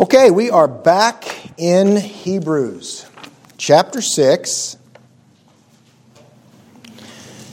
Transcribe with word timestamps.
Okay, 0.00 0.30
we 0.30 0.48
are 0.48 0.68
back 0.68 1.50
in 1.56 1.96
Hebrews 1.96 3.04
chapter 3.56 4.00
6. 4.00 4.76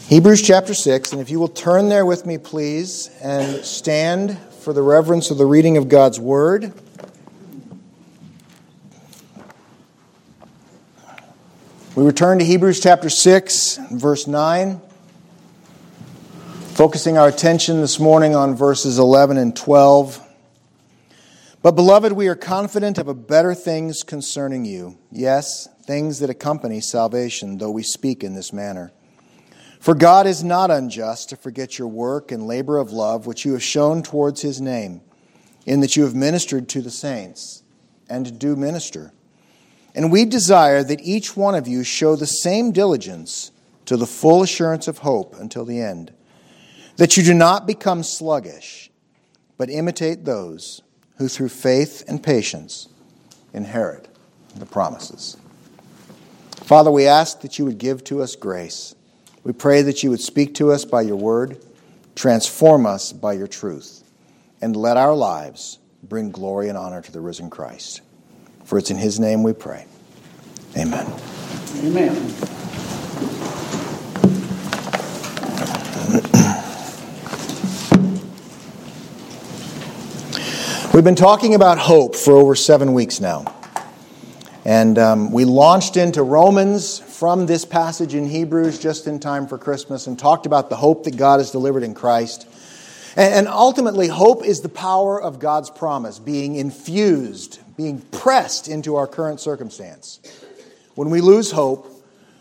Hebrews 0.06 0.44
chapter 0.44 0.76
6, 0.76 1.14
and 1.14 1.22
if 1.22 1.32
you 1.32 1.40
will 1.40 1.48
turn 1.48 1.90
there 1.90 2.06
with 2.06 2.28
me, 2.28 2.38
please, 2.38 3.10
and 3.20 3.66
stand 3.66 4.38
for 4.60 4.74
the 4.74 4.84
reverence 4.84 5.32
of 5.32 5.40
the 5.40 5.46
reading 5.48 5.78
of 5.78 5.90
God's 5.90 6.20
Word. 6.20 6.72
We 11.96 12.04
return 12.04 12.38
to 12.38 12.46
Hebrews 12.46 12.80
chapter 12.80 13.10
6, 13.10 13.80
verse 13.94 14.28
9, 14.28 14.80
focusing 16.76 17.18
our 17.18 17.28
attention 17.28 17.82
this 17.82 18.00
morning 18.00 18.36
on 18.36 18.56
verses 18.56 19.00
11 19.00 19.38
and 19.38 19.56
12. 19.56 20.22
But, 21.66 21.76
beloved, 21.76 22.12
we 22.12 22.28
are 22.28 22.36
confident 22.36 23.00
of 23.00 23.28
better 23.28 23.56
things 23.56 24.04
concerning 24.04 24.66
you. 24.66 25.00
Yes, 25.12 25.68
things 25.88 26.20
that 26.20 26.30
accompany 26.30 26.80
salvation, 26.80 27.58
though 27.58 27.72
we 27.72 27.82
speak 27.82 28.24
in 28.24 28.36
this 28.36 28.54
manner. 28.54 28.92
For 29.80 29.96
God 29.96 30.28
is 30.28 30.44
not 30.44 30.70
unjust 30.70 31.30
to 31.30 31.36
forget 31.36 31.80
your 31.80 31.88
work 31.88 32.32
and 32.32 32.46
labor 32.46 32.78
of 32.78 32.92
love 32.92 33.26
which 33.26 33.46
you 33.46 33.54
have 33.54 33.64
shown 33.64 34.04
towards 34.04 34.44
his 34.44 34.62
name, 34.62 35.02
in 35.66 35.80
that 35.80 35.96
you 35.96 36.04
have 36.04 36.14
ministered 36.14 36.70
to 36.70 36.84
the 36.84 36.92
saints, 36.92 37.64
and 38.08 38.38
do 38.38 38.56
minister. 38.56 39.12
And 39.96 40.12
we 40.12 40.26
desire 40.26 40.84
that 40.84 41.02
each 41.02 41.36
one 41.36 41.56
of 41.56 41.68
you 41.68 41.84
show 41.84 42.16
the 42.16 42.28
same 42.28 42.74
diligence 42.74 43.50
to 43.86 43.98
the 43.98 44.06
full 44.06 44.44
assurance 44.44 44.88
of 44.88 45.00
hope 45.00 45.34
until 45.40 45.66
the 45.66 45.82
end, 45.82 46.14
that 46.98 47.18
you 47.18 47.24
do 47.24 47.34
not 47.34 47.66
become 47.66 48.04
sluggish, 48.04 48.92
but 49.58 49.72
imitate 49.72 50.26
those 50.26 50.84
who 51.18 51.28
through 51.28 51.50
faith 51.50 52.04
and 52.08 52.22
patience 52.22 52.90
inherit 53.54 54.08
the 54.56 54.66
promises. 54.66 55.38
Father, 56.64 56.92
we 56.92 57.06
ask 57.06 57.42
that 57.42 57.60
you 57.60 57.66
would 57.66 57.78
give 57.78 58.04
to 58.06 58.22
us 58.22 58.36
grace. 58.36 58.96
We 59.44 59.54
pray 59.54 59.84
that 59.84 60.02
you 60.04 60.10
would 60.10 60.22
speak 60.22 60.56
to 60.56 60.72
us 60.72 60.84
by 60.84 61.02
your 61.02 61.16
word, 61.16 61.64
transform 62.16 62.86
us 62.86 63.14
by 63.14 63.34
your 63.34 63.48
truth, 63.48 64.04
and 64.62 64.76
let 64.76 64.98
our 64.98 65.16
lives 65.16 65.80
bring 66.02 66.32
glory 66.32 66.70
and 66.70 66.78
honor 66.78 67.02
to 67.02 67.12
the 67.12 67.22
risen 67.22 67.50
Christ. 67.50 68.02
For 68.64 68.78
it's 68.78 68.90
in 68.90 68.98
his 68.98 69.20
name 69.20 69.44
we 69.44 69.54
pray. 69.54 69.86
Amen. 70.76 71.06
Amen. 71.84 73.55
We've 80.96 81.04
been 81.04 81.16
talking 81.16 81.56
about 81.56 81.78
hope 81.78 82.16
for 82.16 82.32
over 82.38 82.56
seven 82.56 82.94
weeks 82.94 83.20
now. 83.20 83.54
And 84.64 84.98
um, 84.98 85.34
we 85.34 85.44
launched 85.44 85.98
into 85.98 86.24
Romans 86.24 87.00
from 87.00 87.48
this 87.48 87.66
passage 87.66 88.16
in 88.16 88.26
Hebrews 88.26 88.80
just 88.80 89.06
in 89.06 89.20
time 89.20 89.46
for 89.46 89.58
Christmas 89.58 90.08
and 90.08 90.18
talked 90.18 90.46
about 90.46 90.70
the 90.70 90.78
hope 90.78 91.04
that 91.04 91.18
God 91.18 91.42
has 91.42 91.52
delivered 91.52 91.84
in 91.84 91.96
Christ. 91.96 92.48
And, 93.18 93.34
and 93.34 93.48
ultimately, 93.50 94.08
hope 94.08 94.46
is 94.46 94.62
the 94.62 94.70
power 94.70 95.22
of 95.22 95.38
God's 95.38 95.70
promise 95.70 96.18
being 96.18 96.56
infused, 96.56 97.60
being 97.76 98.00
pressed 98.00 98.70
into 98.70 98.96
our 98.96 99.06
current 99.06 99.42
circumstance. 99.42 100.22
When 100.94 101.10
we 101.10 101.20
lose 101.20 101.52
hope, 101.52 101.92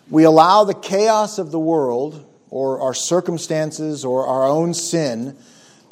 we 0.08 0.22
allow 0.22 0.62
the 0.62 0.74
chaos 0.74 1.38
of 1.38 1.50
the 1.50 1.58
world 1.58 2.24
or 2.50 2.80
our 2.82 2.94
circumstances 2.94 4.04
or 4.04 4.28
our 4.28 4.44
own 4.44 4.74
sin 4.74 5.36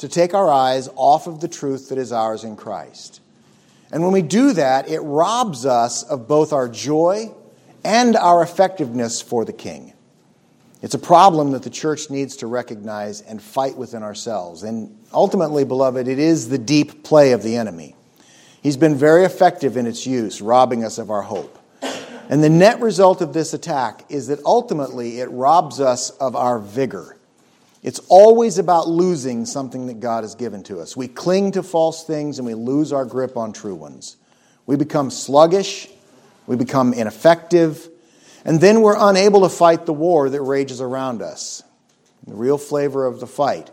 to 0.02 0.08
take 0.08 0.34
our 0.34 0.50
eyes 0.50 0.88
off 0.96 1.28
of 1.28 1.40
the 1.40 1.46
truth 1.46 1.90
that 1.90 1.96
is 1.96 2.10
ours 2.10 2.42
in 2.42 2.56
Christ. 2.56 3.20
And 3.92 4.02
when 4.02 4.10
we 4.10 4.20
do 4.20 4.52
that, 4.54 4.88
it 4.88 4.98
robs 4.98 5.64
us 5.64 6.02
of 6.02 6.26
both 6.26 6.52
our 6.52 6.68
joy 6.68 7.30
and 7.84 8.16
our 8.16 8.42
effectiveness 8.42 9.22
for 9.22 9.44
the 9.44 9.52
King. 9.52 9.92
It's 10.82 10.94
a 10.94 10.98
problem 10.98 11.52
that 11.52 11.62
the 11.62 11.70
church 11.70 12.10
needs 12.10 12.34
to 12.38 12.48
recognize 12.48 13.20
and 13.20 13.40
fight 13.40 13.76
within 13.76 14.02
ourselves. 14.02 14.64
And 14.64 14.98
ultimately, 15.14 15.64
beloved, 15.64 16.08
it 16.08 16.18
is 16.18 16.48
the 16.48 16.58
deep 16.58 17.04
play 17.04 17.30
of 17.30 17.44
the 17.44 17.54
enemy. 17.54 17.94
He's 18.60 18.76
been 18.76 18.96
very 18.96 19.22
effective 19.22 19.76
in 19.76 19.86
its 19.86 20.04
use, 20.04 20.42
robbing 20.42 20.82
us 20.82 20.98
of 20.98 21.12
our 21.12 21.22
hope. 21.22 21.60
And 22.28 22.42
the 22.42 22.50
net 22.50 22.80
result 22.80 23.20
of 23.20 23.34
this 23.34 23.54
attack 23.54 24.04
is 24.08 24.26
that 24.26 24.40
ultimately 24.44 25.20
it 25.20 25.30
robs 25.30 25.78
us 25.78 26.10
of 26.10 26.34
our 26.34 26.58
vigor. 26.58 27.18
It's 27.82 27.98
always 28.08 28.58
about 28.58 28.88
losing 28.88 29.44
something 29.44 29.86
that 29.88 29.98
God 29.98 30.22
has 30.22 30.36
given 30.36 30.62
to 30.64 30.80
us. 30.80 30.96
We 30.96 31.08
cling 31.08 31.52
to 31.52 31.62
false 31.62 32.04
things 32.04 32.38
and 32.38 32.46
we 32.46 32.54
lose 32.54 32.92
our 32.92 33.04
grip 33.04 33.36
on 33.36 33.52
true 33.52 33.74
ones. 33.74 34.16
We 34.66 34.76
become 34.76 35.10
sluggish, 35.10 35.88
we 36.46 36.54
become 36.54 36.92
ineffective, 36.92 37.88
and 38.44 38.60
then 38.60 38.82
we're 38.82 38.96
unable 38.96 39.42
to 39.42 39.48
fight 39.48 39.86
the 39.86 39.92
war 39.92 40.30
that 40.30 40.40
rages 40.40 40.80
around 40.80 41.22
us. 41.22 41.64
The 42.26 42.34
real 42.34 42.58
flavor 42.58 43.04
of 43.04 43.18
the 43.18 43.26
fight 43.26 43.70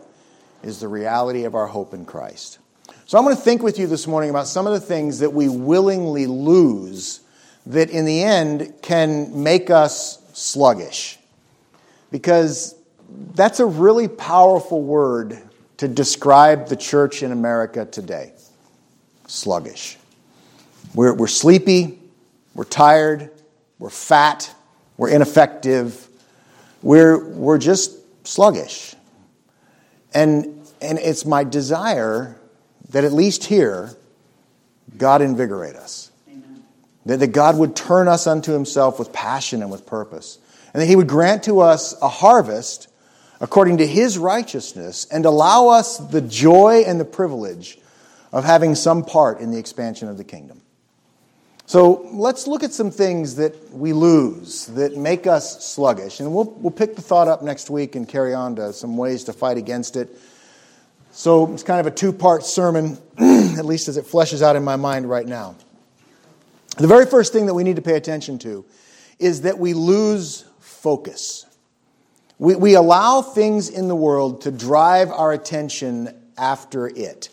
is 0.64 0.80
the 0.80 0.88
reality 0.88 1.44
of 1.44 1.54
our 1.54 1.68
hope 1.68 1.94
in 1.94 2.04
Christ. 2.04 2.58
So 3.06 3.16
I'm 3.16 3.24
going 3.24 3.36
to 3.36 3.42
think 3.42 3.62
with 3.62 3.78
you 3.78 3.86
this 3.86 4.08
morning 4.08 4.30
about 4.30 4.48
some 4.48 4.66
of 4.66 4.72
the 4.72 4.80
things 4.80 5.20
that 5.20 5.32
we 5.32 5.48
willingly 5.48 6.26
lose 6.26 7.20
that 7.66 7.90
in 7.90 8.04
the 8.04 8.22
end 8.22 8.74
can 8.82 9.42
make 9.42 9.70
us 9.70 10.20
sluggish. 10.32 11.18
Because 12.10 12.74
that's 13.34 13.60
a 13.60 13.66
really 13.66 14.08
powerful 14.08 14.82
word 14.82 15.38
to 15.78 15.88
describe 15.88 16.68
the 16.68 16.76
church 16.76 17.22
in 17.22 17.32
America 17.32 17.86
today 17.86 18.32
sluggish. 19.26 19.96
We're, 20.94 21.14
we're 21.14 21.28
sleepy, 21.28 21.98
we're 22.54 22.64
tired, 22.64 23.30
we're 23.78 23.90
fat, 23.90 24.52
we're 24.96 25.08
ineffective, 25.08 26.06
we're, 26.82 27.24
we're 27.28 27.58
just 27.58 27.92
sluggish. 28.26 28.94
And, 30.12 30.66
and 30.82 30.98
it's 30.98 31.24
my 31.24 31.44
desire 31.44 32.36
that 32.90 33.04
at 33.04 33.12
least 33.12 33.44
here, 33.44 33.90
God 34.98 35.22
invigorate 35.22 35.76
us. 35.76 36.10
Amen. 36.28 36.64
That, 37.06 37.20
that 37.20 37.28
God 37.28 37.56
would 37.56 37.76
turn 37.76 38.08
us 38.08 38.26
unto 38.26 38.52
Himself 38.52 38.98
with 38.98 39.12
passion 39.12 39.62
and 39.62 39.70
with 39.70 39.86
purpose. 39.86 40.38
And 40.74 40.82
that 40.82 40.86
He 40.86 40.96
would 40.96 41.08
grant 41.08 41.44
to 41.44 41.60
us 41.60 41.94
a 42.02 42.08
harvest 42.08 42.88
according 43.40 43.78
to 43.78 43.86
his 43.86 44.18
righteousness 44.18 45.06
and 45.10 45.24
allow 45.24 45.68
us 45.68 45.98
the 45.98 46.20
joy 46.20 46.84
and 46.86 47.00
the 47.00 47.04
privilege 47.04 47.78
of 48.32 48.44
having 48.44 48.74
some 48.74 49.04
part 49.04 49.40
in 49.40 49.50
the 49.50 49.58
expansion 49.58 50.08
of 50.08 50.16
the 50.16 50.24
kingdom. 50.24 50.60
So 51.66 52.08
let's 52.12 52.48
look 52.48 52.64
at 52.64 52.72
some 52.72 52.90
things 52.90 53.36
that 53.36 53.72
we 53.72 53.92
lose 53.92 54.66
that 54.66 54.96
make 54.96 55.28
us 55.28 55.64
sluggish. 55.64 56.18
And 56.18 56.34
we'll, 56.34 56.46
we'll 56.58 56.72
pick 56.72 56.96
the 56.96 57.02
thought 57.02 57.28
up 57.28 57.42
next 57.42 57.70
week 57.70 57.94
and 57.94 58.08
carry 58.08 58.34
on 58.34 58.56
to 58.56 58.72
some 58.72 58.96
ways 58.96 59.24
to 59.24 59.32
fight 59.32 59.56
against 59.56 59.94
it. 59.94 60.08
So 61.12 61.52
it's 61.52 61.62
kind 61.62 61.80
of 61.80 61.86
a 61.86 61.90
two 61.90 62.12
part 62.12 62.44
sermon, 62.44 62.98
at 63.18 63.64
least 63.64 63.88
as 63.88 63.96
it 63.96 64.04
fleshes 64.04 64.42
out 64.42 64.56
in 64.56 64.64
my 64.64 64.76
mind 64.76 65.08
right 65.08 65.26
now. 65.26 65.54
The 66.76 66.88
very 66.88 67.06
first 67.06 67.32
thing 67.32 67.46
that 67.46 67.54
we 67.54 67.62
need 67.62 67.76
to 67.76 67.82
pay 67.82 67.94
attention 67.94 68.38
to 68.40 68.64
is 69.18 69.42
that 69.42 69.58
we 69.58 69.74
lose 69.74 70.44
focus. 70.58 71.46
We, 72.40 72.54
we 72.54 72.74
allow 72.74 73.20
things 73.20 73.68
in 73.68 73.86
the 73.88 73.94
world 73.94 74.40
to 74.42 74.50
drive 74.50 75.10
our 75.10 75.30
attention 75.30 76.18
after 76.38 76.88
it. 76.88 77.28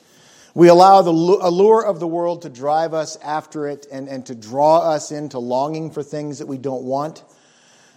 We 0.53 0.68
allow 0.68 1.01
the 1.01 1.12
allure 1.12 1.85
of 1.85 2.01
the 2.01 2.07
world 2.07 2.41
to 2.41 2.50
drive 2.50 2.94
us 2.94 3.16
after 3.23 3.69
it 3.69 3.88
and, 3.90 4.09
and 4.09 4.25
to 4.25 4.35
draw 4.35 4.79
us 4.79 5.13
into 5.13 5.40
longing 5.40 5.91
for 5.91 6.03
things 6.03 6.40
that 6.40 6.47
we 6.47 6.57
don't 6.57 6.84
want. 6.84 7.23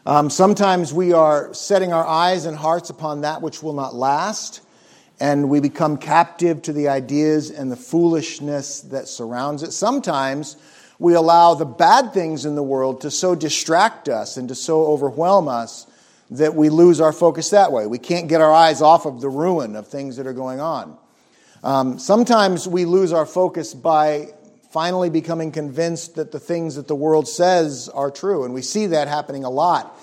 Um, 0.07 0.31
sometimes 0.31 0.95
we 0.95 1.13
are 1.13 1.53
setting 1.53 1.93
our 1.93 2.07
eyes 2.07 2.45
and 2.45 2.57
hearts 2.57 2.91
upon 2.91 3.23
that 3.23 3.43
which 3.43 3.61
will 3.61 3.73
not 3.73 3.93
last, 3.93 4.61
and 5.19 5.51
we 5.51 5.59
become 5.59 5.97
captive 5.97 6.63
to 6.63 6.73
the 6.73 6.87
ideas 6.87 7.51
and 7.51 7.73
the 7.73 7.77
foolishness 7.77 8.83
that 8.83 9.09
surrounds 9.09 9.65
it. 9.65 9.73
Sometimes 9.73 10.57
we 11.01 11.15
allow 11.15 11.55
the 11.55 11.67
bad 11.67 12.13
things 12.13 12.47
in 12.47 12.55
the 12.55 12.63
world 12.63 13.01
to 13.01 13.11
so 13.11 13.35
distract 13.35 14.09
us 14.09 14.37
and 14.37 14.49
to 14.49 14.55
so 14.55 14.87
overwhelm 14.87 15.49
us 15.49 15.89
that 16.31 16.55
we 16.55 16.69
lose 16.69 17.01
our 17.01 17.13
focus 17.13 17.51
that 17.51 17.73
way. 17.73 17.87
We 17.87 17.99
can't 17.99 18.29
get 18.29 18.41
our 18.41 18.53
eyes 18.53 18.83
off 18.83 19.07
of 19.07 19.21
the 19.21 19.29
ruin 19.29 19.77
of 19.77 19.89
things 19.89 20.17
that 20.17 20.27
are 20.27 20.33
going 20.33 20.61
on. 20.61 20.97
Um, 21.63 21.99
sometimes 21.99 22.67
we 22.67 22.85
lose 22.85 23.13
our 23.13 23.27
focus 23.27 23.75
by 23.75 24.29
finally 24.71 25.11
becoming 25.11 25.51
convinced 25.51 26.15
that 26.15 26.31
the 26.31 26.39
things 26.39 26.77
that 26.77 26.87
the 26.87 26.95
world 26.95 27.27
says 27.29 27.89
are 27.89 28.11
true. 28.11 28.45
And 28.45 28.55
we 28.55 28.63
see 28.63 28.87
that 28.87 29.09
happening 29.09 29.45
a 29.45 29.51
lot 29.51 29.99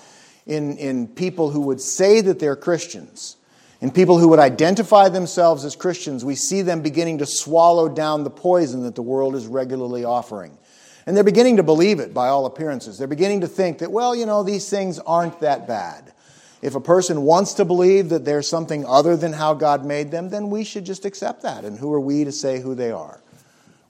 in, 0.46 0.76
in 0.76 1.08
people 1.08 1.50
who 1.50 1.62
would 1.62 1.80
say 1.80 2.20
that 2.20 2.38
they're 2.38 2.56
Christians. 2.56 3.36
In 3.80 3.90
people 3.90 4.18
who 4.18 4.28
would 4.28 4.40
identify 4.40 5.08
themselves 5.08 5.64
as 5.64 5.76
Christians, 5.76 6.24
we 6.24 6.34
see 6.34 6.62
them 6.62 6.82
beginning 6.82 7.18
to 7.18 7.26
swallow 7.26 7.88
down 7.88 8.24
the 8.24 8.30
poison 8.30 8.82
that 8.82 8.96
the 8.96 9.02
world 9.02 9.34
is 9.34 9.46
regularly 9.46 10.04
offering. 10.04 10.58
And 11.06 11.16
they're 11.16 11.24
beginning 11.24 11.56
to 11.56 11.62
believe 11.62 12.00
it 12.00 12.12
by 12.12 12.28
all 12.28 12.44
appearances. 12.44 12.98
They're 12.98 13.06
beginning 13.06 13.40
to 13.40 13.46
think 13.46 13.78
that, 13.78 13.90
well, 13.90 14.14
you 14.14 14.26
know, 14.26 14.42
these 14.42 14.68
things 14.68 14.98
aren't 14.98 15.40
that 15.40 15.66
bad. 15.66 16.12
If 16.60 16.74
a 16.74 16.80
person 16.80 17.22
wants 17.22 17.54
to 17.54 17.64
believe 17.64 18.08
that 18.08 18.24
there's 18.24 18.48
something 18.48 18.84
other 18.84 19.16
than 19.16 19.32
how 19.32 19.54
God 19.54 19.84
made 19.84 20.10
them, 20.10 20.30
then 20.30 20.50
we 20.50 20.64
should 20.64 20.84
just 20.84 21.04
accept 21.04 21.42
that. 21.42 21.64
And 21.64 21.78
who 21.78 21.92
are 21.92 22.00
we 22.00 22.24
to 22.24 22.32
say 22.32 22.60
who 22.60 22.74
they 22.74 22.90
are? 22.90 23.20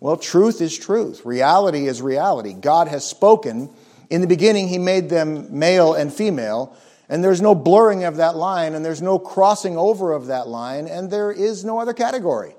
Well, 0.00 0.17
truth 0.17 0.61
is 0.61 0.76
truth. 0.76 1.25
Reality 1.25 1.87
is 1.87 2.03
reality. 2.03 2.53
God 2.53 2.88
has 2.88 3.06
spoken. 3.06 3.70
In 4.11 4.20
the 4.20 4.26
beginning, 4.26 4.69
He 4.69 4.79
made 4.79 5.09
them 5.09 5.59
male 5.59 5.94
and 5.94 6.12
female, 6.12 6.76
and 7.09 7.25
there's 7.25 7.41
no 7.41 7.55
blurring 7.55 8.05
of 8.05 8.17
that 8.17 8.37
line, 8.37 8.75
and 8.75 8.85
there's 8.85 9.03
no 9.03 9.19
crossing 9.19 9.76
over 9.76 10.12
of 10.12 10.26
that 10.26 10.47
line, 10.47 10.87
and 10.87 11.11
there 11.11 11.32
is 11.32 11.64
no 11.64 11.79
other 11.79 11.94
category. 11.94 12.55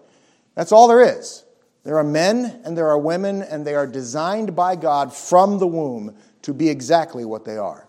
That's 0.55 0.71
all 0.71 0.88
there 0.88 1.01
is. 1.01 1.44
There 1.83 1.97
are 1.97 2.03
men 2.03 2.62
and 2.65 2.77
there 2.77 2.88
are 2.88 2.97
women, 2.97 3.41
and 3.41 3.65
they 3.65 3.75
are 3.75 3.88
designed 3.88 4.55
by 4.55 4.75
God 4.75 5.13
from 5.13 5.59
the 5.59 5.67
womb 5.67 6.15
to 6.41 6.53
be 6.53 6.69
exactly 6.69 7.25
what 7.25 7.45
they 7.45 7.57
are. 7.57 7.88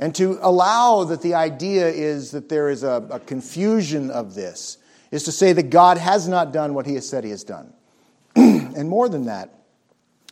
And 0.00 0.14
to 0.14 0.38
allow 0.40 1.04
that 1.04 1.20
the 1.20 1.34
idea 1.34 1.86
is 1.86 2.30
that 2.30 2.48
there 2.48 2.70
is 2.70 2.82
a, 2.82 3.06
a 3.10 3.20
confusion 3.20 4.10
of 4.10 4.34
this 4.34 4.78
is 5.10 5.24
to 5.24 5.32
say 5.32 5.52
that 5.52 5.64
God 5.64 5.98
has 5.98 6.26
not 6.26 6.52
done 6.52 6.72
what 6.72 6.86
He 6.86 6.94
has 6.94 7.06
said 7.06 7.22
He 7.22 7.30
has 7.30 7.44
done. 7.44 7.74
and 8.34 8.88
more 8.88 9.10
than 9.10 9.26
that, 9.26 9.50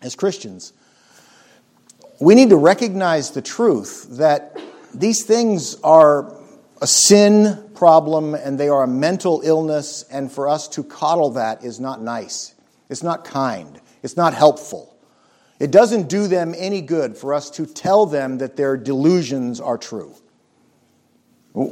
as 0.00 0.16
Christians, 0.16 0.72
we 2.18 2.34
need 2.34 2.48
to 2.48 2.56
recognize 2.56 3.32
the 3.32 3.42
truth 3.42 4.06
that 4.12 4.58
these 4.94 5.24
things 5.24 5.76
are 5.82 6.34
a 6.80 6.86
sin 6.86 7.70
problem 7.74 8.34
and 8.34 8.58
they 8.58 8.70
are 8.70 8.84
a 8.84 8.88
mental 8.88 9.42
illness, 9.44 10.02
and 10.10 10.32
for 10.32 10.48
us 10.48 10.66
to 10.68 10.82
coddle 10.82 11.30
that 11.32 11.62
is 11.62 11.78
not 11.78 12.00
nice. 12.00 12.54
It's 12.88 13.02
not 13.02 13.24
kind. 13.24 13.78
It's 14.02 14.16
not 14.16 14.32
helpful. 14.32 14.87
It 15.58 15.70
doesn't 15.72 16.08
do 16.08 16.28
them 16.28 16.54
any 16.56 16.80
good 16.80 17.16
for 17.16 17.34
us 17.34 17.50
to 17.50 17.66
tell 17.66 18.06
them 18.06 18.38
that 18.38 18.56
their 18.56 18.76
delusions 18.76 19.60
are 19.60 19.78
true. 19.78 20.14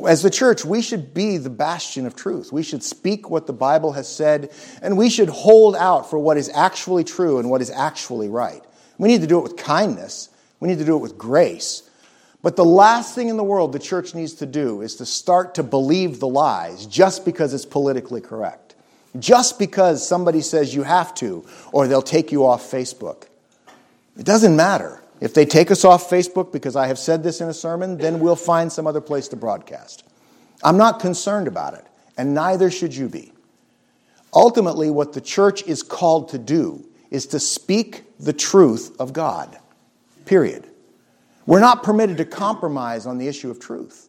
As 0.06 0.22
the 0.22 0.30
church, 0.30 0.64
we 0.64 0.82
should 0.82 1.14
be 1.14 1.36
the 1.36 1.50
bastion 1.50 2.06
of 2.06 2.16
truth. 2.16 2.52
We 2.52 2.64
should 2.64 2.82
speak 2.82 3.30
what 3.30 3.46
the 3.46 3.52
Bible 3.52 3.92
has 3.92 4.08
said, 4.08 4.50
and 4.82 4.96
we 4.96 5.08
should 5.08 5.28
hold 5.28 5.76
out 5.76 6.10
for 6.10 6.18
what 6.18 6.36
is 6.36 6.48
actually 6.48 7.04
true 7.04 7.38
and 7.38 7.48
what 7.48 7.60
is 7.60 7.70
actually 7.70 8.28
right. 8.28 8.64
We 8.98 9.08
need 9.08 9.20
to 9.20 9.26
do 9.28 9.38
it 9.38 9.42
with 9.42 9.56
kindness, 9.56 10.30
we 10.58 10.68
need 10.68 10.78
to 10.78 10.84
do 10.84 10.96
it 10.96 11.00
with 11.00 11.16
grace. 11.16 11.88
But 12.42 12.56
the 12.56 12.64
last 12.64 13.14
thing 13.14 13.28
in 13.28 13.36
the 13.36 13.44
world 13.44 13.72
the 13.72 13.78
church 13.78 14.14
needs 14.14 14.34
to 14.34 14.46
do 14.46 14.80
is 14.80 14.96
to 14.96 15.06
start 15.06 15.56
to 15.56 15.62
believe 15.62 16.20
the 16.20 16.28
lies 16.28 16.86
just 16.86 17.24
because 17.24 17.52
it's 17.54 17.66
politically 17.66 18.20
correct, 18.20 18.74
just 19.18 19.58
because 19.58 20.06
somebody 20.06 20.40
says 20.40 20.74
you 20.74 20.82
have 20.82 21.14
to, 21.16 21.44
or 21.72 21.86
they'll 21.86 22.02
take 22.02 22.32
you 22.32 22.46
off 22.46 22.70
Facebook. 22.70 23.24
It 24.18 24.24
doesn't 24.24 24.56
matter. 24.56 25.02
If 25.20 25.34
they 25.34 25.46
take 25.46 25.70
us 25.70 25.84
off 25.84 26.10
Facebook 26.10 26.52
because 26.52 26.76
I 26.76 26.86
have 26.88 26.98
said 26.98 27.22
this 27.22 27.40
in 27.40 27.48
a 27.48 27.54
sermon, 27.54 27.96
then 27.96 28.20
we'll 28.20 28.36
find 28.36 28.70
some 28.70 28.86
other 28.86 29.00
place 29.00 29.28
to 29.28 29.36
broadcast. 29.36 30.04
I'm 30.62 30.76
not 30.76 31.00
concerned 31.00 31.48
about 31.48 31.74
it, 31.74 31.84
and 32.16 32.34
neither 32.34 32.70
should 32.70 32.94
you 32.94 33.08
be. 33.08 33.32
Ultimately, 34.34 34.90
what 34.90 35.12
the 35.12 35.20
church 35.20 35.62
is 35.64 35.82
called 35.82 36.28
to 36.30 36.38
do 36.38 36.84
is 37.10 37.26
to 37.28 37.40
speak 37.40 38.04
the 38.18 38.32
truth 38.32 38.94
of 38.98 39.12
God. 39.12 39.58
Period. 40.24 40.66
We're 41.46 41.60
not 41.60 41.82
permitted 41.82 42.16
to 42.18 42.24
compromise 42.24 43.06
on 43.06 43.18
the 43.18 43.28
issue 43.28 43.50
of 43.50 43.60
truth. 43.60 44.08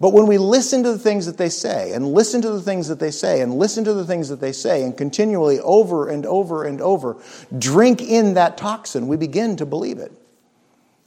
But 0.00 0.12
when 0.12 0.26
we 0.26 0.38
listen 0.38 0.82
to 0.82 0.92
the 0.92 0.98
things 0.98 1.26
that 1.26 1.38
they 1.38 1.48
say, 1.48 1.92
and 1.92 2.12
listen 2.12 2.42
to 2.42 2.50
the 2.50 2.60
things 2.60 2.88
that 2.88 2.98
they 2.98 3.12
say, 3.12 3.40
and 3.40 3.54
listen 3.54 3.84
to 3.84 3.94
the 3.94 4.04
things 4.04 4.28
that 4.28 4.40
they 4.40 4.52
say, 4.52 4.82
and 4.82 4.96
continually 4.96 5.60
over 5.60 6.08
and 6.08 6.26
over 6.26 6.64
and 6.64 6.80
over 6.80 7.16
drink 7.56 8.02
in 8.02 8.34
that 8.34 8.56
toxin, 8.56 9.06
we 9.06 9.16
begin 9.16 9.56
to 9.56 9.66
believe 9.66 9.98
it. 9.98 10.12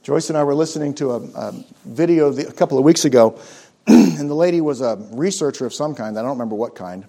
Joyce 0.02 0.30
and 0.30 0.38
I 0.38 0.44
were 0.44 0.54
listening 0.54 0.94
to 0.94 1.10
a, 1.10 1.16
a 1.16 1.64
video 1.84 2.32
a 2.32 2.52
couple 2.52 2.78
of 2.78 2.84
weeks 2.84 3.04
ago, 3.04 3.38
and 3.86 4.30
the 4.30 4.34
lady 4.34 4.60
was 4.62 4.80
a 4.80 4.96
researcher 5.10 5.66
of 5.66 5.74
some 5.74 5.94
kind. 5.94 6.18
I 6.18 6.22
don't 6.22 6.30
remember 6.30 6.54
what 6.54 6.74
kind. 6.74 7.04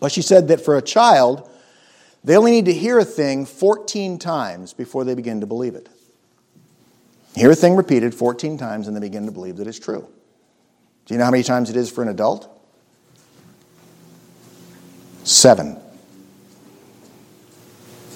But 0.00 0.12
she 0.12 0.22
said 0.22 0.48
that 0.48 0.64
for 0.64 0.78
a 0.78 0.82
child, 0.82 1.50
they 2.24 2.36
only 2.36 2.50
need 2.50 2.64
to 2.66 2.72
hear 2.72 2.98
a 2.98 3.04
thing 3.04 3.44
14 3.46 4.18
times 4.18 4.72
before 4.72 5.04
they 5.04 5.14
begin 5.14 5.40
to 5.40 5.46
believe 5.46 5.74
it. 5.74 5.88
Hear 7.34 7.50
a 7.50 7.54
thing 7.54 7.74
repeated 7.76 8.14
14 8.14 8.58
times 8.58 8.88
and 8.88 8.96
they 8.96 9.00
begin 9.00 9.26
to 9.26 9.32
believe 9.32 9.56
that 9.58 9.66
it's 9.66 9.78
true. 9.78 10.08
Do 11.08 11.14
you 11.14 11.18
know 11.18 11.24
how 11.24 11.30
many 11.30 11.42
times 11.42 11.70
it 11.70 11.76
is 11.76 11.90
for 11.90 12.02
an 12.02 12.08
adult? 12.08 12.54
Seven. 15.24 15.78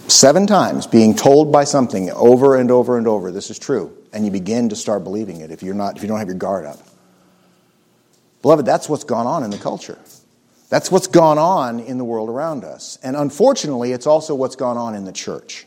Seven 0.09 0.47
times 0.47 0.87
being 0.87 1.15
told 1.15 1.50
by 1.50 1.65
something 1.65 2.11
over 2.11 2.56
and 2.56 2.71
over 2.71 2.99
and 2.99 3.09
over, 3.09 3.33
this 3.33 3.49
is 3.49 3.59
true, 3.59 3.97
and 4.12 4.27
you 4.27 4.31
begin 4.31 4.69
to 4.69 4.77
start 4.77 5.05
believing 5.05 5.41
it 5.41 5.50
if 5.50 5.62
you're 5.62 5.75
not 5.75 5.97
if 5.97 6.03
you 6.03 6.09
don't 6.09 6.19
have 6.19 6.29
your 6.29 6.37
guard 6.37 6.67
up. 6.67 6.81
Beloved, 8.43 8.67
that's 8.67 8.91
what's 8.91 9.05
gone 9.05 9.27
on 9.27 9.43
in 9.43 9.50
the 9.50 9.59
culture. 9.59 9.99
That's 10.69 10.91
what's 10.91 11.06
gone 11.06 11.39
on 11.39 11.81
in 11.81 11.97
the 11.97 12.05
world 12.05 12.29
around 12.29 12.65
us. 12.65 12.99
And 13.03 13.17
unfortunately, 13.17 13.93
it's 13.93 14.06
also 14.06 14.35
what's 14.35 14.56
gone 14.56 14.77
on 14.77 14.94
in 14.94 15.06
the 15.06 15.12
church. 15.12 15.67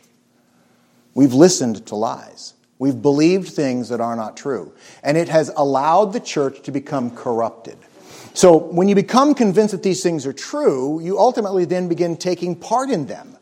We've 1.15 1.33
listened 1.33 1.87
to 1.87 1.95
lies. 1.95 2.54
We've 2.77 3.01
believed 3.01 3.49
things 3.49 3.89
that 3.89 4.01
are 4.01 4.15
not 4.15 4.35
true. 4.35 4.73
And 5.03 5.17
it 5.17 5.29
has 5.29 5.51
allowed 5.55 6.13
the 6.13 6.19
church 6.19 6.61
to 6.63 6.71
become 6.71 7.15
corrupted. 7.15 7.77
So 8.33 8.57
when 8.57 8.89
you 8.89 8.95
become 8.95 9.33
convinced 9.33 9.71
that 9.71 9.83
these 9.83 10.03
things 10.03 10.25
are 10.25 10.33
true, 10.33 10.99
you 10.99 11.17
ultimately 11.17 11.63
then 11.63 11.87
begin 11.87 12.17
taking 12.17 12.55
part 12.55 12.89
in 12.89 13.05
them. 13.05 13.37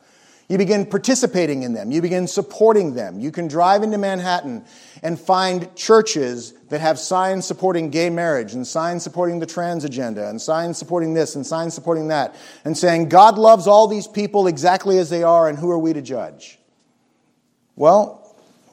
You 0.49 0.59
begin 0.59 0.85
participating 0.85 1.63
in 1.63 1.73
them. 1.73 1.89
You 1.91 1.99
begin 1.99 2.27
supporting 2.27 2.93
them. 2.93 3.19
You 3.19 3.31
can 3.31 3.47
drive 3.47 3.81
into 3.81 3.97
Manhattan 3.97 4.65
and 5.01 5.19
find 5.19 5.73
churches 5.75 6.53
that 6.69 6.79
have 6.79 6.99
signs 6.99 7.45
supporting 7.45 7.89
gay 7.89 8.11
marriage 8.11 8.53
and 8.53 8.67
signs 8.67 9.01
supporting 9.01 9.39
the 9.39 9.47
trans 9.47 9.83
agenda 9.83 10.29
and 10.29 10.39
signs 10.39 10.77
supporting 10.77 11.15
this 11.15 11.35
and 11.35 11.43
signs 11.43 11.73
supporting 11.73 12.09
that 12.09 12.35
and 12.65 12.77
saying, 12.77 13.09
God 13.09 13.39
loves 13.39 13.65
all 13.65 13.87
these 13.87 14.07
people 14.07 14.45
exactly 14.45 14.99
as 14.99 15.09
they 15.09 15.23
are 15.23 15.47
and 15.47 15.57
who 15.57 15.71
are 15.71 15.79
we 15.79 15.93
to 15.93 16.01
judge? 16.03 16.59
Well, 17.75 18.22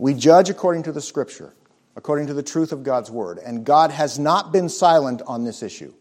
we 0.01 0.15
judge 0.15 0.49
according 0.49 0.85
to 0.85 0.93
the 0.93 1.01
scripture, 1.03 1.53
according 1.95 2.27
to 2.29 2.35
the 2.35 2.43
truth 2.43 2.73
of 2.73 2.83
God's 2.83 3.11
word. 3.11 3.39
And 3.39 3.67
God 3.67 3.91
has 3.91 4.19
not 4.19 4.51
been 4.51 4.71
silent 4.71 5.21
on 5.27 5.45
this 5.45 5.63
issue. 5.63 5.93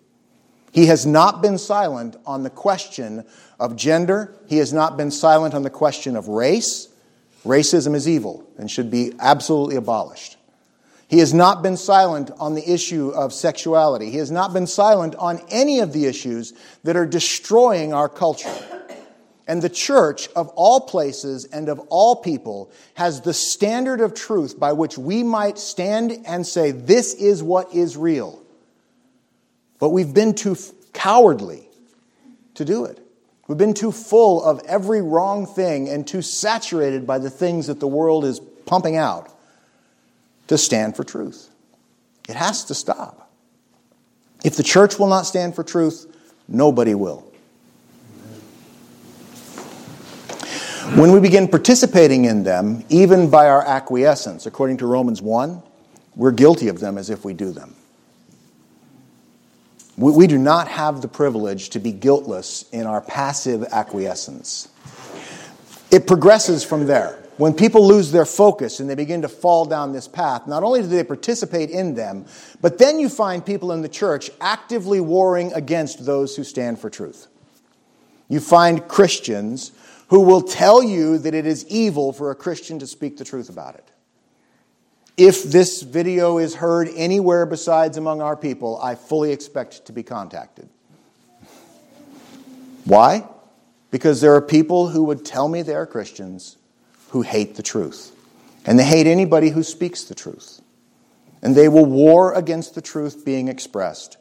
He 0.72 0.86
has 0.86 1.06
not 1.06 1.42
been 1.42 1.57
silent 1.57 2.16
on 2.25 2.44
the 2.44 2.50
question 2.50 3.25
of 3.60 3.75
gender. 3.75 4.34
He 4.48 4.57
has 4.60 4.72
not 4.72 4.96
been 4.96 5.12
silent 5.12 5.54
on 5.54 5.63
the 5.63 5.69
question 5.69 6.16
of 6.16 6.30
race. 6.30 6.88
Racism 7.44 7.94
is 7.94 8.07
evil 8.07 8.50
and 8.57 8.72
should 8.72 8.90
be 8.90 9.12
absolutely 9.19 9.75
abolished. 9.75 10.38
He 11.10 11.19
has 11.19 11.34
not 11.34 11.62
been 11.62 11.75
silent 11.75 12.31
on 12.40 12.56
the 12.56 12.72
issue 12.72 13.10
of 13.10 13.34
sexuality. 13.34 14.12
He 14.12 14.18
has 14.18 14.31
not 14.31 14.54
been 14.54 14.68
silent 14.68 15.16
on 15.16 15.42
any 15.50 15.80
of 15.80 15.92
the 15.92 16.06
issues 16.06 16.54
that 16.84 16.96
are 16.96 17.06
destroying 17.06 17.94
our 17.94 18.07
culture. 18.07 18.56
And 19.50 19.63
the 19.63 19.69
church 19.69 20.30
of 20.36 20.50
all 20.50 20.81
places 20.81 21.46
and 21.46 21.69
of 21.69 21.80
all 21.90 22.18
people 22.18 22.72
has 22.94 23.22
the 23.22 23.34
standard 23.34 24.00
of 24.00 24.13
truth 24.13 24.60
by 24.60 24.74
which 24.74 24.96
we 24.96 25.24
might 25.24 25.58
stand 25.58 26.22
and 26.27 26.46
say, 26.46 26.70
This 26.70 27.15
is 27.15 27.41
what 27.41 27.74
is 27.74 27.98
real. 27.98 28.44
But 29.79 29.89
we've 29.89 30.13
been 30.13 30.36
too 30.36 30.56
cowardly 30.94 31.68
to 32.53 32.63
do 32.63 32.86
it. 32.86 33.00
We've 33.48 33.58
been 33.58 33.74
too 33.74 33.91
full 33.91 34.44
of 34.44 34.62
every 34.68 35.01
wrong 35.01 35.48
thing 35.48 35.89
and 35.89 36.08
too 36.08 36.22
saturated 36.22 37.08
by 37.08 37.18
the 37.18 37.32
things 37.32 37.65
that 37.68 37.79
the 37.79 37.88
world 37.88 38.25
is 38.25 38.39
pumping 38.68 38.98
out 38.98 39.36
to 40.46 40.60
stand 40.60 40.96
for 40.96 41.03
truth. 41.03 41.50
It 42.27 42.36
has 42.36 42.65
to 42.65 42.75
stop. 42.75 43.32
If 44.44 44.58
the 44.58 44.63
church 44.63 45.00
will 45.00 45.08
not 45.08 45.25
stand 45.25 45.56
for 45.56 45.63
truth, 45.63 46.06
nobody 46.48 46.94
will. 46.94 47.28
When 50.96 51.12
we 51.12 51.19
begin 51.19 51.48
participating 51.48 52.25
in 52.25 52.43
them, 52.43 52.84
even 52.89 53.29
by 53.29 53.48
our 53.48 53.62
acquiescence, 53.62 54.48
according 54.48 54.77
to 54.77 54.88
Romans 54.88 55.22
1, 55.22 55.62
we're 56.15 56.31
guilty 56.31 56.67
of 56.67 56.79
them 56.79 56.98
as 56.98 57.12
if 57.12 57.24
we 57.24 57.34
do 57.34 57.51
them. 57.51 57.75
We, 59.98 60.12
we 60.12 60.27
do 60.27 60.39
not 60.39 60.67
have 60.67 61.01
the 61.01 61.08
privilege 61.08 61.69
to 61.69 61.79
be 61.79 61.91
guiltless 61.91 62.65
in 62.72 62.88
our 62.88 63.01
passive 63.01 63.63
acquiescence. 63.72 64.67
It 65.91 66.08
progresses 66.08 66.63
from 66.63 66.88
there. 66.88 67.24
When 67.38 67.53
people 67.53 67.88
lose 67.88 68.12
their 68.12 68.25
focus 68.25 68.79
and 68.79 68.89
they 68.89 68.96
begin 68.96 69.22
to 69.22 69.29
fall 69.29 69.65
down 69.65 69.93
this 69.93 70.08
path, 70.08 70.48
not 70.48 70.63
only 70.63 70.81
do 70.81 70.88
they 70.88 71.03
participate 71.03 71.69
in 71.69 71.93
them, 71.93 72.25
but 72.62 72.79
then 72.79 73.00
you 73.00 73.10
find 73.10 73.46
people 73.46 73.72
in 73.72 73.81
the 73.81 73.89
church 73.89 74.31
actively 74.41 75.00
warring 75.00 75.53
against 75.53 76.05
those 76.05 76.36
who 76.36 76.43
stand 76.43 76.79
for 76.79 76.89
truth. 76.89 77.27
You 78.27 78.39
find 78.39 78.88
Christians 78.88 79.72
who 80.10 80.22
will 80.22 80.42
tell 80.42 80.84
you 80.84 81.18
that 81.20 81.34
it 81.34 81.46
is 81.46 81.66
evil 81.68 82.12
for 82.12 82.32
a 82.32 82.36
Christian 82.36 82.80
to 82.80 82.88
speak 82.88 83.18
the 83.18 83.25
truth 83.25 83.50
about 83.50 83.75
it. 83.75 83.89
If 85.18 85.44
this 85.44 85.82
video 85.82 86.38
is 86.38 86.56
heard 86.56 86.89
anywhere 86.96 87.46
besides 87.46 87.98
among 87.98 88.22
our 88.22 88.36
people, 88.36 88.80
I 88.82 88.96
fully 88.96 89.32
expect 89.32 89.86
to 89.86 89.94
be 89.94 90.01
contacted. 90.01 90.70
Why? 92.86 93.28
Because 93.92 94.22
there 94.22 94.34
are 94.36 94.42
people 94.42 94.88
who 94.88 95.04
would 95.04 95.25
tell 95.25 95.48
me 95.48 95.62
they're 95.62 95.86
Christians 95.86 96.58
who 97.10 97.22
hate 97.22 97.56
the 97.56 97.63
truth. 97.63 98.16
And 98.66 98.80
they 98.80 98.86
hate 98.86 99.08
anybody 99.08 99.50
who 99.50 99.62
speaks 99.62 100.04
the 100.06 100.16
truth. 100.16 100.62
And 101.42 101.56
they 101.56 101.68
will 101.68 101.86
war 101.86 102.34
against 102.34 102.75
the 102.75 102.82
truth 102.82 103.25
being 103.25 103.48
expressed 103.48 104.18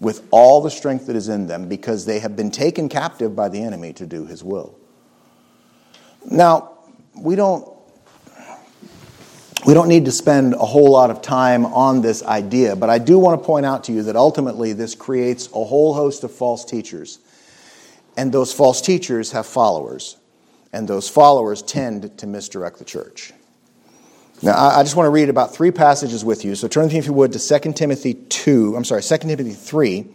with 0.00 0.26
all 0.30 0.60
the 0.60 0.70
strength 0.70 1.06
that 1.06 1.16
is 1.16 1.28
in 1.28 1.46
them 1.46 1.68
because 1.68 2.06
they 2.06 2.18
have 2.18 2.34
been 2.34 2.50
taken 2.50 2.88
captive 2.88 3.36
by 3.36 3.48
the 3.48 3.62
enemy 3.62 3.92
to 3.94 4.06
do 4.06 4.26
his 4.26 4.42
will. 4.42 4.79
Now, 6.28 6.78
we 7.14 7.36
don't 7.36 7.70
we 9.66 9.74
don't 9.74 9.88
need 9.88 10.06
to 10.06 10.12
spend 10.12 10.54
a 10.54 10.64
whole 10.64 10.90
lot 10.90 11.10
of 11.10 11.20
time 11.20 11.66
on 11.66 12.00
this 12.00 12.22
idea, 12.22 12.74
but 12.76 12.88
I 12.88 12.98
do 12.98 13.18
want 13.18 13.40
to 13.40 13.46
point 13.46 13.66
out 13.66 13.84
to 13.84 13.92
you 13.92 14.02
that 14.04 14.16
ultimately 14.16 14.72
this 14.72 14.94
creates 14.94 15.48
a 15.48 15.64
whole 15.64 15.92
host 15.92 16.24
of 16.24 16.32
false 16.32 16.64
teachers. 16.64 17.18
And 18.16 18.32
those 18.32 18.52
false 18.52 18.80
teachers 18.80 19.32
have 19.32 19.46
followers, 19.46 20.16
and 20.72 20.88
those 20.88 21.08
followers 21.08 21.62
tend 21.62 22.18
to 22.18 22.26
misdirect 22.26 22.78
the 22.78 22.84
church. 22.84 23.32
Now, 24.42 24.56
I 24.56 24.82
just 24.82 24.96
want 24.96 25.06
to 25.06 25.10
read 25.10 25.28
about 25.28 25.54
three 25.54 25.70
passages 25.70 26.24
with 26.24 26.44
you. 26.44 26.54
So 26.54 26.66
turn 26.66 26.84
with 26.84 26.92
me, 26.92 26.98
if 26.98 27.06
you 27.06 27.12
would, 27.12 27.32
to 27.32 27.60
2 27.60 27.72
Timothy 27.74 28.14
2, 28.14 28.74
I'm 28.74 28.84
sorry, 28.84 29.02
2 29.02 29.18
Timothy 29.18 29.52
3. 29.52 30.06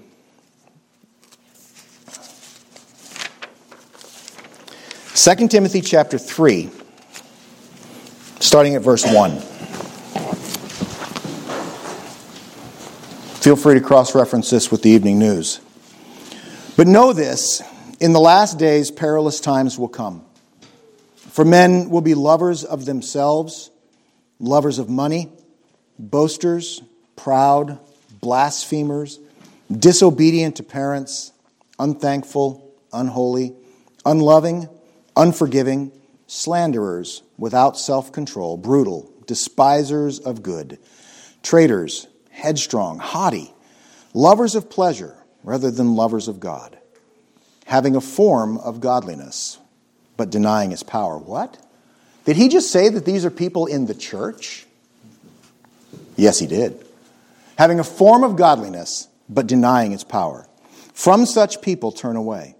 2 5.15 5.47
Timothy 5.47 5.79
chapter 5.79 6.17
3 6.17 6.69
starting 8.41 8.75
at 8.75 8.81
verse 8.81 9.05
1. 9.05 9.39
Feel 13.39 13.55
free 13.55 13.75
to 13.75 13.79
cross 13.79 14.13
reference 14.13 14.49
this 14.49 14.69
with 14.69 14.81
the 14.81 14.89
evening 14.89 15.17
news. 15.17 15.61
But 16.75 16.87
know 16.87 17.13
this 17.13 17.61
in 18.01 18.11
the 18.11 18.19
last 18.19 18.59
days, 18.59 18.91
perilous 18.91 19.39
times 19.39 19.79
will 19.79 19.87
come. 19.87 20.25
For 21.15 21.45
men 21.45 21.89
will 21.89 22.01
be 22.01 22.13
lovers 22.13 22.65
of 22.65 22.83
themselves, 22.83 23.71
lovers 24.41 24.79
of 24.79 24.89
money, 24.89 25.31
boasters, 25.97 26.81
proud, 27.15 27.79
blasphemers, 28.19 29.19
disobedient 29.71 30.57
to 30.57 30.63
parents, 30.63 31.31
unthankful, 31.79 32.69
unholy, 32.91 33.55
unloving, 34.05 34.67
unforgiving 35.15 35.91
slanderers, 36.27 37.21
without 37.37 37.77
self 37.77 38.11
control, 38.11 38.57
brutal, 38.57 39.11
despisers 39.27 40.19
of 40.19 40.43
good, 40.43 40.79
traitors, 41.43 42.07
headstrong, 42.31 42.99
haughty, 42.99 43.53
lovers 44.13 44.55
of 44.55 44.69
pleasure 44.69 45.15
rather 45.43 45.71
than 45.71 45.95
lovers 45.95 46.27
of 46.27 46.39
God, 46.39 46.77
having 47.65 47.95
a 47.95 48.01
form 48.01 48.57
of 48.57 48.79
godliness, 48.79 49.59
but 50.17 50.29
denying 50.29 50.71
its 50.71 50.83
power. 50.83 51.17
What? 51.17 51.57
Did 52.25 52.35
he 52.35 52.49
just 52.49 52.71
say 52.71 52.89
that 52.89 53.05
these 53.05 53.23
are 53.23 53.29
people 53.31 53.67
in 53.67 53.85
the 53.85 53.93
church? 53.93 54.65
Yes, 56.15 56.39
he 56.39 56.47
did. 56.47 56.83
Having 57.57 57.79
a 57.79 57.83
form 57.83 58.23
of 58.23 58.35
godliness, 58.35 59.07
but 59.29 59.47
denying 59.47 59.91
its 59.91 60.03
power. 60.03 60.47
From 60.93 61.25
such 61.25 61.61
people 61.61 61.91
turn 61.91 62.15
away. 62.15 62.55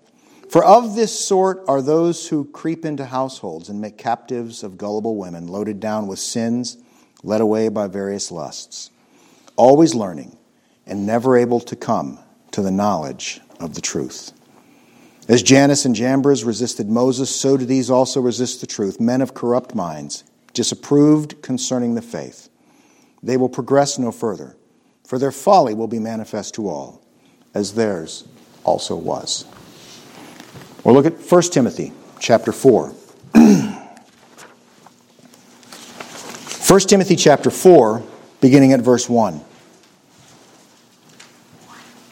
For 0.55 0.63
of 0.63 0.95
this 0.95 1.27
sort 1.27 1.65
are 1.67 1.81
those 1.81 2.29
who 2.29 2.45
creep 2.45 2.85
into 2.85 3.03
households 3.03 3.67
and 3.67 3.81
make 3.81 3.97
captives 3.97 4.63
of 4.63 4.77
gullible 4.77 5.17
women, 5.17 5.50
loaded 5.50 5.81
down 5.81 6.07
with 6.07 6.17
sins, 6.17 6.77
led 7.24 7.41
away 7.41 7.67
by 7.67 7.88
various 7.88 8.31
lusts, 8.31 8.89
always 9.57 9.93
learning 9.93 10.38
and 10.85 11.05
never 11.05 11.35
able 11.35 11.59
to 11.59 11.75
come 11.75 12.19
to 12.51 12.62
the 12.62 12.71
knowledge 12.71 13.41
of 13.59 13.74
the 13.74 13.81
truth. 13.81 14.31
As 15.27 15.43
Jannes 15.43 15.83
and 15.83 15.93
Jambres 15.93 16.45
resisted 16.45 16.88
Moses, 16.88 17.35
so 17.35 17.57
do 17.57 17.65
these 17.65 17.91
also 17.91 18.21
resist 18.21 18.62
the 18.62 18.67
truth, 18.67 18.97
men 18.97 19.21
of 19.21 19.33
corrupt 19.33 19.75
minds, 19.75 20.24
disapproved 20.53 21.41
concerning 21.41 21.95
the 21.95 22.01
faith. 22.01 22.47
They 23.21 23.35
will 23.35 23.50
progress 23.50 24.00
no 24.00 24.09
further, 24.09 24.55
for 25.05 25.19
their 25.19 25.33
folly 25.33 25.74
will 25.74 25.89
be 25.89 26.00
manifest 26.00 26.55
to 26.55 26.69
all, 26.69 27.01
as 27.53 27.74
theirs 27.74 28.24
also 28.63 28.95
was. 28.95 29.43
Or 30.85 30.93
look 30.93 31.05
at 31.07 31.19
1 31.19 31.41
Timothy 31.41 31.91
chapter 32.19 32.51
4. 32.51 32.89
1 36.67 36.79
Timothy 36.81 37.15
chapter 37.15 37.49
4, 37.49 38.03
beginning 38.39 38.71
at 38.71 38.81
verse 38.81 39.09
1. 39.09 39.41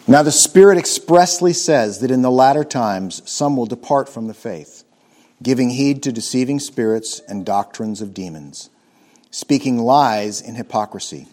Now 0.08 0.24
the 0.24 0.32
Spirit 0.32 0.80
expressly 0.80 1.54
says 1.54 2.00
that 2.00 2.10
in 2.10 2.24
the 2.24 2.32
latter 2.32 2.64
times 2.64 3.22
some 3.30 3.56
will 3.56 3.68
depart 3.68 4.10
from 4.10 4.26
the 4.28 4.34
faith, 4.34 4.84
giving 5.44 5.70
heed 5.70 6.02
to 6.04 6.12
deceiving 6.12 6.60
spirits 6.60 7.22
and 7.30 7.46
doctrines 7.46 8.02
of 8.02 8.16
demons, 8.16 8.72
speaking 9.30 9.78
lies 9.78 10.42
in 10.42 10.56
hypocrisy, 10.56 11.28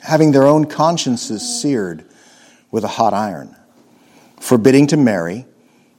having 0.00 0.32
their 0.32 0.42
own 0.48 0.64
consciences 0.64 1.62
seared 1.62 2.04
with 2.72 2.82
a 2.82 2.88
hot 2.88 3.14
iron, 3.14 3.54
forbidding 4.40 4.88
to 4.88 4.96
marry 4.96 5.46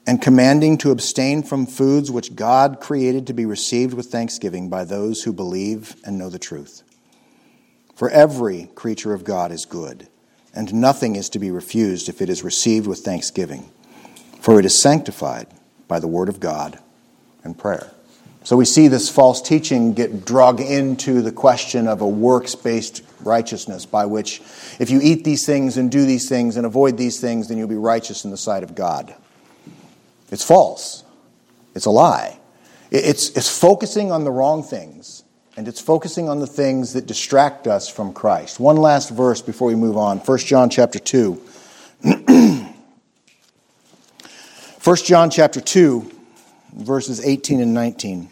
and 0.06 0.22
commanding 0.22 0.78
to 0.80 0.92
abstain 0.92 1.44
from 1.44 1.66
foods 1.66 2.12
which 2.12 2.36
God 2.36 2.80
created 2.82 3.28
to 3.28 3.34
be 3.34 3.46
received 3.46 3.94
with 3.94 4.08
thanksgiving 4.08 4.70
by 4.70 4.84
those 4.84 5.24
who 5.24 5.32
believe 5.32 5.96
and 6.06 6.18
know 6.18 6.30
the 6.30 6.40
truth. 6.40 6.84
For 7.96 8.10
every 8.10 8.70
creature 8.76 9.14
of 9.14 9.24
God 9.24 9.52
is 9.52 9.66
good, 9.66 10.08
and 10.54 10.74
nothing 10.74 11.16
is 11.16 11.30
to 11.30 11.40
be 11.40 11.52
refused 11.52 12.10
if 12.10 12.22
it 12.22 12.30
is 12.30 12.44
received 12.44 12.88
with 12.88 13.00
thanksgiving, 13.00 13.70
for 14.42 14.60
it 14.60 14.66
is 14.66 14.82
sanctified 14.82 15.48
by 15.88 16.00
the 16.00 16.08
word 16.08 16.28
of 16.28 16.40
God 16.40 16.80
and 17.44 17.58
prayer. 17.58 17.92
So 18.44 18.58
we 18.58 18.66
see 18.66 18.90
this 18.90 19.10
false 19.10 19.42
teaching 19.42 19.94
get 19.94 20.26
drug 20.26 20.60
into 20.60 21.22
the 21.22 21.32
question 21.32 21.88
of 21.88 22.02
a 22.02 22.08
works 22.08 22.56
based 22.56 23.02
righteousness, 23.22 23.86
by 23.86 24.06
which 24.06 24.42
if 24.80 24.90
you 24.90 25.00
eat 25.02 25.24
these 25.24 25.46
things 25.46 25.78
and 25.78 25.90
do 25.90 26.06
these 26.06 26.28
things 26.28 26.58
and 26.58 26.66
avoid 26.66 26.98
these 26.98 27.22
things, 27.22 27.48
then 27.48 27.58
you'll 27.58 27.70
be 27.70 27.76
righteous 27.76 28.26
in 28.26 28.32
the 28.32 28.38
sight 28.38 28.64
of 28.64 28.76
God. 28.76 29.16
It's 30.34 30.44
false. 30.44 31.04
It's 31.76 31.86
a 31.86 31.92
lie. 31.92 32.40
It's, 32.90 33.30
it's 33.30 33.56
focusing 33.56 34.12
on 34.12 34.24
the 34.24 34.32
wrong 34.32 34.64
things, 34.64 35.24
and 35.56 35.68
it's 35.68 35.80
focusing 35.80 36.28
on 36.28 36.40
the 36.40 36.48
things 36.48 36.94
that 36.94 37.06
distract 37.06 37.68
us 37.68 37.88
from 37.88 38.14
Christ. 38.14 38.60
One 38.60 38.78
last 38.78 39.12
verse 39.12 39.44
before 39.44 39.68
we 39.68 39.76
move 39.76 39.96
on 39.96 40.18
1 40.18 40.38
John 40.40 40.72
chapter 40.72 40.98
2. 40.98 41.34
1 44.84 44.96
John 45.06 45.30
chapter 45.30 45.62
2, 45.62 46.12
verses 46.78 47.24
18 47.24 47.62
and 47.62 47.76
19. 47.76 48.28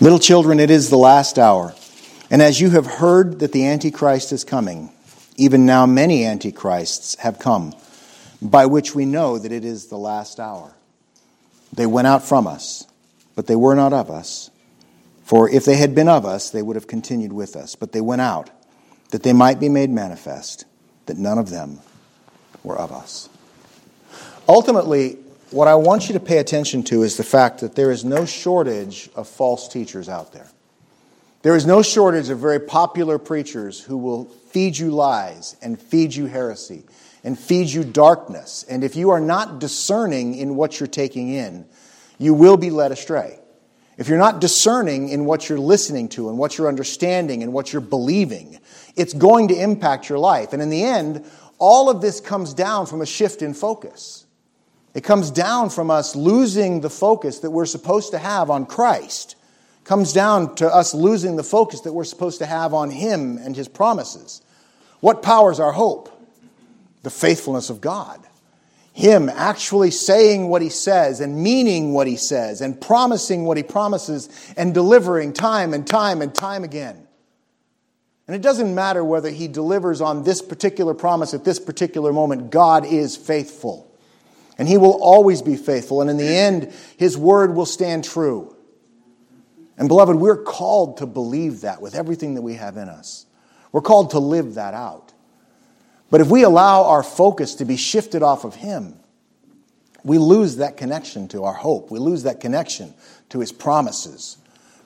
Little 0.00 0.18
children, 0.18 0.58
it 0.58 0.72
is 0.72 0.90
the 0.90 0.98
last 0.98 1.38
hour. 1.38 1.76
And 2.28 2.42
as 2.42 2.60
you 2.60 2.70
have 2.70 2.86
heard 2.86 3.38
that 3.38 3.52
the 3.52 3.68
Antichrist 3.68 4.32
is 4.32 4.42
coming, 4.42 4.90
even 5.36 5.64
now 5.64 5.86
many 5.86 6.24
Antichrists 6.24 7.14
have 7.20 7.38
come 7.38 7.76
by 8.42 8.66
which 8.66 8.94
we 8.94 9.04
know 9.04 9.38
that 9.38 9.52
it 9.52 9.64
is 9.64 9.86
the 9.86 9.96
last 9.96 10.40
hour. 10.40 10.74
They 11.72 11.86
went 11.86 12.08
out 12.08 12.24
from 12.24 12.46
us, 12.46 12.86
but 13.34 13.46
they 13.46 13.56
were 13.56 13.74
not 13.74 13.92
of 13.92 14.10
us. 14.10 14.50
For 15.24 15.48
if 15.48 15.64
they 15.64 15.76
had 15.76 15.94
been 15.94 16.08
of 16.08 16.26
us, 16.26 16.50
they 16.50 16.60
would 16.60 16.76
have 16.76 16.88
continued 16.88 17.32
with 17.32 17.56
us. 17.56 17.76
But 17.76 17.92
they 17.92 18.00
went 18.00 18.20
out, 18.20 18.50
that 19.10 19.22
they 19.22 19.32
might 19.32 19.60
be 19.60 19.68
made 19.68 19.90
manifest, 19.90 20.64
that 21.06 21.16
none 21.16 21.38
of 21.38 21.50
them 21.50 21.78
were 22.62 22.76
of 22.76 22.92
us. 22.92 23.28
Ultimately, 24.48 25.18
what 25.50 25.68
I 25.68 25.76
want 25.76 26.08
you 26.08 26.14
to 26.14 26.20
pay 26.20 26.38
attention 26.38 26.82
to 26.84 27.02
is 27.02 27.16
the 27.16 27.24
fact 27.24 27.60
that 27.60 27.76
there 27.76 27.90
is 27.90 28.04
no 28.04 28.26
shortage 28.26 29.08
of 29.14 29.28
false 29.28 29.68
teachers 29.68 30.08
out 30.08 30.32
there. 30.32 30.48
There 31.42 31.56
is 31.56 31.66
no 31.66 31.82
shortage 31.82 32.28
of 32.28 32.38
very 32.38 32.60
popular 32.60 33.18
preachers 33.18 33.80
who 33.80 33.96
will 33.96 34.24
feed 34.50 34.78
you 34.78 34.90
lies 34.90 35.56
and 35.62 35.80
feed 35.80 36.14
you 36.14 36.26
heresy 36.26 36.84
and 37.24 37.38
feeds 37.38 37.74
you 37.74 37.84
darkness. 37.84 38.64
And 38.68 38.82
if 38.82 38.96
you 38.96 39.10
are 39.10 39.20
not 39.20 39.58
discerning 39.58 40.34
in 40.34 40.56
what 40.56 40.80
you're 40.80 40.86
taking 40.86 41.30
in, 41.32 41.66
you 42.18 42.34
will 42.34 42.56
be 42.56 42.70
led 42.70 42.92
astray. 42.92 43.38
If 43.98 44.08
you're 44.08 44.18
not 44.18 44.40
discerning 44.40 45.10
in 45.10 45.26
what 45.26 45.48
you're 45.48 45.58
listening 45.58 46.08
to 46.10 46.28
and 46.28 46.38
what 46.38 46.56
you're 46.56 46.68
understanding 46.68 47.42
and 47.42 47.52
what 47.52 47.72
you're 47.72 47.82
believing, 47.82 48.58
it's 48.96 49.12
going 49.12 49.48
to 49.48 49.54
impact 49.54 50.08
your 50.08 50.18
life. 50.18 50.52
And 50.52 50.62
in 50.62 50.70
the 50.70 50.82
end, 50.82 51.24
all 51.58 51.90
of 51.90 52.00
this 52.00 52.20
comes 52.20 52.54
down 52.54 52.86
from 52.86 53.00
a 53.02 53.06
shift 53.06 53.42
in 53.42 53.54
focus. 53.54 54.26
It 54.94 55.04
comes 55.04 55.30
down 55.30 55.70
from 55.70 55.90
us 55.90 56.16
losing 56.16 56.80
the 56.80 56.90
focus 56.90 57.40
that 57.40 57.50
we're 57.50 57.66
supposed 57.66 58.10
to 58.10 58.18
have 58.18 58.50
on 58.50 58.66
Christ. 58.66 59.36
It 59.80 59.84
comes 59.84 60.12
down 60.12 60.54
to 60.56 60.66
us 60.66 60.94
losing 60.94 61.36
the 61.36 61.42
focus 61.42 61.80
that 61.82 61.92
we're 61.92 62.04
supposed 62.04 62.40
to 62.40 62.46
have 62.46 62.74
on 62.74 62.90
Him 62.90 63.38
and 63.38 63.56
His 63.56 63.68
promises. 63.68 64.42
What 65.00 65.22
powers 65.22 65.60
our 65.60 65.72
hope? 65.72 66.11
The 67.02 67.10
faithfulness 67.10 67.70
of 67.70 67.80
God. 67.80 68.20
Him 68.92 69.30
actually 69.30 69.90
saying 69.90 70.48
what 70.48 70.60
he 70.60 70.68
says 70.68 71.20
and 71.20 71.42
meaning 71.42 71.94
what 71.94 72.06
he 72.06 72.16
says 72.16 72.60
and 72.60 72.78
promising 72.78 73.44
what 73.44 73.56
he 73.56 73.62
promises 73.62 74.28
and 74.56 74.74
delivering 74.74 75.32
time 75.32 75.72
and 75.72 75.86
time 75.86 76.20
and 76.20 76.34
time 76.34 76.62
again. 76.62 77.06
And 78.26 78.36
it 78.36 78.42
doesn't 78.42 78.74
matter 78.74 79.02
whether 79.02 79.30
he 79.30 79.48
delivers 79.48 80.00
on 80.00 80.24
this 80.24 80.42
particular 80.42 80.94
promise 80.94 81.34
at 81.34 81.44
this 81.44 81.58
particular 81.58 82.12
moment, 82.12 82.50
God 82.50 82.84
is 82.84 83.16
faithful. 83.16 83.88
And 84.58 84.68
he 84.68 84.76
will 84.76 85.02
always 85.02 85.42
be 85.42 85.56
faithful. 85.56 86.02
And 86.02 86.10
in 86.10 86.18
the 86.18 86.28
end, 86.28 86.72
his 86.98 87.16
word 87.16 87.54
will 87.54 87.66
stand 87.66 88.04
true. 88.04 88.54
And 89.78 89.88
beloved, 89.88 90.16
we're 90.16 90.42
called 90.42 90.98
to 90.98 91.06
believe 91.06 91.62
that 91.62 91.80
with 91.80 91.94
everything 91.94 92.34
that 92.34 92.42
we 92.42 92.54
have 92.54 92.76
in 92.76 92.88
us. 92.88 93.26
We're 93.72 93.80
called 93.80 94.10
to 94.10 94.18
live 94.18 94.54
that 94.54 94.74
out. 94.74 95.11
But 96.12 96.20
if 96.20 96.28
we 96.28 96.44
allow 96.44 96.84
our 96.84 97.02
focus 97.02 97.56
to 97.56 97.64
be 97.64 97.76
shifted 97.76 98.22
off 98.22 98.44
of 98.44 98.54
Him, 98.54 98.96
we 100.04 100.18
lose 100.18 100.56
that 100.56 100.76
connection 100.76 101.26
to 101.28 101.44
our 101.44 101.54
hope. 101.54 101.90
We 101.90 101.98
lose 101.98 102.24
that 102.24 102.40
connection 102.40 102.92
to 103.30 103.40
his 103.40 103.52
promises. 103.52 104.36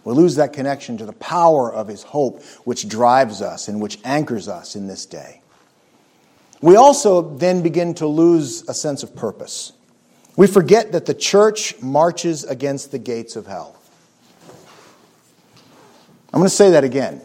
We 0.05 0.15
lose 0.15 0.37
that 0.37 0.53
connection 0.53 0.99
to 0.99 1.05
the 1.05 1.13
power 1.15 1.73
of 1.73 1.89
his 1.89 2.03
hope, 2.03 2.45
which 2.65 2.89
drives 2.89 3.43
us 3.43 3.67
and 3.69 3.81
which 3.81 3.99
anchors 4.05 4.47
us 4.47 4.77
in 4.77 4.87
this 4.87 5.05
day. 5.05 5.41
We 6.61 6.77
also 6.77 7.37
then 7.37 7.63
begin 7.63 7.95
to 7.95 8.07
lose 8.07 8.69
a 8.69 8.75
sense 8.75 9.03
of 9.03 9.17
purpose. 9.17 9.73
We 10.37 10.47
forget 10.47 10.93
that 10.93 11.07
the 11.07 11.15
church 11.15 11.81
marches 11.83 12.45
against 12.45 12.93
the 12.93 12.99
gates 12.99 13.35
of 13.35 13.47
hell. 13.47 13.77
I'm 16.33 16.41
going 16.41 16.45
to 16.45 16.55
say 16.55 16.71
that 16.71 16.85
again. 16.85 17.21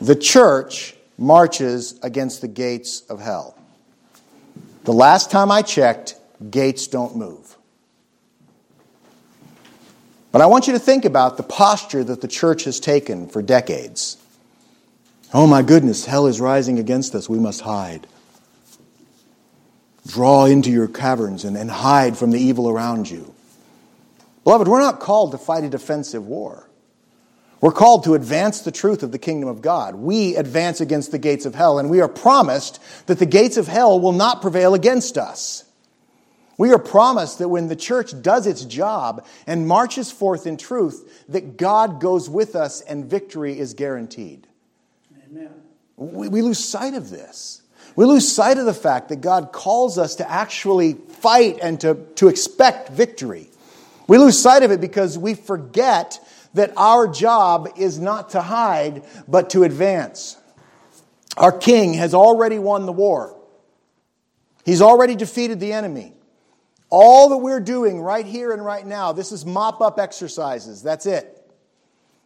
The 0.00 0.16
church 0.16 0.94
marches 1.18 1.98
against 2.02 2.40
the 2.40 2.48
gates 2.48 3.02
of 3.02 3.20
hell. 3.20 3.58
The 4.84 4.92
last 4.92 5.30
time 5.30 5.50
I 5.50 5.62
checked, 5.62 6.14
gates 6.50 6.86
don't 6.86 7.16
move. 7.16 7.56
But 10.30 10.40
I 10.40 10.46
want 10.46 10.66
you 10.66 10.72
to 10.74 10.78
think 10.78 11.04
about 11.04 11.36
the 11.36 11.42
posture 11.42 12.04
that 12.04 12.20
the 12.20 12.28
church 12.28 12.64
has 12.64 12.78
taken 12.78 13.28
for 13.28 13.42
decades. 13.42 14.16
Oh 15.34 15.46
my 15.46 15.62
goodness, 15.62 16.06
hell 16.06 16.26
is 16.26 16.40
rising 16.40 16.78
against 16.78 17.14
us. 17.14 17.28
We 17.28 17.38
must 17.38 17.62
hide. 17.62 18.06
Draw 20.06 20.46
into 20.46 20.70
your 20.70 20.88
caverns 20.88 21.44
and, 21.44 21.56
and 21.56 21.70
hide 21.70 22.16
from 22.16 22.30
the 22.30 22.40
evil 22.40 22.68
around 22.68 23.10
you. 23.10 23.34
Beloved, 24.44 24.68
we're 24.68 24.80
not 24.80 25.00
called 25.00 25.32
to 25.32 25.38
fight 25.38 25.64
a 25.64 25.68
defensive 25.68 26.26
war. 26.26 26.67
We're 27.60 27.72
called 27.72 28.04
to 28.04 28.14
advance 28.14 28.60
the 28.60 28.70
truth 28.70 29.02
of 29.02 29.10
the 29.10 29.18
kingdom 29.18 29.48
of 29.48 29.62
God. 29.62 29.96
We 29.96 30.36
advance 30.36 30.80
against 30.80 31.10
the 31.10 31.18
gates 31.18 31.44
of 31.44 31.54
hell, 31.54 31.78
and 31.78 31.90
we 31.90 32.00
are 32.00 32.08
promised 32.08 32.80
that 33.06 33.18
the 33.18 33.26
gates 33.26 33.56
of 33.56 33.66
hell 33.66 33.98
will 33.98 34.12
not 34.12 34.40
prevail 34.40 34.74
against 34.74 35.18
us. 35.18 35.64
We 36.56 36.72
are 36.72 36.78
promised 36.78 37.38
that 37.38 37.48
when 37.48 37.68
the 37.68 37.76
church 37.76 38.20
does 38.20 38.46
its 38.46 38.64
job 38.64 39.24
and 39.46 39.66
marches 39.66 40.10
forth 40.10 40.46
in 40.46 40.56
truth, 40.56 41.24
that 41.28 41.56
God 41.56 42.00
goes 42.00 42.28
with 42.28 42.56
us 42.56 42.80
and 42.80 43.04
victory 43.04 43.58
is 43.58 43.74
guaranteed. 43.74 44.46
Amen. 45.30 45.50
We, 45.96 46.28
we 46.28 46.42
lose 46.42 46.58
sight 46.58 46.94
of 46.94 47.10
this. 47.10 47.62
We 47.94 48.04
lose 48.04 48.30
sight 48.30 48.58
of 48.58 48.66
the 48.66 48.74
fact 48.74 49.08
that 49.08 49.20
God 49.20 49.52
calls 49.52 49.98
us 49.98 50.16
to 50.16 50.30
actually 50.30 50.94
fight 50.94 51.58
and 51.62 51.80
to, 51.80 51.94
to 52.16 52.28
expect 52.28 52.90
victory. 52.90 53.50
We 54.08 54.18
lose 54.18 54.38
sight 54.38 54.62
of 54.62 54.70
it 54.70 54.80
because 54.80 55.18
we 55.18 55.34
forget 55.34 56.18
that 56.54 56.72
our 56.76 57.08
job 57.08 57.68
is 57.76 57.98
not 57.98 58.30
to 58.30 58.42
hide, 58.42 59.04
but 59.26 59.50
to 59.50 59.64
advance. 59.64 60.36
Our 61.36 61.52
king 61.52 61.94
has 61.94 62.14
already 62.14 62.58
won 62.58 62.86
the 62.86 62.92
war, 62.92 63.36
he's 64.64 64.82
already 64.82 65.14
defeated 65.14 65.60
the 65.60 65.72
enemy. 65.72 66.14
All 66.90 67.28
that 67.30 67.36
we're 67.38 67.60
doing 67.60 68.00
right 68.00 68.24
here 68.24 68.50
and 68.50 68.64
right 68.64 68.86
now, 68.86 69.12
this 69.12 69.30
is 69.30 69.44
mop 69.44 69.82
up 69.82 69.98
exercises. 69.98 70.82
That's 70.82 71.04
it. 71.04 71.38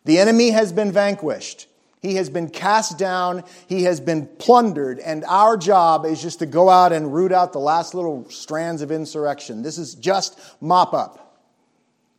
The 0.05 0.19
enemy 0.19 0.50
has 0.50 0.73
been 0.73 0.93
vanquished. 0.93 1.67
He 2.00 2.17
has 2.17 2.29
been 2.29 2.50
cast 2.50 2.99
down. 2.99 3.45
He 3.69 3.85
has 3.85 4.00
been 4.00 4.26
plundered. 4.26 4.99
And 4.99 5.25
our 5.25 5.57
job 5.57 6.05
is 6.05 6.21
just 6.21 6.41
to 6.41 6.47
go 6.47 6.69
out 6.69 6.93
and 6.93 7.14
root 7.14 7.33
out 7.33 7.52
the 7.52 7.61
last 7.61 7.95
little 7.95 8.29
strands 8.29 8.83
of 8.83 8.91
insurrection. 8.91 9.62
This 9.62 9.79
is 9.79 9.95
just 9.95 10.38
mop 10.61 10.95
up. 10.95 11.22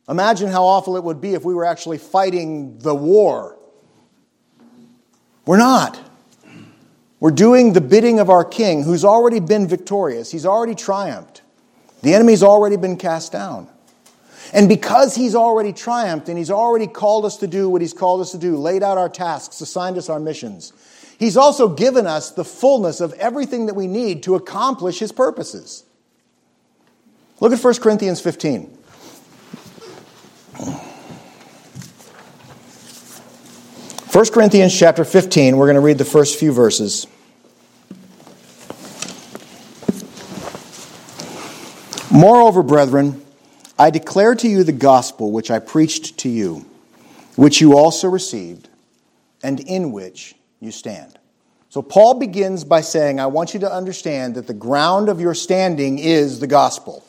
Imagine 0.08 0.50
how 0.50 0.64
awful 0.64 0.96
it 0.96 1.04
would 1.04 1.20
be 1.20 1.34
if 1.34 1.44
we 1.44 1.54
were 1.54 1.64
actually 1.64 1.98
fighting 1.98 2.78
the 2.78 2.94
war. 2.94 3.56
We're 5.46 5.58
not. 5.58 5.98
We're 7.20 7.30
doing 7.30 7.72
the 7.72 7.80
bidding 7.80 8.18
of 8.18 8.28
our 8.28 8.44
king 8.44 8.82
who's 8.82 9.04
already 9.04 9.40
been 9.40 9.66
victorious. 9.66 10.30
He's 10.30 10.44
already 10.44 10.74
triumphed. 10.74 11.40
The 12.02 12.14
enemy's 12.14 12.42
already 12.42 12.76
been 12.76 12.98
cast 12.98 13.32
down. 13.32 13.68
And 14.52 14.68
because 14.68 15.14
he's 15.14 15.34
already 15.34 15.72
triumphed 15.72 16.28
and 16.28 16.36
he's 16.36 16.50
already 16.50 16.86
called 16.86 17.24
us 17.24 17.38
to 17.38 17.46
do 17.46 17.68
what 17.70 17.80
he's 17.80 17.94
called 17.94 18.20
us 18.20 18.32
to 18.32 18.38
do, 18.38 18.56
laid 18.56 18.82
out 18.82 18.98
our 18.98 19.08
tasks, 19.08 19.60
assigned 19.60 19.96
us 19.96 20.10
our 20.10 20.20
missions, 20.20 20.72
he's 21.18 21.36
also 21.36 21.68
given 21.68 22.06
us 22.06 22.30
the 22.30 22.44
fullness 22.44 23.00
of 23.00 23.14
everything 23.14 23.66
that 23.66 23.74
we 23.74 23.86
need 23.86 24.22
to 24.24 24.34
accomplish 24.34 24.98
his 24.98 25.12
purposes. 25.12 25.84
Look 27.40 27.52
at 27.52 27.58
1 27.58 27.74
Corinthians 27.76 28.20
15. 28.20 28.73
1 34.14 34.26
Corinthians 34.32 34.76
chapter 34.78 35.04
15, 35.04 35.56
we're 35.56 35.66
going 35.66 35.74
to 35.74 35.80
read 35.80 35.98
the 35.98 36.04
first 36.04 36.38
few 36.38 36.52
verses. 36.52 37.06
Moreover, 42.12 42.62
brethren, 42.62 43.20
I 43.76 43.90
declare 43.90 44.36
to 44.36 44.48
you 44.48 44.62
the 44.62 44.70
gospel 44.70 45.32
which 45.32 45.50
I 45.50 45.58
preached 45.58 46.18
to 46.18 46.28
you, 46.28 46.64
which 47.34 47.60
you 47.60 47.76
also 47.76 48.08
received, 48.08 48.68
and 49.42 49.58
in 49.58 49.90
which 49.90 50.36
you 50.60 50.70
stand. 50.70 51.18
So, 51.70 51.82
Paul 51.82 52.14
begins 52.14 52.62
by 52.62 52.82
saying, 52.82 53.18
I 53.18 53.26
want 53.26 53.52
you 53.52 53.58
to 53.60 53.72
understand 53.72 54.36
that 54.36 54.46
the 54.46 54.54
ground 54.54 55.08
of 55.08 55.20
your 55.20 55.34
standing 55.34 55.98
is 55.98 56.38
the 56.38 56.46
gospel. 56.46 57.04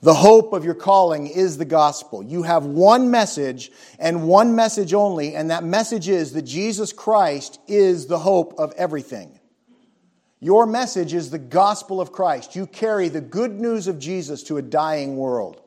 The 0.00 0.14
hope 0.14 0.52
of 0.52 0.64
your 0.64 0.74
calling 0.74 1.26
is 1.26 1.58
the 1.58 1.64
gospel. 1.64 2.22
You 2.22 2.44
have 2.44 2.64
one 2.64 3.10
message 3.10 3.72
and 3.98 4.28
one 4.28 4.54
message 4.54 4.94
only, 4.94 5.34
and 5.34 5.50
that 5.50 5.64
message 5.64 6.08
is 6.08 6.32
that 6.32 6.42
Jesus 6.42 6.92
Christ 6.92 7.58
is 7.66 8.06
the 8.06 8.20
hope 8.20 8.54
of 8.58 8.72
everything. 8.76 9.40
Your 10.40 10.66
message 10.66 11.14
is 11.14 11.30
the 11.30 11.38
gospel 11.38 12.00
of 12.00 12.12
Christ. 12.12 12.54
You 12.54 12.66
carry 12.66 13.08
the 13.08 13.20
good 13.20 13.58
news 13.60 13.88
of 13.88 13.98
Jesus 13.98 14.44
to 14.44 14.56
a 14.56 14.62
dying 14.62 15.16
world. 15.16 15.60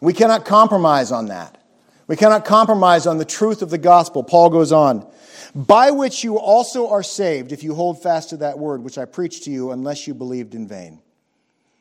We 0.00 0.14
cannot 0.14 0.46
compromise 0.46 1.12
on 1.12 1.26
that. 1.26 1.62
We 2.06 2.16
cannot 2.16 2.46
compromise 2.46 3.06
on 3.06 3.18
the 3.18 3.26
truth 3.26 3.60
of 3.60 3.68
the 3.68 3.76
gospel. 3.76 4.24
Paul 4.24 4.48
goes 4.48 4.72
on, 4.72 5.06
by 5.54 5.90
which 5.90 6.24
you 6.24 6.38
also 6.38 6.88
are 6.88 7.02
saved 7.02 7.52
if 7.52 7.62
you 7.62 7.74
hold 7.74 8.02
fast 8.02 8.30
to 8.30 8.38
that 8.38 8.58
word 8.58 8.82
which 8.82 8.96
I 8.96 9.04
preached 9.04 9.44
to 9.44 9.50
you, 9.50 9.70
unless 9.72 10.06
you 10.06 10.14
believed 10.14 10.54
in 10.54 10.66
vain. 10.66 11.02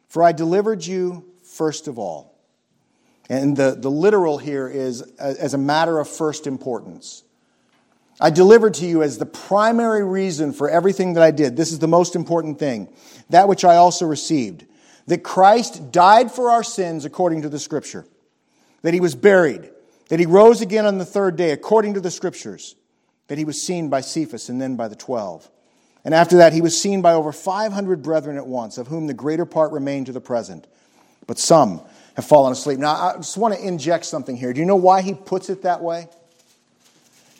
For 0.09 0.23
I 0.23 0.33
delivered 0.33 0.85
you 0.85 1.25
first 1.57 1.87
of 1.87 1.97
all. 1.97 2.37
And 3.29 3.57
the, 3.57 3.75
the 3.77 3.91
literal 3.91 4.37
here 4.37 4.69
is 4.69 5.01
as 5.19 5.53
a 5.53 5.57
matter 5.57 5.99
of 5.99 6.07
first 6.07 6.47
importance. 6.47 7.23
I 8.19 8.29
delivered 8.29 8.75
to 8.75 8.85
you 8.85 9.03
as 9.03 9.17
the 9.17 9.25
primary 9.25 10.03
reason 10.03 10.53
for 10.53 10.69
everything 10.69 11.13
that 11.13 11.23
I 11.23 11.31
did. 11.31 11.57
This 11.57 11.71
is 11.71 11.79
the 11.79 11.87
most 11.87 12.15
important 12.15 12.57
thing. 12.57 12.91
That 13.29 13.47
which 13.47 13.65
I 13.65 13.75
also 13.75 14.05
received. 14.05 14.65
That 15.07 15.23
Christ 15.23 15.91
died 15.91 16.31
for 16.31 16.49
our 16.49 16.63
sins 16.63 17.05
according 17.05 17.43
to 17.43 17.49
the 17.49 17.59
Scripture. 17.59 18.05
That 18.81 18.93
he 18.93 18.99
was 18.99 19.13
buried. 19.13 19.69
That 20.09 20.19
he 20.19 20.25
rose 20.25 20.61
again 20.61 20.85
on 20.85 20.97
the 20.97 21.05
third 21.05 21.35
day 21.35 21.51
according 21.51 21.93
to 21.95 21.99
the 21.99 22.11
Scriptures. 22.11 22.75
That 23.27 23.37
he 23.37 23.45
was 23.45 23.61
seen 23.61 23.89
by 23.89 24.01
Cephas 24.01 24.49
and 24.49 24.59
then 24.59 24.77
by 24.77 24.87
the 24.87 24.95
twelve. 24.95 25.49
And 26.05 26.13
after 26.13 26.37
that, 26.37 26.53
he 26.53 26.61
was 26.61 26.79
seen 26.79 27.01
by 27.01 27.13
over 27.13 27.33
500 27.33 28.01
brethren 28.01 28.37
at 28.37 28.47
once, 28.47 28.77
of 28.77 28.87
whom 28.87 29.07
the 29.07 29.13
greater 29.13 29.45
part 29.45 29.73
remain 29.73 30.05
to 30.05 30.13
the 30.13 30.21
present 30.21 30.65
but 31.27 31.37
some 31.37 31.81
have 32.15 32.25
fallen 32.25 32.51
asleep. 32.51 32.79
Now, 32.79 32.93
I 32.93 33.17
just 33.17 33.37
want 33.37 33.53
to 33.53 33.65
inject 33.65 34.05
something 34.05 34.35
here. 34.35 34.53
Do 34.53 34.59
you 34.59 34.65
know 34.65 34.75
why 34.75 35.01
he 35.01 35.13
puts 35.13 35.49
it 35.49 35.61
that 35.61 35.81
way? 35.81 36.07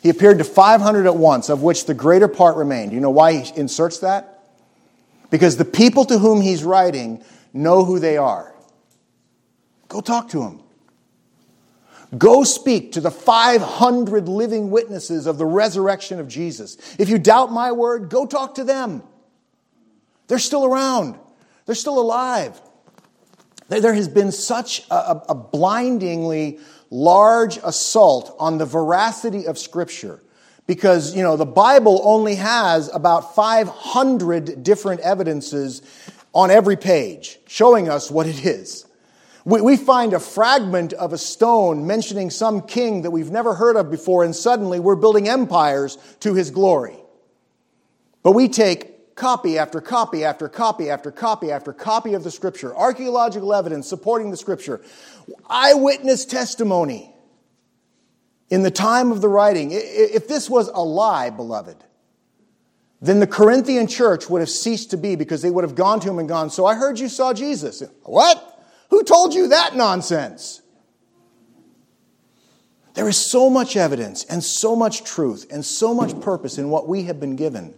He 0.02 0.10
appeared 0.10 0.38
to 0.38 0.44
500 0.44 1.06
at 1.06 1.16
once, 1.16 1.48
of 1.48 1.62
which 1.62 1.86
the 1.86 1.94
greater 1.94 2.28
part 2.28 2.56
remained. 2.56 2.90
Do 2.90 2.94
you 2.94 3.00
know 3.00 3.10
why 3.10 3.32
he 3.32 3.58
inserts 3.58 3.98
that? 4.00 4.44
Because 5.30 5.56
the 5.56 5.64
people 5.64 6.04
to 6.04 6.18
whom 6.18 6.40
he's 6.40 6.62
writing 6.62 7.24
know 7.52 7.84
who 7.84 7.98
they 7.98 8.16
are. 8.16 8.54
Go 9.88 10.00
talk 10.00 10.28
to 10.30 10.40
them. 10.40 10.62
Go 12.16 12.44
speak 12.44 12.92
to 12.92 13.00
the 13.00 13.10
500 13.10 14.28
living 14.28 14.70
witnesses 14.70 15.26
of 15.26 15.36
the 15.36 15.44
resurrection 15.44 16.20
of 16.20 16.28
Jesus. 16.28 16.78
If 16.98 17.08
you 17.10 17.18
doubt 17.18 17.52
my 17.52 17.72
word, 17.72 18.08
go 18.08 18.24
talk 18.24 18.54
to 18.54 18.64
them. 18.64 19.02
They're 20.28 20.38
still 20.38 20.64
around, 20.64 21.18
they're 21.66 21.74
still 21.74 21.98
alive. 21.98 22.58
There 23.68 23.94
has 23.94 24.08
been 24.08 24.32
such 24.32 24.86
a, 24.90 25.22
a 25.28 25.34
blindingly 25.34 26.58
large 26.90 27.58
assault 27.58 28.34
on 28.38 28.58
the 28.58 28.64
veracity 28.64 29.46
of 29.46 29.58
Scripture 29.58 30.22
because 30.66 31.14
you 31.14 31.22
know 31.22 31.36
the 31.36 31.46
bible 31.46 32.00
only 32.04 32.36
has 32.36 32.88
about 32.94 33.34
500 33.34 34.62
different 34.62 35.00
evidences 35.00 35.82
on 36.32 36.50
every 36.50 36.76
page 36.76 37.38
showing 37.46 37.88
us 37.88 38.10
what 38.10 38.26
it 38.26 38.44
is. 38.44 38.86
We, 39.44 39.60
we, 39.62 39.76
find 39.76 40.12
a 40.12 40.20
fragment 40.20 40.92
of 40.92 41.12
a 41.12 41.18
stone 41.18 41.86
mentioning 41.86 42.30
some 42.30 42.62
king 42.62 43.02
that 43.02 43.10
we've 43.10 43.30
never 43.30 43.54
heard 43.54 43.76
of 43.76 43.90
before 43.90 44.24
and 44.24 44.36
suddenly 44.36 44.78
we're 44.78 44.96
building 44.96 45.28
empires 45.28 45.96
to 46.20 46.34
his 46.34 46.50
glory. 46.50 46.96
But 48.22 48.32
we 48.32 48.48
take 48.48 48.97
copy 49.18 49.58
after 49.58 49.80
copy 49.80 50.24
after 50.24 50.48
copy 50.48 50.88
after 50.88 51.10
copy 51.10 51.50
after 51.50 51.72
copy 51.72 52.14
of 52.14 52.24
the 52.24 52.30
scripture, 52.30 52.74
archaeological 52.74 53.52
evidence 53.52 53.88
supporting 53.88 54.30
the 54.30 54.36
scripture, 54.36 54.80
eyewitness 55.50 56.24
testimony 56.24 57.12
in 58.48 58.62
the 58.62 58.70
time 58.70 59.12
of 59.12 59.20
the 59.20 59.28
writing. 59.28 59.70
If 59.72 60.28
this 60.28 60.48
was 60.48 60.68
a 60.68 60.82
lie, 60.82 61.30
beloved, 61.30 61.76
then 63.02 63.20
the 63.20 63.26
Corinthian 63.26 63.86
church 63.86 64.30
would 64.30 64.40
have 64.40 64.48
ceased 64.48 64.90
to 64.90 64.96
be 64.96 65.16
because 65.16 65.42
they 65.42 65.50
would 65.50 65.64
have 65.64 65.74
gone 65.74 66.00
to 66.00 66.08
him 66.08 66.18
and 66.18 66.28
gone, 66.28 66.50
So 66.50 66.64
I 66.64 66.74
heard 66.74 66.98
you 66.98 67.08
saw 67.08 67.32
Jesus. 67.32 67.82
What? 68.04 68.64
Who 68.90 69.02
told 69.02 69.34
you 69.34 69.48
that 69.48 69.76
nonsense? 69.76 70.62
There 72.94 73.08
is 73.08 73.30
so 73.30 73.48
much 73.48 73.76
evidence 73.76 74.24
and 74.24 74.42
so 74.42 74.74
much 74.74 75.04
truth 75.04 75.46
and 75.52 75.64
so 75.64 75.94
much 75.94 76.20
purpose 76.20 76.58
in 76.58 76.70
what 76.70 76.88
we 76.88 77.04
have 77.04 77.20
been 77.20 77.36
given. 77.36 77.77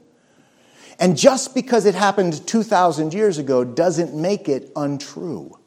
And 1.00 1.16
just 1.16 1.54
because 1.54 1.86
it 1.86 1.94
happened 1.94 2.46
2,000 2.46 3.14
years 3.14 3.38
ago 3.38 3.64
doesn't 3.64 4.14
make 4.14 4.50
it 4.50 4.70
untrue. 4.76 5.58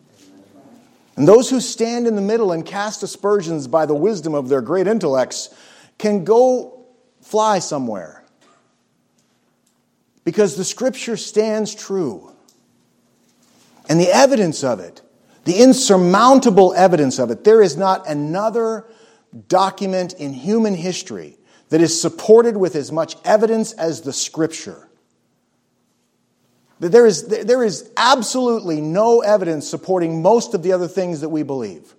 And 1.16 1.28
those 1.28 1.50
who 1.50 1.60
stand 1.60 2.06
in 2.06 2.16
the 2.16 2.22
middle 2.22 2.52
and 2.52 2.64
cast 2.64 3.02
aspersions 3.02 3.68
by 3.68 3.88
the 3.88 3.96
wisdom 3.96 4.36
of 4.36 4.48
their 4.48 4.62
great 4.62 4.86
intellects 4.86 5.50
can 5.98 6.24
go 6.24 6.86
fly 7.22 7.60
somewhere. 7.60 8.24
Because 10.24 10.56
the 10.56 10.64
scripture 10.64 11.18
stands 11.18 11.74
true. 11.74 12.32
And 13.90 14.00
the 14.00 14.10
evidence 14.10 14.64
of 14.64 14.80
it, 14.80 15.02
the 15.46 15.62
insurmountable 15.62 16.74
evidence 16.76 17.20
of 17.20 17.32
it, 17.32 17.44
there 17.44 17.62
is 17.62 17.76
not 17.76 18.08
another 18.08 18.86
document 19.48 20.14
in 20.14 20.32
human 20.32 20.76
history 20.76 21.38
that 21.70 21.82
is 21.82 22.00
supported 22.00 22.56
with 22.56 22.76
as 22.76 22.92
much 22.92 23.16
evidence 23.26 23.74
as 23.74 24.02
the 24.02 24.14
scripture. 24.14 24.90
There 26.92 27.06
is, 27.06 27.28
there 27.28 27.64
is 27.64 27.90
absolutely 27.98 28.82
no 28.82 29.22
evidence 29.22 29.68
supporting 29.68 30.22
most 30.22 30.54
of 30.54 30.64
the 30.64 30.72
other 30.72 30.88
things 30.88 31.22
that 31.22 31.30
we 31.30 31.44
believe. 31.44 31.96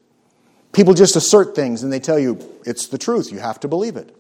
People 0.73 0.95
just 0.95 1.17
assert 1.17 1.55
things 1.55 1.83
and 1.83 1.93
they 1.93 2.01
tell 2.01 2.19
you 2.19 2.39
it's 2.67 2.89
the 2.89 2.99
truth. 2.99 3.31
You 3.33 3.39
have 3.39 3.61
to 3.61 3.69
believe 3.69 3.97
it. 3.97 4.15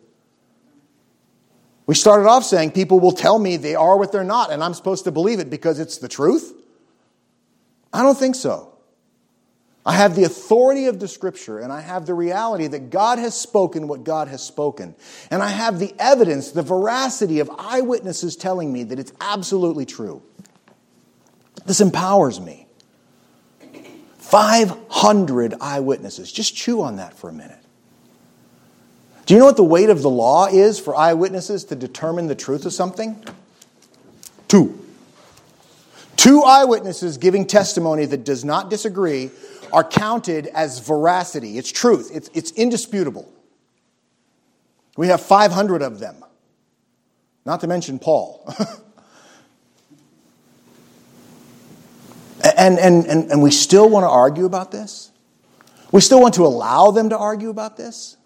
We 1.86 1.94
started 1.94 2.26
off 2.28 2.44
saying 2.44 2.70
people 2.70 2.98
will 2.98 3.12
tell 3.12 3.38
me 3.38 3.56
they 3.56 3.74
are 3.74 3.98
what 3.98 4.10
they're 4.10 4.24
not, 4.24 4.50
and 4.50 4.64
I'm 4.64 4.72
supposed 4.72 5.04
to 5.04 5.12
believe 5.12 5.38
it 5.38 5.50
because 5.50 5.78
it's 5.78 5.98
the 5.98 6.08
truth. 6.08 6.54
I 7.92 8.02
don't 8.02 8.16
think 8.16 8.34
so. 8.34 8.74
I 9.86 9.92
have 9.92 10.16
the 10.16 10.24
authority 10.24 10.86
of 10.86 10.98
the 10.98 11.08
scripture, 11.08 11.58
and 11.58 11.70
I 11.70 11.82
have 11.82 12.06
the 12.06 12.14
reality 12.14 12.66
that 12.68 12.88
God 12.88 13.18
has 13.18 13.38
spoken 13.38 13.86
what 13.86 14.02
God 14.02 14.28
has 14.28 14.42
spoken. 14.42 14.94
And 15.30 15.42
I 15.42 15.50
have 15.50 15.78
the 15.78 15.94
evidence, 15.98 16.52
the 16.52 16.62
veracity 16.62 17.40
of 17.40 17.50
eyewitnesses 17.58 18.34
telling 18.34 18.72
me 18.72 18.84
that 18.84 18.98
it's 18.98 19.12
absolutely 19.20 19.84
true. 19.84 20.22
This 21.66 21.80
empowers 21.80 22.40
me. 22.40 22.66
500 24.18 25.54
eyewitnesses. 25.60 26.32
Just 26.32 26.56
chew 26.56 26.82
on 26.82 26.96
that 26.96 27.14
for 27.14 27.30
a 27.30 27.32
minute. 27.32 27.58
Do 29.26 29.34
you 29.34 29.40
know 29.40 29.46
what 29.46 29.56
the 29.56 29.64
weight 29.64 29.90
of 29.90 30.02
the 30.02 30.10
law 30.10 30.46
is 30.46 30.78
for 30.78 30.94
eyewitnesses 30.94 31.64
to 31.66 31.76
determine 31.76 32.26
the 32.26 32.34
truth 32.34 32.66
of 32.66 32.72
something? 32.72 33.22
Two. 34.48 34.78
Two 36.16 36.42
eyewitnesses 36.42 37.16
giving 37.18 37.46
testimony 37.46 38.04
that 38.06 38.24
does 38.24 38.44
not 38.44 38.70
disagree 38.70 39.30
are 39.72 39.84
counted 39.84 40.46
as 40.48 40.78
veracity. 40.80 41.58
It's 41.58 41.72
truth, 41.72 42.10
it's, 42.12 42.30
it's 42.34 42.50
indisputable. 42.52 43.30
We 44.96 45.08
have 45.08 45.20
500 45.20 45.82
of 45.82 45.98
them, 45.98 46.24
not 47.44 47.60
to 47.60 47.66
mention 47.66 47.98
Paul. 47.98 48.48
and, 52.44 52.78
and, 52.78 53.06
and, 53.06 53.30
and 53.30 53.42
we 53.42 53.50
still 53.50 53.88
want 53.88 54.04
to 54.04 54.08
argue 54.08 54.44
about 54.44 54.70
this? 54.70 55.10
We 55.92 56.00
still 56.00 56.20
want 56.20 56.34
to 56.34 56.44
allow 56.44 56.90
them 56.90 57.10
to 57.10 57.18
argue 57.18 57.50
about 57.50 57.76
this? 57.76 58.16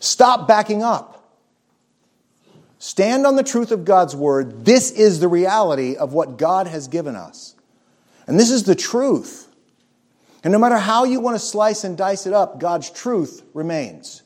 Stop 0.00 0.48
backing 0.48 0.82
up. 0.82 1.38
Stand 2.78 3.26
on 3.26 3.36
the 3.36 3.44
truth 3.44 3.70
of 3.70 3.84
God's 3.84 4.16
word. 4.16 4.64
This 4.64 4.90
is 4.90 5.20
the 5.20 5.28
reality 5.28 5.94
of 5.94 6.12
what 6.12 6.36
God 6.36 6.66
has 6.66 6.88
given 6.88 7.14
us. 7.14 7.54
And 8.26 8.40
this 8.40 8.50
is 8.50 8.64
the 8.64 8.74
truth. 8.74 9.48
And 10.42 10.52
no 10.52 10.58
matter 10.58 10.78
how 10.78 11.04
you 11.04 11.20
want 11.20 11.36
to 11.36 11.38
slice 11.38 11.84
and 11.84 11.96
dice 11.96 12.26
it 12.26 12.32
up, 12.32 12.58
God's 12.58 12.90
truth 12.90 13.44
remains. 13.54 14.22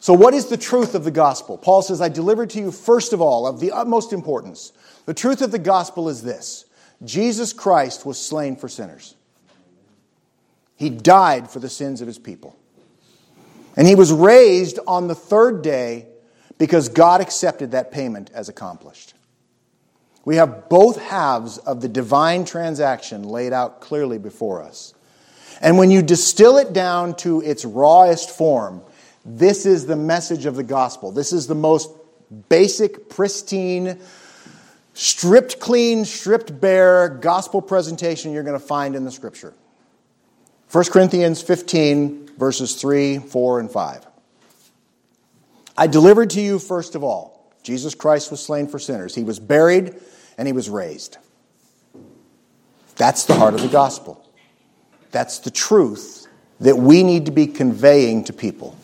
So, 0.00 0.14
what 0.14 0.34
is 0.34 0.46
the 0.46 0.56
truth 0.56 0.94
of 0.94 1.04
the 1.04 1.10
gospel? 1.10 1.58
Paul 1.58 1.82
says, 1.82 2.00
I 2.00 2.08
delivered 2.08 2.50
to 2.50 2.60
you, 2.60 2.70
first 2.70 3.12
of 3.12 3.20
all, 3.20 3.46
of 3.46 3.60
the 3.60 3.72
utmost 3.72 4.12
importance. 4.12 4.72
The 5.06 5.14
truth 5.14 5.42
of 5.42 5.50
the 5.50 5.58
gospel 5.58 6.08
is 6.08 6.22
this 6.22 6.63
Jesus 7.02 7.52
Christ 7.52 8.06
was 8.06 8.20
slain 8.20 8.56
for 8.56 8.68
sinners, 8.68 9.14
He 10.76 10.90
died 10.90 11.50
for 11.50 11.58
the 11.58 11.68
sins 11.68 12.00
of 12.00 12.06
His 12.06 12.18
people. 12.18 12.56
And 13.76 13.88
He 13.88 13.94
was 13.94 14.12
raised 14.12 14.78
on 14.86 15.08
the 15.08 15.14
third 15.14 15.62
day 15.62 16.06
because 16.58 16.88
God 16.88 17.20
accepted 17.20 17.72
that 17.72 17.90
payment 17.90 18.30
as 18.32 18.48
accomplished. 18.48 19.14
We 20.24 20.36
have 20.36 20.68
both 20.68 21.00
halves 21.00 21.58
of 21.58 21.80
the 21.80 21.88
divine 21.88 22.44
transaction 22.44 23.24
laid 23.24 23.52
out 23.52 23.80
clearly 23.80 24.18
before 24.18 24.62
us. 24.62 24.94
And 25.60 25.76
when 25.76 25.90
you 25.90 26.02
distill 26.02 26.56
it 26.56 26.72
down 26.72 27.16
to 27.16 27.40
its 27.42 27.64
rawest 27.64 28.30
form, 28.30 28.82
this 29.24 29.66
is 29.66 29.86
the 29.86 29.96
message 29.96 30.46
of 30.46 30.56
the 30.56 30.62
gospel. 30.62 31.12
This 31.12 31.32
is 31.32 31.46
the 31.46 31.54
most 31.54 31.90
basic, 32.48 33.08
pristine, 33.08 34.00
stripped 34.94 35.60
clean, 35.60 36.04
stripped 36.04 36.60
bare 36.60 37.08
gospel 37.08 37.60
presentation 37.60 38.32
you're 38.32 38.42
going 38.42 38.58
to 38.58 38.66
find 38.66 38.96
in 38.96 39.04
the 39.04 39.10
scripture. 39.10 39.52
1 40.70 40.84
Corinthians 40.86 41.42
15, 41.42 42.30
verses 42.38 42.74
3, 42.76 43.18
4, 43.18 43.60
and 43.60 43.70
5. 43.70 44.06
I 45.76 45.86
delivered 45.86 46.30
to 46.30 46.40
you, 46.40 46.58
first 46.58 46.94
of 46.94 47.04
all, 47.04 47.52
Jesus 47.62 47.94
Christ 47.94 48.30
was 48.30 48.44
slain 48.44 48.68
for 48.68 48.78
sinners. 48.78 49.14
He 49.14 49.24
was 49.24 49.38
buried 49.38 49.94
and 50.38 50.46
he 50.46 50.52
was 50.52 50.70
raised. 50.70 51.18
That's 52.96 53.24
the 53.24 53.34
heart 53.34 53.54
of 53.54 53.62
the 53.62 53.68
gospel. 53.68 54.24
That's 55.10 55.40
the 55.40 55.50
truth 55.50 56.26
that 56.60 56.76
we 56.76 57.02
need 57.02 57.26
to 57.26 57.32
be 57.32 57.46
conveying 57.46 58.24
to 58.24 58.32
people. 58.32 58.76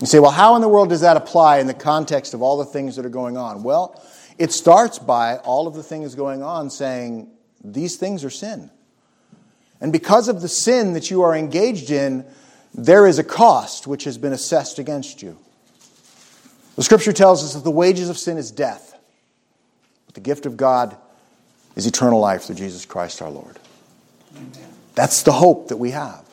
You 0.00 0.06
say, 0.06 0.18
well, 0.18 0.30
how 0.30 0.54
in 0.56 0.62
the 0.62 0.68
world 0.68 0.90
does 0.90 1.00
that 1.00 1.16
apply 1.16 1.58
in 1.58 1.66
the 1.66 1.74
context 1.74 2.34
of 2.34 2.42
all 2.42 2.58
the 2.58 2.64
things 2.64 2.96
that 2.96 3.06
are 3.06 3.10
going 3.10 3.36
on? 3.36 3.62
Well, 3.62 4.00
it 4.38 4.52
starts 4.52 4.98
by 4.98 5.38
all 5.38 5.66
of 5.66 5.74
the 5.74 5.82
things 5.82 6.14
going 6.14 6.42
on 6.42 6.70
saying, 6.70 7.30
these 7.64 7.96
things 7.96 8.24
are 8.24 8.30
sin. 8.30 8.70
And 9.80 9.92
because 9.92 10.28
of 10.28 10.40
the 10.40 10.48
sin 10.48 10.94
that 10.94 11.10
you 11.10 11.22
are 11.22 11.34
engaged 11.34 11.90
in, 11.90 12.24
there 12.74 13.06
is 13.06 13.18
a 13.18 13.24
cost 13.24 13.86
which 13.86 14.04
has 14.04 14.18
been 14.18 14.32
assessed 14.32 14.78
against 14.78 15.22
you. 15.22 15.36
The 16.76 16.82
scripture 16.82 17.12
tells 17.12 17.42
us 17.42 17.54
that 17.54 17.64
the 17.64 17.70
wages 17.70 18.10
of 18.10 18.18
sin 18.18 18.36
is 18.36 18.50
death, 18.50 18.98
but 20.06 20.14
the 20.14 20.20
gift 20.20 20.46
of 20.46 20.56
God 20.56 20.96
is 21.74 21.86
eternal 21.86 22.20
life 22.20 22.44
through 22.44 22.56
Jesus 22.56 22.84
Christ 22.84 23.22
our 23.22 23.30
Lord. 23.30 23.58
That's 24.94 25.22
the 25.22 25.32
hope 25.32 25.68
that 25.68 25.78
we 25.78 25.90
have. 25.90 26.24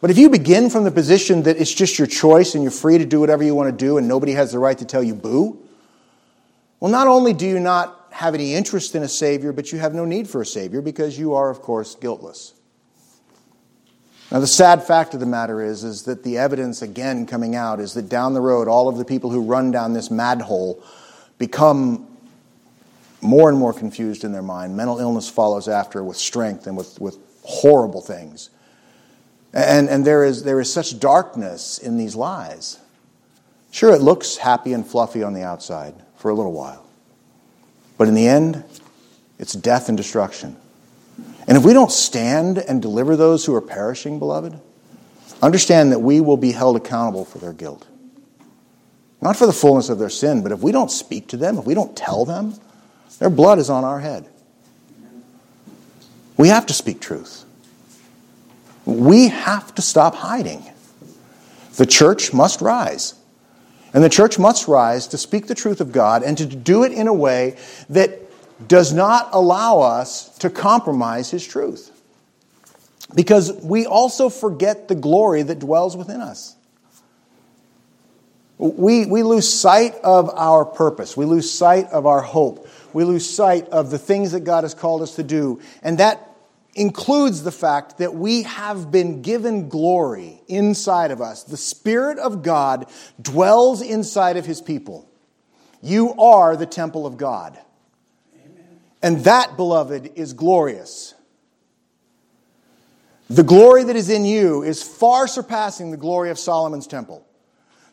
But 0.00 0.10
if 0.10 0.18
you 0.18 0.30
begin 0.30 0.70
from 0.70 0.84
the 0.84 0.90
position 0.90 1.42
that 1.42 1.58
it's 1.58 1.72
just 1.72 1.98
your 1.98 2.06
choice 2.06 2.54
and 2.54 2.62
you're 2.62 2.72
free 2.72 2.98
to 2.98 3.04
do 3.04 3.20
whatever 3.20 3.44
you 3.44 3.54
want 3.54 3.76
to 3.76 3.84
do 3.84 3.98
and 3.98 4.08
nobody 4.08 4.32
has 4.32 4.52
the 4.52 4.58
right 4.58 4.78
to 4.78 4.84
tell 4.84 5.02
you 5.02 5.14
boo, 5.14 5.58
well, 6.80 6.90
not 6.90 7.06
only 7.06 7.34
do 7.34 7.46
you 7.46 7.60
not 7.60 8.08
have 8.10 8.34
any 8.34 8.54
interest 8.54 8.94
in 8.94 9.02
a 9.02 9.08
Savior, 9.08 9.52
but 9.52 9.70
you 9.70 9.78
have 9.78 9.94
no 9.94 10.04
need 10.04 10.28
for 10.28 10.40
a 10.40 10.46
Savior 10.46 10.80
because 10.80 11.18
you 11.18 11.34
are, 11.34 11.50
of 11.50 11.60
course, 11.60 11.94
guiltless. 11.94 12.54
Now, 14.32 14.40
the 14.40 14.46
sad 14.46 14.82
fact 14.82 15.12
of 15.12 15.20
the 15.20 15.26
matter 15.26 15.62
is, 15.62 15.84
is 15.84 16.04
that 16.04 16.22
the 16.22 16.38
evidence 16.38 16.82
again 16.82 17.26
coming 17.26 17.54
out 17.54 17.80
is 17.80 17.94
that 17.94 18.08
down 18.08 18.32
the 18.32 18.40
road, 18.40 18.68
all 18.68 18.88
of 18.88 18.96
the 18.96 19.04
people 19.04 19.30
who 19.30 19.42
run 19.42 19.70
down 19.70 19.92
this 19.92 20.10
mad 20.10 20.40
hole 20.40 20.82
become 21.38 22.06
more 23.20 23.48
and 23.48 23.58
more 23.58 23.72
confused 23.72 24.24
in 24.24 24.32
their 24.32 24.42
mind. 24.42 24.76
Mental 24.76 24.98
illness 24.98 25.28
follows 25.28 25.68
after 25.68 26.02
with 26.02 26.16
strength 26.16 26.66
and 26.66 26.76
with, 26.76 26.98
with 27.00 27.18
horrible 27.42 28.00
things. 28.00 28.50
And, 29.52 29.88
and 29.88 30.04
there, 30.04 30.24
is, 30.24 30.44
there 30.44 30.60
is 30.60 30.72
such 30.72 31.00
darkness 31.00 31.78
in 31.78 31.98
these 31.98 32.14
lies. 32.14 32.78
Sure, 33.72 33.92
it 33.94 34.00
looks 34.00 34.36
happy 34.36 34.72
and 34.72 34.86
fluffy 34.86 35.22
on 35.22 35.34
the 35.34 35.42
outside 35.42 35.94
for 36.20 36.30
a 36.30 36.34
little 36.34 36.52
while. 36.52 36.86
But 37.96 38.08
in 38.08 38.14
the 38.14 38.28
end, 38.28 38.62
it's 39.38 39.54
death 39.54 39.88
and 39.88 39.96
destruction. 39.96 40.54
And 41.48 41.56
if 41.56 41.64
we 41.64 41.72
don't 41.72 41.90
stand 41.90 42.58
and 42.58 42.80
deliver 42.80 43.16
those 43.16 43.44
who 43.44 43.54
are 43.54 43.62
perishing, 43.62 44.18
beloved, 44.18 44.60
understand 45.42 45.92
that 45.92 46.00
we 46.00 46.20
will 46.20 46.36
be 46.36 46.52
held 46.52 46.76
accountable 46.76 47.24
for 47.24 47.38
their 47.38 47.54
guilt. 47.54 47.86
Not 49.22 49.36
for 49.36 49.46
the 49.46 49.52
fullness 49.52 49.88
of 49.88 49.98
their 49.98 50.10
sin, 50.10 50.42
but 50.42 50.52
if 50.52 50.60
we 50.60 50.72
don't 50.72 50.90
speak 50.90 51.28
to 51.28 51.38
them, 51.38 51.56
if 51.56 51.64
we 51.64 51.74
don't 51.74 51.96
tell 51.96 52.26
them, 52.26 52.54
their 53.18 53.30
blood 53.30 53.58
is 53.58 53.70
on 53.70 53.84
our 53.84 54.00
head. 54.00 54.28
We 56.36 56.48
have 56.48 56.66
to 56.66 56.74
speak 56.74 57.00
truth. 57.00 57.44
We 58.84 59.28
have 59.28 59.74
to 59.74 59.82
stop 59.82 60.14
hiding. 60.14 60.64
The 61.76 61.86
church 61.86 62.34
must 62.34 62.60
rise. 62.60 63.14
And 63.92 64.04
the 64.04 64.08
church 64.08 64.38
must 64.38 64.68
rise 64.68 65.08
to 65.08 65.18
speak 65.18 65.46
the 65.46 65.54
truth 65.54 65.80
of 65.80 65.92
God 65.92 66.22
and 66.22 66.38
to 66.38 66.46
do 66.46 66.84
it 66.84 66.92
in 66.92 67.08
a 67.08 67.14
way 67.14 67.56
that 67.88 68.20
does 68.68 68.92
not 68.92 69.30
allow 69.32 69.80
us 69.80 70.36
to 70.38 70.50
compromise 70.50 71.30
His 71.30 71.46
truth. 71.46 71.90
Because 73.14 73.52
we 73.52 73.86
also 73.86 74.28
forget 74.28 74.88
the 74.88 74.94
glory 74.94 75.42
that 75.42 75.58
dwells 75.58 75.96
within 75.96 76.20
us. 76.20 76.54
We, 78.58 79.06
we 79.06 79.22
lose 79.22 79.52
sight 79.52 79.94
of 80.04 80.30
our 80.34 80.64
purpose. 80.64 81.16
We 81.16 81.24
lose 81.24 81.50
sight 81.50 81.86
of 81.86 82.06
our 82.06 82.20
hope. 82.20 82.68
We 82.92 83.04
lose 83.04 83.28
sight 83.28 83.66
of 83.70 83.90
the 83.90 83.98
things 83.98 84.32
that 84.32 84.40
God 84.40 84.64
has 84.64 84.74
called 84.74 85.02
us 85.02 85.16
to 85.16 85.22
do. 85.22 85.60
And 85.82 85.98
that 85.98 86.29
includes 86.80 87.42
the 87.42 87.52
fact 87.52 87.98
that 87.98 88.14
we 88.14 88.42
have 88.44 88.90
been 88.90 89.20
given 89.20 89.68
glory 89.68 90.40
inside 90.48 91.10
of 91.10 91.20
us. 91.20 91.42
The 91.42 91.58
Spirit 91.58 92.18
of 92.18 92.42
God 92.42 92.90
dwells 93.20 93.82
inside 93.82 94.38
of 94.38 94.46
His 94.46 94.62
people. 94.62 95.06
You 95.82 96.14
are 96.14 96.56
the 96.56 96.64
temple 96.64 97.06
of 97.06 97.18
God. 97.18 97.58
Amen. 98.34 98.80
And 99.02 99.24
that, 99.24 99.58
beloved, 99.58 100.12
is 100.16 100.32
glorious. 100.32 101.14
The 103.28 103.44
glory 103.44 103.84
that 103.84 103.96
is 103.96 104.08
in 104.08 104.24
you 104.24 104.62
is 104.62 104.82
far 104.82 105.28
surpassing 105.28 105.90
the 105.90 105.98
glory 105.98 106.30
of 106.30 106.38
Solomon's 106.38 106.86
temple. 106.86 107.26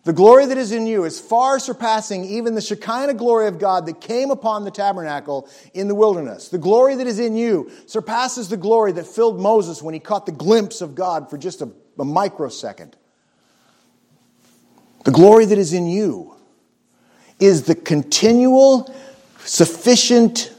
The 0.08 0.14
glory 0.14 0.46
that 0.46 0.58
is 0.58 0.72
in 0.72 0.88
you 0.88 1.04
is 1.04 1.20
far 1.20 1.60
surpassing 1.60 2.24
even 2.24 2.56
the 2.56 2.62
Shekinah 2.62 3.16
glory 3.16 3.48
of 3.48 3.60
God 3.60 3.86
that 3.88 4.00
came 4.00 4.32
upon 4.32 4.64
the 4.64 4.72
tabernacle 4.72 5.50
in 5.74 5.90
the 5.90 5.96
wilderness. 5.96 6.48
The 6.48 6.58
glory 6.58 6.96
that 6.96 7.08
is 7.08 7.20
in 7.20 7.36
you 7.36 7.70
surpasses 7.88 8.48
the 8.48 8.56
glory 8.56 8.94
that 8.94 9.06
filled 9.06 9.38
Moses 9.38 9.84
when 9.84 9.94
he 9.94 10.00
caught 10.00 10.26
the 10.26 10.32
glimpse 10.32 10.80
of 10.80 10.96
God 10.96 11.30
for 11.30 11.38
just 11.38 11.62
a, 11.62 11.70
a 12.00 12.06
microsecond. 12.06 12.96
The 15.04 15.12
glory 15.12 15.44
that 15.44 15.58
is 15.58 15.74
in 15.74 15.88
you 15.88 16.36
is 17.38 17.64
the 17.64 17.76
continual, 17.76 18.96
sufficient, 19.40 20.54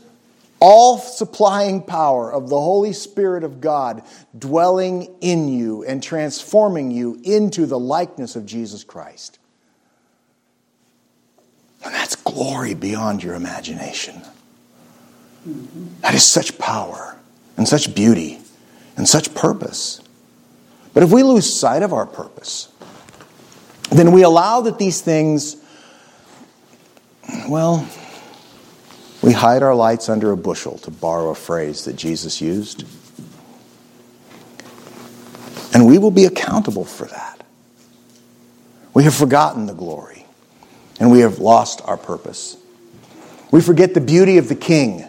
all 0.61 0.99
supplying 0.99 1.81
power 1.81 2.31
of 2.31 2.51
the 2.51 2.61
Holy 2.61 2.93
Spirit 2.93 3.45
of 3.45 3.63
God 3.63 4.03
dwelling 4.39 5.17
in 5.23 5.49
you 5.49 5.85
and 5.85 6.03
transforming 6.03 6.91
you 6.91 7.19
into 7.25 7.65
the 7.65 7.79
likeness 7.79 8.37
of 8.37 8.45
Jesus 8.45 8.85
Christ. 8.85 9.38
And 11.85 11.95
that's 11.95 12.17
glory 12.17 12.75
beyond 12.75 13.23
your 13.23 13.35
imagination. 13.35 14.23
That 16.01 16.14
is 16.14 16.27
such 16.27 16.59
power 16.59 17.17
and 17.57 17.67
such 17.67 17.95
beauty 17.95 18.41
and 18.97 19.09
such 19.09 19.35
purpose. 19.35 20.01
But 20.93 21.03
if 21.03 21.12
we 21.12 21.23
lose 21.23 21.53
sight 21.53 21.83
of 21.83 21.93
our 21.93 22.07
purpose, 22.07 22.69
then 23.91 24.12
we 24.12 24.23
allow 24.23 24.61
that 24.62 24.79
these 24.79 25.01
things, 25.01 25.57
well, 27.49 27.88
we 29.23 29.33
hide 29.33 29.62
our 29.62 29.75
lights 29.75 30.09
under 30.09 30.31
a 30.33 30.37
bushel, 30.37 30.79
to 30.79 30.91
borrow 30.91 31.31
a 31.31 31.35
phrase 31.35 31.85
that 31.85 31.97
Jesus 31.97 32.41
used. 32.41 32.85
And 35.75 35.87
we 35.87 35.99
will 35.99 36.11
be 36.11 36.25
accountable 36.25 36.85
for 36.85 37.07
that. 37.07 37.45
We 38.95 39.05
have 39.05 39.14
forgotten 39.14 39.67
the 39.67 39.75
glory, 39.75 40.17
and 40.99 41.11
we 41.11 41.21
have 41.21 41.39
lost 41.39 41.81
our 41.85 41.97
purpose. 41.97 42.57
We 43.51 43.61
forget 43.61 43.95
the 43.95 44.01
beauty 44.01 44.39
of 44.39 44.49
the 44.49 44.55
King. 44.55 45.07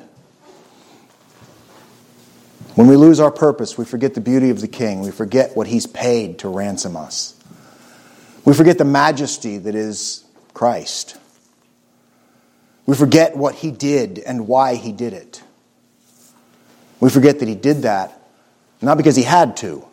When 2.75 2.88
we 2.88 2.95
lose 2.95 3.19
our 3.19 3.32
purpose, 3.32 3.78
we 3.78 3.86
forget 3.86 4.13
the 4.13 4.21
beauty 4.21 4.49
of 4.49 4.62
the 4.62 4.67
King. 4.67 5.02
We 5.02 5.12
forget 5.12 5.56
what 5.56 5.67
He's 5.67 5.86
paid 5.86 6.39
to 6.39 6.49
ransom 6.49 6.95
us. 6.95 7.36
We 8.45 8.54
forget 8.54 8.78
the 8.78 8.86
majesty 8.86 9.58
that 9.58 9.75
is 9.75 10.23
Christ. 10.54 11.17
We 12.86 12.95
forget 12.95 13.36
what 13.36 13.54
he 13.54 13.69
did 13.69 14.17
and 14.17 14.47
why 14.47 14.75
he 14.75 14.91
did 14.91 15.13
it. 15.13 15.43
We 16.99 17.10
forget 17.10 17.39
that 17.39 17.47
he 17.47 17.56
did 17.56 17.84
that 17.84 18.19
not 18.82 18.97
because 18.97 19.15
he 19.15 19.23
had 19.23 19.58
to, 19.58 19.86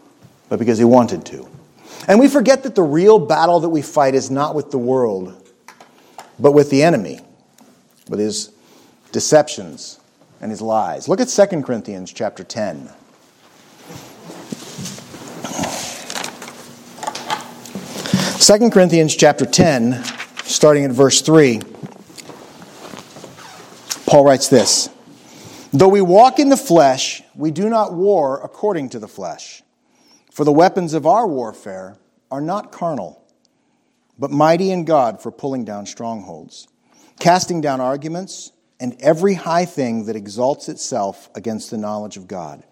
but 0.48 0.58
because 0.58 0.78
he 0.78 0.84
wanted 0.84 1.26
to. 1.26 1.48
And 2.08 2.20
we 2.20 2.28
forget 2.28 2.62
that 2.62 2.74
the 2.74 2.82
real 2.82 3.18
battle 3.18 3.60
that 3.60 3.68
we 3.68 3.82
fight 3.82 4.14
is 4.14 4.30
not 4.30 4.54
with 4.54 4.70
the 4.70 4.78
world, 4.78 5.45
but 6.38 6.52
with 6.52 6.70
the 6.70 6.82
enemy, 6.82 7.20
with 8.08 8.20
his 8.20 8.52
deceptions 9.12 9.98
and 10.40 10.50
his 10.50 10.60
lies. 10.60 11.08
Look 11.08 11.20
at 11.20 11.28
2 11.28 11.62
Corinthians 11.62 12.12
chapter 12.12 12.44
10. 12.44 12.90
Second 18.38 18.70
Corinthians 18.70 19.16
chapter 19.16 19.44
10, 19.44 20.04
starting 20.44 20.84
at 20.84 20.92
verse 20.92 21.20
3. 21.20 21.60
Paul 24.06 24.24
writes 24.24 24.48
this 24.48 24.88
Though 25.72 25.88
we 25.88 26.00
walk 26.00 26.38
in 26.38 26.48
the 26.48 26.56
flesh, 26.56 27.22
we 27.34 27.50
do 27.50 27.68
not 27.68 27.92
war 27.92 28.40
according 28.42 28.90
to 28.90 28.98
the 28.98 29.08
flesh. 29.08 29.62
For 30.30 30.44
the 30.44 30.52
weapons 30.52 30.94
of 30.94 31.06
our 31.06 31.26
warfare 31.26 31.96
are 32.30 32.40
not 32.40 32.70
carnal, 32.70 33.25
but 34.18 34.30
mighty 34.30 34.70
in 34.70 34.84
God 34.84 35.22
for 35.22 35.30
pulling 35.30 35.64
down 35.64 35.86
strongholds, 35.86 36.68
casting 37.18 37.60
down 37.60 37.80
arguments 37.80 38.52
and 38.80 38.96
every 39.00 39.34
high 39.34 39.64
thing 39.64 40.06
that 40.06 40.16
exalts 40.16 40.68
itself 40.68 41.30
against 41.34 41.70
the 41.70 41.78
knowledge 41.78 42.16
of 42.16 42.28
God, 42.28 42.62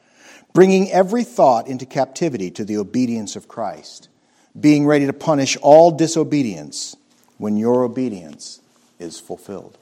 bringing 0.52 0.90
every 0.90 1.24
thought 1.24 1.66
into 1.66 1.87
captivity 1.87 2.50
to 2.52 2.64
the 2.64 2.76
obedience 2.76 3.37
of 3.37 3.48
Christ, 3.48 4.09
being 4.59 4.87
ready 4.87 5.07
to 5.07 5.12
punish 5.12 5.57
all 5.62 5.90
disobedience 5.90 6.96
when 7.38 7.57
your 7.57 7.83
obedience 7.83 8.61
is 8.98 9.18
fulfilled. 9.18 9.76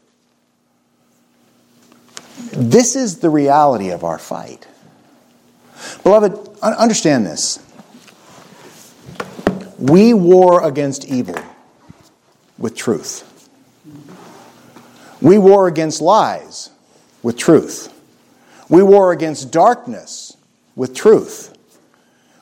This 2.52 2.96
is 2.96 3.18
the 3.18 3.30
reality 3.30 3.90
of 3.90 4.04
our 4.04 4.18
fight. 4.18 4.66
Beloved, 6.02 6.60
understand 6.62 7.26
this. 7.26 7.58
We 9.78 10.14
war 10.14 10.66
against 10.66 11.04
evil 11.04 11.36
with 12.62 12.74
truth. 12.76 13.28
We 15.20 15.36
war 15.36 15.66
against 15.66 16.00
lies 16.00 16.70
with 17.22 17.36
truth. 17.36 17.92
We 18.68 18.82
war 18.82 19.12
against 19.12 19.50
darkness 19.50 20.36
with 20.74 20.94
truth. 20.94 21.54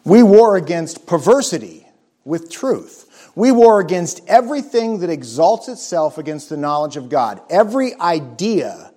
We 0.05 0.23
war 0.23 0.57
against 0.57 1.07
perversity 1.07 1.87
with 2.25 2.51
truth. 2.51 3.33
We 3.35 3.51
war 3.51 3.81
against 3.81 4.21
everything 4.29 5.01
that 5.01 5.11
exalts 5.11 5.69
itself 5.69 6.19
against 6.19 6.49
the 6.51 6.57
knowledge 6.57 6.97
of 6.97 7.09
God. 7.09 7.41
Every 7.49 7.95
idea 7.99 8.93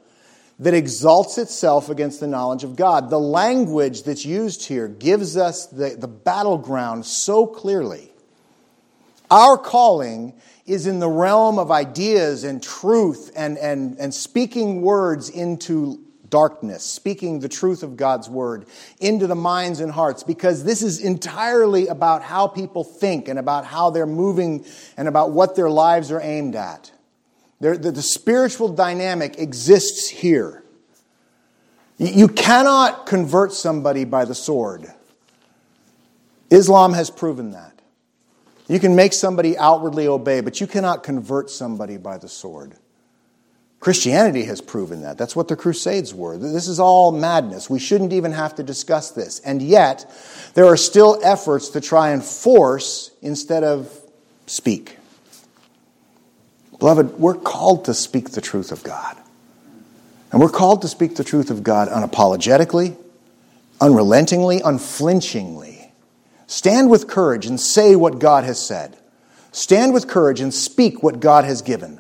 that 0.60 0.74
exalts 0.74 1.38
itself 1.38 1.90
against 1.90 2.20
the 2.20 2.28
knowledge 2.28 2.64
of 2.64 2.76
God. 2.76 3.10
The 3.10 3.20
language 3.20 4.04
that's 4.04 4.26
used 4.26 4.66
here 4.66 4.88
gives 4.88 5.36
us 5.38 5.68
the, 5.68 5.96
the 5.98 6.08
battleground 6.08 7.06
so 7.06 7.48
clearly. 7.48 8.12
Our 9.32 9.58
calling 9.58 10.34
is 10.66 10.88
in 10.88 11.00
the 11.00 11.10
realm 11.10 11.60
of 11.60 11.72
ideas 11.72 12.44
and 12.44 12.64
truth 12.64 13.32
and, 13.36 13.58
and, 13.58 13.98
and 14.00 14.14
speaking 14.14 14.82
words 14.82 15.30
into 15.30 16.00
darkness, 16.30 16.84
speaking 16.84 17.42
the 17.42 17.50
truth 17.50 17.84
of 17.84 17.96
God's 17.96 18.28
word 18.30 18.66
into 19.00 19.28
the 19.28 19.36
minds 19.36 19.82
and 19.82 19.92
hearts, 19.92 20.24
because 20.24 20.64
this 20.64 20.82
is 20.82 21.00
entirely 21.00 21.88
about 21.88 22.24
how 22.24 22.48
people 22.48 22.84
think 22.84 23.28
and 23.28 23.38
about 23.38 23.66
how 23.66 23.90
they're 23.90 24.08
moving 24.08 24.66
and 24.98 25.08
about 25.08 25.32
what 25.32 25.56
their 25.56 25.70
lives 25.70 26.12
are 26.12 26.22
aimed 26.22 26.56
at. 26.56 26.92
The, 27.60 27.78
the, 27.78 27.92
the 27.92 28.02
spiritual 28.02 28.70
dynamic 28.70 29.38
exists 29.38 30.10
here. 30.10 30.64
You 31.98 32.28
cannot 32.28 33.06
convert 33.06 33.54
somebody 33.54 34.04
by 34.04 34.26
the 34.26 34.36
sword. 34.36 34.92
Islam 36.50 36.94
has 36.94 37.10
proven 37.10 37.52
that. 37.52 37.73
You 38.74 38.80
can 38.80 38.96
make 38.96 39.14
somebody 39.14 39.56
outwardly 39.56 40.08
obey, 40.08 40.42
but 40.42 40.60
you 40.60 40.66
cannot 40.66 41.04
convert 41.04 41.52
somebody 41.52 41.98
by 41.98 42.18
the 42.18 42.28
sword. 42.28 42.74
Christianity 43.80 44.46
has 44.46 44.62
proven 44.62 45.04
that. 45.04 45.16
That's 45.16 45.36
what 45.36 45.48
the 45.48 45.56
Crusades 45.56 46.12
were. 46.12 46.40
This 46.40 46.68
is 46.68 46.80
all 46.80 47.12
madness. 47.12 47.70
We 47.70 47.78
shouldn't 47.78 48.14
even 48.14 48.32
have 48.32 48.56
to 48.56 48.64
discuss 48.64 49.12
this. 49.12 49.40
And 49.42 49.62
yet, 49.62 50.12
there 50.56 50.66
are 50.66 50.76
still 50.76 51.20
efforts 51.24 51.70
to 51.70 51.82
try 51.82 52.14
and 52.14 52.26
force 52.26 53.12
instead 53.22 53.64
of 53.64 53.96
speak. 54.48 54.98
Beloved, 56.80 57.20
we're 57.20 57.36
called 57.36 57.86
to 57.86 57.94
speak 57.94 58.32
the 58.32 58.42
truth 58.42 58.72
of 58.72 58.82
God. 58.82 59.16
And 60.32 60.42
we're 60.42 60.50
called 60.50 60.82
to 60.82 60.88
speak 60.88 61.16
the 61.16 61.24
truth 61.24 61.52
of 61.52 61.62
God 61.62 61.90
unapologetically, 61.90 62.98
unrelentingly, 63.80 64.62
unflinchingly. 64.62 65.73
Stand 66.54 66.92
with 66.92 67.08
courage 67.08 67.48
and 67.48 67.60
say 67.60 67.96
what 67.96 68.20
God 68.20 68.44
has 68.44 68.64
said. 68.64 68.96
Stand 69.52 69.92
with 69.92 70.08
courage 70.08 70.40
and 70.40 70.54
speak 70.54 71.02
what 71.02 71.20
God 71.20 71.46
has 71.46 71.64
given. 71.64 72.00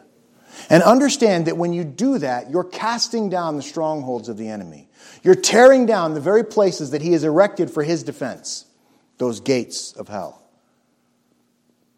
And 0.69 0.83
understand 0.83 1.47
that 1.47 1.57
when 1.57 1.73
you 1.73 1.83
do 1.83 2.19
that, 2.19 2.51
you're 2.51 2.63
casting 2.63 3.31
down 3.31 3.55
the 3.55 3.63
strongholds 3.63 4.29
of 4.29 4.37
the 4.37 4.49
enemy. 4.49 4.87
You're 5.23 5.33
tearing 5.33 5.87
down 5.87 6.13
the 6.13 6.21
very 6.21 6.43
places 6.45 6.91
that 6.91 7.01
he 7.01 7.13
has 7.13 7.23
erected 7.23 7.71
for 7.71 7.81
his 7.81 8.03
defense, 8.03 8.65
those 9.17 9.39
gates 9.39 9.91
of 9.93 10.07
hell. 10.07 10.43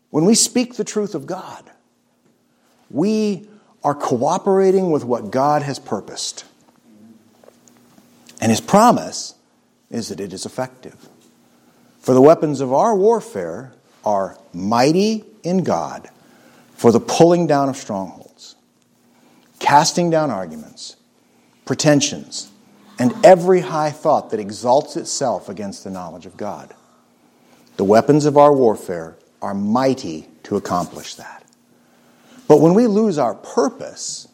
When 0.09 0.23
we 0.23 0.33
speak 0.33 0.75
the 0.75 0.85
truth 0.85 1.13
of 1.13 1.25
God, 1.25 1.69
we 2.89 3.49
are 3.83 3.93
cooperating 3.93 4.91
with 4.91 5.03
what 5.03 5.29
God 5.29 5.61
has 5.61 5.77
purposed. 5.77 6.45
And 8.39 8.49
his 8.49 8.61
promise 8.61 9.35
is 9.91 10.07
that 10.07 10.21
it 10.21 10.31
is 10.31 10.45
effective. 10.45 11.09
For 12.05 12.13
the 12.13 12.21
weapons 12.21 12.61
of 12.61 12.71
our 12.71 12.95
warfare 12.95 13.73
are 14.05 14.37
mighty 14.53 15.25
in 15.41 15.63
God 15.63 16.07
for 16.75 16.91
the 16.91 16.99
pulling 16.99 17.47
down 17.47 17.67
of 17.67 17.77
strongholds, 17.77 18.55
casting 19.57 20.11
down 20.11 20.29
arguments, 20.29 20.97
pretensions, 21.65 22.51
and 22.99 23.11
every 23.25 23.61
high 23.61 23.89
thought 23.89 24.29
that 24.29 24.39
exalts 24.39 24.95
itself 24.95 25.49
against 25.49 25.83
the 25.83 25.89
knowledge 25.89 26.27
of 26.27 26.37
God. 26.37 26.75
The 27.77 27.83
weapons 27.83 28.25
of 28.25 28.37
our 28.37 28.53
warfare 28.53 29.17
are 29.41 29.55
mighty 29.55 30.27
to 30.43 30.57
accomplish 30.57 31.15
that. 31.15 31.43
But 32.47 32.61
when 32.61 32.75
we 32.75 32.85
lose 32.85 33.17
our 33.17 33.33
purpose, 33.33 34.27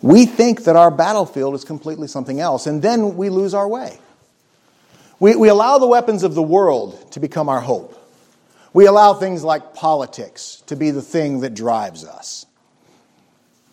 we 0.00 0.24
think 0.24 0.64
that 0.64 0.76
our 0.76 0.90
battlefield 0.90 1.54
is 1.54 1.66
completely 1.66 2.08
something 2.08 2.40
else, 2.40 2.66
and 2.66 2.80
then 2.80 3.18
we 3.18 3.28
lose 3.28 3.52
our 3.52 3.68
way. 3.68 3.98
We, 5.20 5.34
we 5.34 5.48
allow 5.48 5.78
the 5.78 5.86
weapons 5.86 6.22
of 6.22 6.34
the 6.34 6.42
world 6.42 7.12
to 7.12 7.20
become 7.20 7.48
our 7.48 7.60
hope. 7.60 7.94
We 8.72 8.86
allow 8.86 9.14
things 9.14 9.42
like 9.42 9.74
politics 9.74 10.62
to 10.66 10.76
be 10.76 10.90
the 10.90 11.02
thing 11.02 11.40
that 11.40 11.54
drives 11.54 12.04
us. 12.04 12.46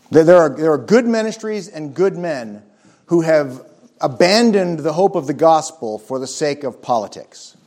There 0.09 0.37
are, 0.37 0.49
there 0.49 0.71
are 0.71 0.77
good 0.77 1.05
ministries 1.05 1.67
and 1.67 1.93
good 1.93 2.17
men 2.17 2.63
who 3.07 3.21
have 3.21 3.65
abandoned 4.01 4.79
the 4.79 4.93
hope 4.93 5.15
of 5.15 5.27
the 5.27 5.33
gospel 5.33 5.99
for 5.99 6.19
the 6.19 6.27
sake 6.27 6.63
of 6.63 6.81
politics, 6.81 7.57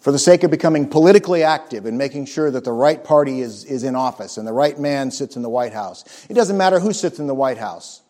for 0.00 0.12
the 0.12 0.18
sake 0.18 0.42
of 0.42 0.50
becoming 0.50 0.88
politically 0.88 1.42
active 1.42 1.86
and 1.86 1.98
making 1.98 2.26
sure 2.26 2.50
that 2.50 2.64
the 2.64 2.72
right 2.72 3.02
party 3.04 3.40
is, 3.40 3.64
is 3.64 3.84
in 3.84 3.94
office 3.94 4.36
and 4.36 4.46
the 4.46 4.52
right 4.52 4.78
man 4.78 5.10
sits 5.10 5.36
in 5.36 5.42
the 5.42 5.48
White 5.48 5.72
House. 5.72 6.26
It 6.28 6.34
doesn't 6.34 6.56
matter 6.56 6.80
who 6.80 6.92
sits 6.92 7.18
in 7.18 7.26
the 7.26 7.34
White 7.34 7.58
House, 7.58 8.02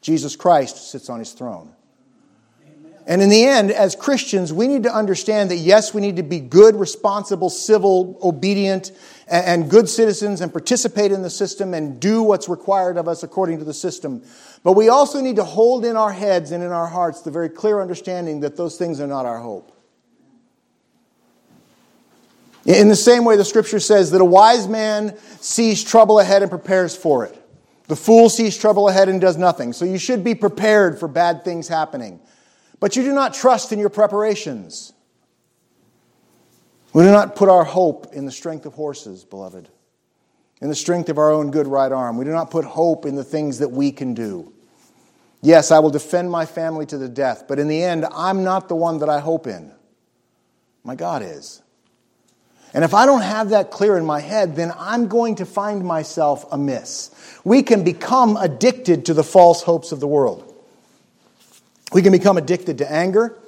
Jesus 0.00 0.36
Christ 0.36 0.90
sits 0.90 1.08
on 1.08 1.18
his 1.18 1.32
throne. 1.32 1.72
And 3.08 3.22
in 3.22 3.30
the 3.30 3.42
end, 3.42 3.70
as 3.70 3.96
Christians, 3.96 4.52
we 4.52 4.68
need 4.68 4.82
to 4.82 4.94
understand 4.94 5.50
that 5.50 5.56
yes, 5.56 5.94
we 5.94 6.02
need 6.02 6.16
to 6.16 6.22
be 6.22 6.40
good, 6.40 6.76
responsible, 6.76 7.48
civil, 7.48 8.18
obedient, 8.22 8.92
and 9.26 9.70
good 9.70 9.88
citizens 9.88 10.42
and 10.42 10.52
participate 10.52 11.10
in 11.10 11.22
the 11.22 11.30
system 11.30 11.72
and 11.72 11.98
do 11.98 12.22
what's 12.22 12.50
required 12.50 12.98
of 12.98 13.08
us 13.08 13.22
according 13.22 13.60
to 13.60 13.64
the 13.64 13.72
system. 13.72 14.22
But 14.62 14.72
we 14.72 14.90
also 14.90 15.22
need 15.22 15.36
to 15.36 15.44
hold 15.44 15.86
in 15.86 15.96
our 15.96 16.12
heads 16.12 16.52
and 16.52 16.62
in 16.62 16.70
our 16.70 16.86
hearts 16.86 17.22
the 17.22 17.30
very 17.30 17.48
clear 17.48 17.80
understanding 17.80 18.40
that 18.40 18.58
those 18.58 18.76
things 18.76 19.00
are 19.00 19.06
not 19.06 19.24
our 19.24 19.38
hope. 19.38 19.72
In 22.66 22.88
the 22.88 22.96
same 22.96 23.24
way, 23.24 23.36
the 23.36 23.44
scripture 23.44 23.80
says 23.80 24.10
that 24.10 24.20
a 24.20 24.26
wise 24.26 24.68
man 24.68 25.16
sees 25.40 25.82
trouble 25.82 26.20
ahead 26.20 26.42
and 26.42 26.50
prepares 26.50 26.94
for 26.94 27.24
it. 27.24 27.34
The 27.86 27.96
fool 27.96 28.28
sees 28.28 28.58
trouble 28.58 28.90
ahead 28.90 29.08
and 29.08 29.18
does 29.18 29.38
nothing. 29.38 29.72
So 29.72 29.86
you 29.86 29.96
should 29.96 30.22
be 30.22 30.34
prepared 30.34 31.00
for 31.00 31.08
bad 31.08 31.42
things 31.42 31.68
happening. 31.68 32.20
But 32.80 32.96
you 32.96 33.02
do 33.02 33.12
not 33.12 33.34
trust 33.34 33.72
in 33.72 33.78
your 33.78 33.88
preparations. 33.88 34.92
We 36.92 37.02
do 37.02 37.10
not 37.10 37.36
put 37.36 37.48
our 37.48 37.64
hope 37.64 38.12
in 38.12 38.24
the 38.24 38.32
strength 38.32 38.66
of 38.66 38.74
horses, 38.74 39.24
beloved, 39.24 39.68
in 40.60 40.68
the 40.68 40.74
strength 40.74 41.08
of 41.08 41.18
our 41.18 41.30
own 41.30 41.50
good 41.50 41.66
right 41.66 41.92
arm. 41.92 42.16
We 42.16 42.24
do 42.24 42.32
not 42.32 42.50
put 42.50 42.64
hope 42.64 43.04
in 43.04 43.14
the 43.14 43.24
things 43.24 43.58
that 43.58 43.70
we 43.70 43.92
can 43.92 44.14
do. 44.14 44.52
Yes, 45.40 45.70
I 45.70 45.78
will 45.78 45.90
defend 45.90 46.30
my 46.30 46.46
family 46.46 46.86
to 46.86 46.98
the 46.98 47.08
death, 47.08 47.44
but 47.46 47.58
in 47.58 47.68
the 47.68 47.82
end, 47.82 48.04
I'm 48.12 48.42
not 48.42 48.68
the 48.68 48.74
one 48.74 48.98
that 48.98 49.08
I 49.08 49.20
hope 49.20 49.46
in. 49.46 49.72
My 50.82 50.94
God 50.94 51.22
is. 51.22 51.62
And 52.74 52.84
if 52.84 52.92
I 52.92 53.06
don't 53.06 53.22
have 53.22 53.50
that 53.50 53.70
clear 53.70 53.96
in 53.96 54.04
my 54.04 54.20
head, 54.20 54.56
then 54.56 54.72
I'm 54.76 55.08
going 55.08 55.36
to 55.36 55.46
find 55.46 55.84
myself 55.84 56.44
amiss. 56.52 57.10
We 57.44 57.62
can 57.62 57.84
become 57.84 58.36
addicted 58.36 59.06
to 59.06 59.14
the 59.14 59.24
false 59.24 59.62
hopes 59.62 59.92
of 59.92 60.00
the 60.00 60.06
world. 60.06 60.47
We 61.92 62.02
can 62.02 62.12
become 62.12 62.36
addicted 62.36 62.78
to 62.78 62.90
anger, 62.90 63.38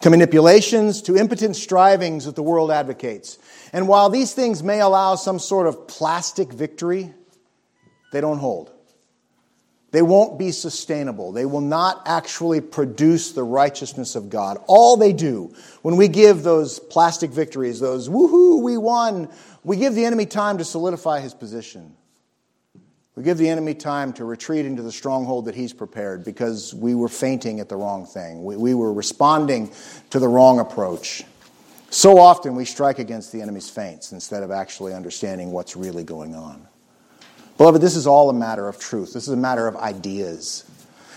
to 0.00 0.10
manipulations, 0.10 1.02
to 1.02 1.16
impotent 1.16 1.56
strivings 1.56 2.26
that 2.26 2.36
the 2.36 2.42
world 2.42 2.70
advocates. 2.70 3.38
And 3.72 3.88
while 3.88 4.08
these 4.10 4.32
things 4.32 4.62
may 4.62 4.80
allow 4.80 5.16
some 5.16 5.38
sort 5.38 5.66
of 5.66 5.88
plastic 5.88 6.52
victory, 6.52 7.12
they 8.12 8.20
don't 8.20 8.38
hold. 8.38 8.70
They 9.90 10.02
won't 10.02 10.38
be 10.38 10.52
sustainable. 10.52 11.32
They 11.32 11.46
will 11.46 11.62
not 11.62 12.02
actually 12.06 12.60
produce 12.60 13.32
the 13.32 13.42
righteousness 13.42 14.16
of 14.16 14.28
God. 14.28 14.58
All 14.66 14.98
they 14.98 15.14
do, 15.14 15.54
when 15.80 15.96
we 15.96 16.08
give 16.08 16.42
those 16.42 16.78
plastic 16.78 17.30
victories, 17.30 17.80
those 17.80 18.08
woohoo, 18.08 18.62
we 18.62 18.76
won, 18.76 19.30
we 19.64 19.78
give 19.78 19.94
the 19.94 20.04
enemy 20.04 20.26
time 20.26 20.58
to 20.58 20.64
solidify 20.64 21.20
his 21.20 21.32
position. 21.32 21.96
We 23.18 23.24
give 23.24 23.36
the 23.36 23.48
enemy 23.48 23.74
time 23.74 24.12
to 24.12 24.24
retreat 24.24 24.64
into 24.64 24.80
the 24.80 24.92
stronghold 24.92 25.46
that 25.46 25.56
he's 25.56 25.72
prepared 25.72 26.22
because 26.22 26.72
we 26.72 26.94
were 26.94 27.08
fainting 27.08 27.58
at 27.58 27.68
the 27.68 27.74
wrong 27.74 28.06
thing. 28.06 28.44
We, 28.44 28.56
we 28.56 28.74
were 28.74 28.92
responding 28.92 29.72
to 30.10 30.20
the 30.20 30.28
wrong 30.28 30.60
approach. 30.60 31.24
So 31.90 32.18
often 32.18 32.54
we 32.54 32.64
strike 32.64 33.00
against 33.00 33.32
the 33.32 33.42
enemy's 33.42 33.68
feints 33.68 34.12
instead 34.12 34.44
of 34.44 34.52
actually 34.52 34.94
understanding 34.94 35.50
what's 35.50 35.74
really 35.74 36.04
going 36.04 36.36
on. 36.36 36.64
Beloved, 37.56 37.80
this 37.80 37.96
is 37.96 38.06
all 38.06 38.30
a 38.30 38.32
matter 38.32 38.68
of 38.68 38.78
truth. 38.78 39.14
This 39.14 39.26
is 39.26 39.34
a 39.34 39.36
matter 39.36 39.66
of 39.66 39.74
ideas. 39.74 40.62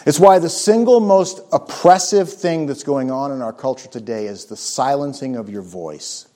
It's 0.08 0.20
why 0.20 0.40
the 0.40 0.50
single 0.50 1.02
most 1.02 1.40
oppressive 1.54 2.34
thing 2.34 2.66
that's 2.66 2.84
going 2.84 3.12
on 3.12 3.32
in 3.32 3.44
our 3.44 3.54
culture 3.54 3.88
today 3.88 4.26
is 4.26 4.46
the 4.46 4.58
silencing 4.58 5.36
of 5.36 5.52
your 5.52 5.62
voice. 5.62 6.28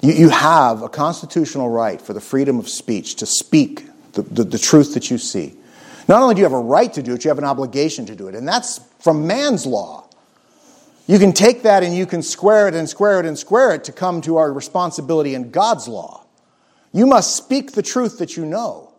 You, 0.00 0.12
you 0.12 0.28
have 0.30 0.82
a 0.82 0.88
constitutional 0.88 1.68
right 1.68 2.00
for 2.00 2.12
the 2.12 2.20
freedom 2.20 2.58
of 2.58 2.68
speech 2.68 3.16
to 3.16 3.26
speak 3.26 3.86
the, 4.12 4.22
the, 4.22 4.44
the 4.44 4.58
truth 4.58 4.94
that 4.94 5.10
you 5.10 5.18
see. 5.18 5.54
Not 6.08 6.22
only 6.22 6.34
do 6.34 6.40
you 6.40 6.44
have 6.44 6.52
a 6.52 6.58
right 6.58 6.92
to 6.94 7.02
do 7.02 7.14
it, 7.14 7.24
you 7.24 7.30
have 7.30 7.38
an 7.38 7.44
obligation 7.44 8.06
to 8.06 8.16
do 8.16 8.28
it. 8.28 8.34
And 8.34 8.46
that's 8.48 8.80
from 8.98 9.26
man's 9.26 9.66
law. 9.66 10.08
You 11.06 11.18
can 11.18 11.32
take 11.32 11.62
that 11.62 11.82
and 11.82 11.94
you 11.94 12.06
can 12.06 12.22
square 12.22 12.68
it 12.68 12.74
and 12.74 12.88
square 12.88 13.20
it 13.20 13.26
and 13.26 13.38
square 13.38 13.74
it 13.74 13.84
to 13.84 13.92
come 13.92 14.20
to 14.22 14.36
our 14.36 14.52
responsibility 14.52 15.34
in 15.34 15.50
God's 15.50 15.88
law. 15.88 16.24
You 16.92 17.06
must 17.06 17.36
speak 17.36 17.72
the 17.72 17.82
truth 17.82 18.18
that 18.18 18.36
you 18.36 18.44
know. 18.44 18.92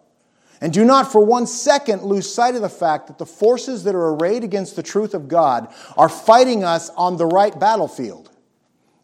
And 0.61 0.71
do 0.71 0.85
not 0.85 1.11
for 1.11 1.25
one 1.25 1.47
second 1.47 2.03
lose 2.03 2.31
sight 2.31 2.55
of 2.55 2.61
the 2.61 2.69
fact 2.69 3.07
that 3.07 3.17
the 3.17 3.25
forces 3.25 3.83
that 3.83 3.95
are 3.95 4.13
arrayed 4.13 4.43
against 4.43 4.75
the 4.75 4.83
truth 4.83 5.13
of 5.13 5.27
God 5.27 5.67
are 5.97 6.07
fighting 6.07 6.63
us 6.63 6.89
on 6.91 7.17
the 7.17 7.25
right 7.25 7.59
battlefield. 7.59 8.30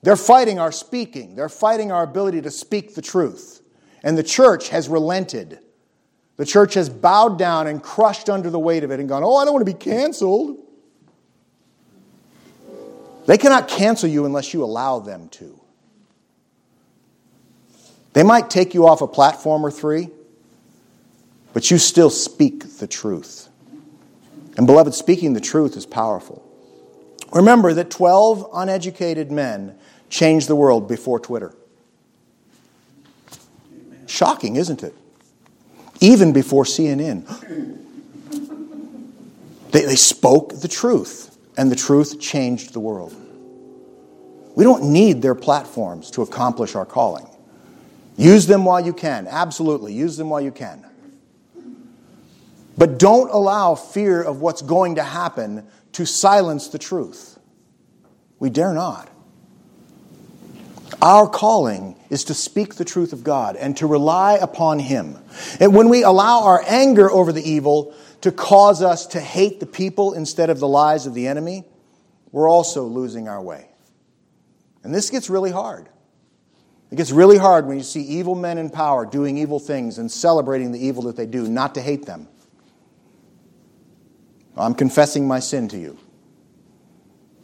They're 0.03 0.15
fighting 0.15 0.59
our 0.59 0.71
speaking, 0.71 1.35
they're 1.35 1.49
fighting 1.49 1.91
our 1.91 2.03
ability 2.03 2.41
to 2.43 2.51
speak 2.51 2.95
the 2.95 3.01
truth. 3.01 3.61
And 4.03 4.17
the 4.17 4.23
church 4.23 4.69
has 4.69 4.87
relented. 4.87 5.59
The 6.37 6.45
church 6.45 6.75
has 6.75 6.87
bowed 6.87 7.39
down 7.39 7.65
and 7.65 7.81
crushed 7.81 8.29
under 8.29 8.49
the 8.49 8.59
weight 8.59 8.83
of 8.83 8.91
it 8.91 8.99
and 8.99 9.09
gone, 9.09 9.23
Oh, 9.23 9.35
I 9.35 9.43
don't 9.43 9.53
want 9.53 9.65
to 9.65 9.73
be 9.73 9.77
canceled. 9.77 10.57
They 13.25 13.37
cannot 13.37 13.67
cancel 13.67 14.07
you 14.07 14.25
unless 14.25 14.53
you 14.53 14.63
allow 14.63 14.99
them 14.99 15.27
to. 15.29 15.59
They 18.13 18.23
might 18.23 18.49
take 18.49 18.73
you 18.73 18.87
off 18.87 19.01
a 19.01 19.07
platform 19.07 19.65
or 19.65 19.71
three, 19.71 20.09
but 21.53 21.69
you 21.69 21.77
still 21.77 22.09
speak 22.09 22.77
the 22.77 22.87
truth. 22.87 23.49
And, 24.55 24.65
beloved, 24.65 24.93
speaking 24.93 25.33
the 25.33 25.41
truth 25.41 25.75
is 25.75 25.85
powerful. 25.85 26.46
Remember 27.31 27.73
that 27.73 27.89
12 27.89 28.49
uneducated 28.53 29.31
men 29.31 29.77
changed 30.09 30.47
the 30.47 30.55
world 30.55 30.87
before 30.87 31.19
Twitter. 31.19 31.53
Shocking, 34.05 34.55
isn't 34.55 34.83
it? 34.83 34.95
Even 35.99 36.31
before 36.31 36.63
CNN. 36.63 37.25
They, 39.71 39.81
they 39.81 39.95
spoke 39.95 40.61
the 40.61 40.67
truth, 40.67 41.37
and 41.57 41.71
the 41.71 41.75
truth 41.75 42.19
changed 42.19 42.73
the 42.73 42.79
world. 42.79 43.15
We 44.55 44.63
don't 44.63 44.91
need 44.91 45.21
their 45.21 45.35
platforms 45.35 46.09
to 46.11 46.21
accomplish 46.21 46.73
our 46.73 46.85
calling. 46.85 47.27
Use 48.17 48.47
them 48.47 48.65
while 48.65 48.83
you 48.83 48.93
can. 48.93 49.27
Absolutely. 49.27 49.93
Use 49.93 50.17
them 50.17 50.29
while 50.29 50.41
you 50.41 50.51
can. 50.51 50.83
But 52.77 52.97
don't 52.97 53.29
allow 53.29 53.75
fear 53.75 54.21
of 54.21 54.41
what's 54.41 54.61
going 54.61 54.95
to 54.95 55.03
happen 55.03 55.67
to 55.93 56.05
silence 56.05 56.67
the 56.67 56.77
truth. 56.77 57.39
We 58.39 58.49
dare 58.49 58.73
not. 58.73 59.09
Our 61.01 61.27
calling 61.27 61.95
is 62.09 62.25
to 62.25 62.33
speak 62.33 62.75
the 62.75 62.85
truth 62.85 63.13
of 63.13 63.23
God 63.23 63.55
and 63.55 63.75
to 63.77 63.87
rely 63.87 64.33
upon 64.33 64.79
Him. 64.79 65.17
And 65.59 65.75
when 65.75 65.89
we 65.89 66.03
allow 66.03 66.43
our 66.43 66.63
anger 66.65 67.11
over 67.11 67.31
the 67.31 67.47
evil 67.47 67.93
to 68.21 68.31
cause 68.31 68.81
us 68.81 69.07
to 69.07 69.19
hate 69.19 69.59
the 69.59 69.65
people 69.65 70.13
instead 70.13 70.49
of 70.49 70.59
the 70.59 70.67
lies 70.67 71.05
of 71.05 71.13
the 71.13 71.27
enemy, 71.27 71.65
we're 72.31 72.49
also 72.49 72.83
losing 72.83 73.27
our 73.27 73.41
way. 73.41 73.67
And 74.83 74.93
this 74.93 75.09
gets 75.09 75.29
really 75.29 75.51
hard. 75.51 75.87
It 76.91 76.95
gets 76.95 77.11
really 77.11 77.37
hard 77.37 77.65
when 77.67 77.77
you 77.77 77.83
see 77.83 78.01
evil 78.01 78.35
men 78.35 78.57
in 78.57 78.69
power 78.69 79.05
doing 79.05 79.37
evil 79.37 79.59
things 79.59 79.97
and 79.97 80.09
celebrating 80.09 80.71
the 80.71 80.83
evil 80.83 81.03
that 81.03 81.17
they 81.17 81.25
do, 81.25 81.47
not 81.47 81.75
to 81.75 81.81
hate 81.81 82.05
them. 82.05 82.27
I'm 84.57 84.73
confessing 84.73 85.27
my 85.27 85.39
sin 85.39 85.67
to 85.69 85.77
you. 85.77 85.97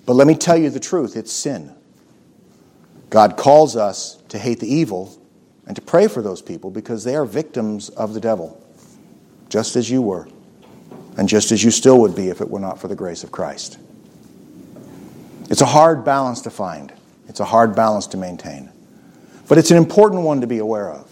But 0.05 0.14
let 0.14 0.28
me 0.28 0.36
tell 0.36 0.57
you 0.57 0.70
the 0.70 0.80
truth 0.80 1.16
it's 1.16 1.32
sin. 1.32 1.74
God 3.09 3.38
calls 3.38 3.76
us 3.76 4.16
to 4.30 4.39
hate 4.39 4.59
the 4.59 4.74
evil 4.74 5.18
and 5.66 5.76
to 5.76 5.82
pray 5.82 6.07
for 6.07 6.22
those 6.22 6.41
people 6.41 6.72
because 6.72 7.03
they 7.03 7.16
are 7.16 7.26
victims 7.26 7.89
of 7.89 8.14
the 8.14 8.20
devil, 8.20 8.61
just 9.49 9.76
as 9.76 9.89
you 9.89 10.01
were, 10.01 10.28
and 11.18 11.30
just 11.30 11.51
as 11.51 11.64
you 11.64 11.72
still 11.72 11.99
would 12.01 12.16
be 12.16 12.30
if 12.30 12.41
it 12.41 12.49
were 12.49 12.59
not 12.59 12.80
for 12.80 12.88
the 12.88 12.95
grace 12.95 13.24
of 13.24 13.32
Christ. 13.32 13.78
It's 15.49 15.61
a 15.61 15.66
hard 15.66 16.03
balance 16.03 16.41
to 16.41 16.49
find, 16.49 16.91
it's 17.28 17.39
a 17.39 17.45
hard 17.45 17.76
balance 17.76 18.07
to 18.07 18.18
maintain, 18.18 18.72
but 19.47 19.57
it's 19.57 19.72
an 19.72 19.78
important 19.78 20.24
one 20.24 20.41
to 20.41 20.47
be 20.47 20.57
aware 20.57 20.91
of. 20.91 21.09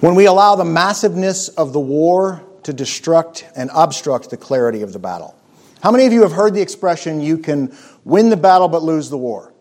When 0.00 0.14
we 0.14 0.26
allow 0.26 0.56
the 0.56 0.64
massiveness 0.64 1.48
of 1.48 1.72
the 1.72 1.80
war 1.80 2.43
to 2.64 2.72
destruct 2.72 3.44
and 3.56 3.70
obstruct 3.72 4.30
the 4.30 4.36
clarity 4.36 4.82
of 4.82 4.92
the 4.92 4.98
battle. 4.98 5.36
How 5.82 5.90
many 5.90 6.06
of 6.06 6.12
you 6.12 6.22
have 6.22 6.32
heard 6.32 6.54
the 6.54 6.62
expression, 6.62 7.20
you 7.20 7.38
can 7.38 7.76
win 8.04 8.30
the 8.30 8.36
battle 8.36 8.68
but 8.68 8.82
lose 8.82 9.10
the 9.10 9.18
war? 9.18 9.52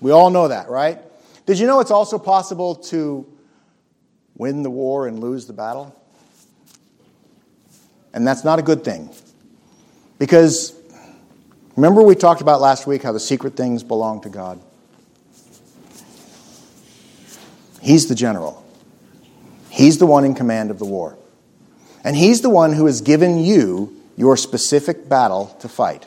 We 0.00 0.10
all 0.10 0.30
know 0.30 0.48
that, 0.48 0.68
right? 0.68 0.98
Did 1.46 1.58
you 1.58 1.66
know 1.66 1.80
it's 1.80 1.90
also 1.90 2.18
possible 2.18 2.74
to 2.76 3.26
win 4.36 4.62
the 4.62 4.70
war 4.70 5.06
and 5.06 5.18
lose 5.18 5.46
the 5.46 5.52
battle? 5.52 5.94
And 8.14 8.26
that's 8.26 8.44
not 8.44 8.58
a 8.58 8.62
good 8.62 8.84
thing. 8.84 9.10
Because 10.18 10.74
remember, 11.76 12.02
we 12.02 12.14
talked 12.14 12.40
about 12.40 12.60
last 12.60 12.86
week 12.86 13.02
how 13.02 13.12
the 13.12 13.20
secret 13.20 13.56
things 13.56 13.82
belong 13.82 14.22
to 14.22 14.30
God. 14.30 14.60
He's 17.82 18.08
the 18.08 18.14
general, 18.14 18.64
He's 19.68 19.98
the 19.98 20.06
one 20.06 20.24
in 20.24 20.34
command 20.34 20.70
of 20.70 20.78
the 20.78 20.86
war. 20.86 21.18
And 22.04 22.14
He's 22.14 22.42
the 22.42 22.50
one 22.50 22.74
who 22.74 22.86
has 22.86 23.00
given 23.00 23.42
you 23.42 23.96
your 24.16 24.36
specific 24.36 25.08
battle 25.08 25.56
to 25.60 25.68
fight. 25.68 26.06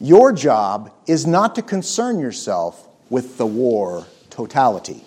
Your 0.00 0.32
job 0.32 0.92
is 1.06 1.26
not 1.26 1.56
to 1.56 1.62
concern 1.62 2.18
yourself 2.18 2.88
with 3.10 3.36
the 3.36 3.46
war 3.46 4.06
totality. 4.30 5.04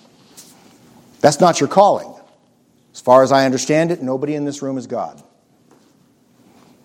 That's 1.22 1.40
not 1.40 1.60
your 1.60 1.70
calling. 1.70 2.14
As 2.94 3.02
far 3.02 3.24
as 3.24 3.32
I 3.32 3.46
understand 3.46 3.92
it, 3.92 4.04
nobody 4.04 4.36
in 4.36 4.46
this 4.46 4.62
room 4.62 4.78
is 4.78 4.86
God. 4.86 5.24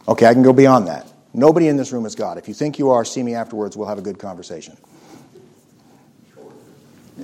Okay, 0.06 0.24
I 0.24 0.32
can 0.32 0.42
go 0.42 0.54
beyond 0.54 0.86
that. 0.86 1.06
Nobody 1.34 1.68
in 1.68 1.76
this 1.76 1.92
room 1.92 2.06
is 2.06 2.14
God. 2.14 2.38
If 2.38 2.48
you 2.48 2.54
think 2.54 2.78
you 2.78 2.90
are, 2.90 3.04
see 3.04 3.22
me 3.22 3.34
afterwards. 3.34 3.76
We'll 3.76 3.88
have 3.88 3.98
a 3.98 4.02
good 4.02 4.18
conversation. 4.18 4.76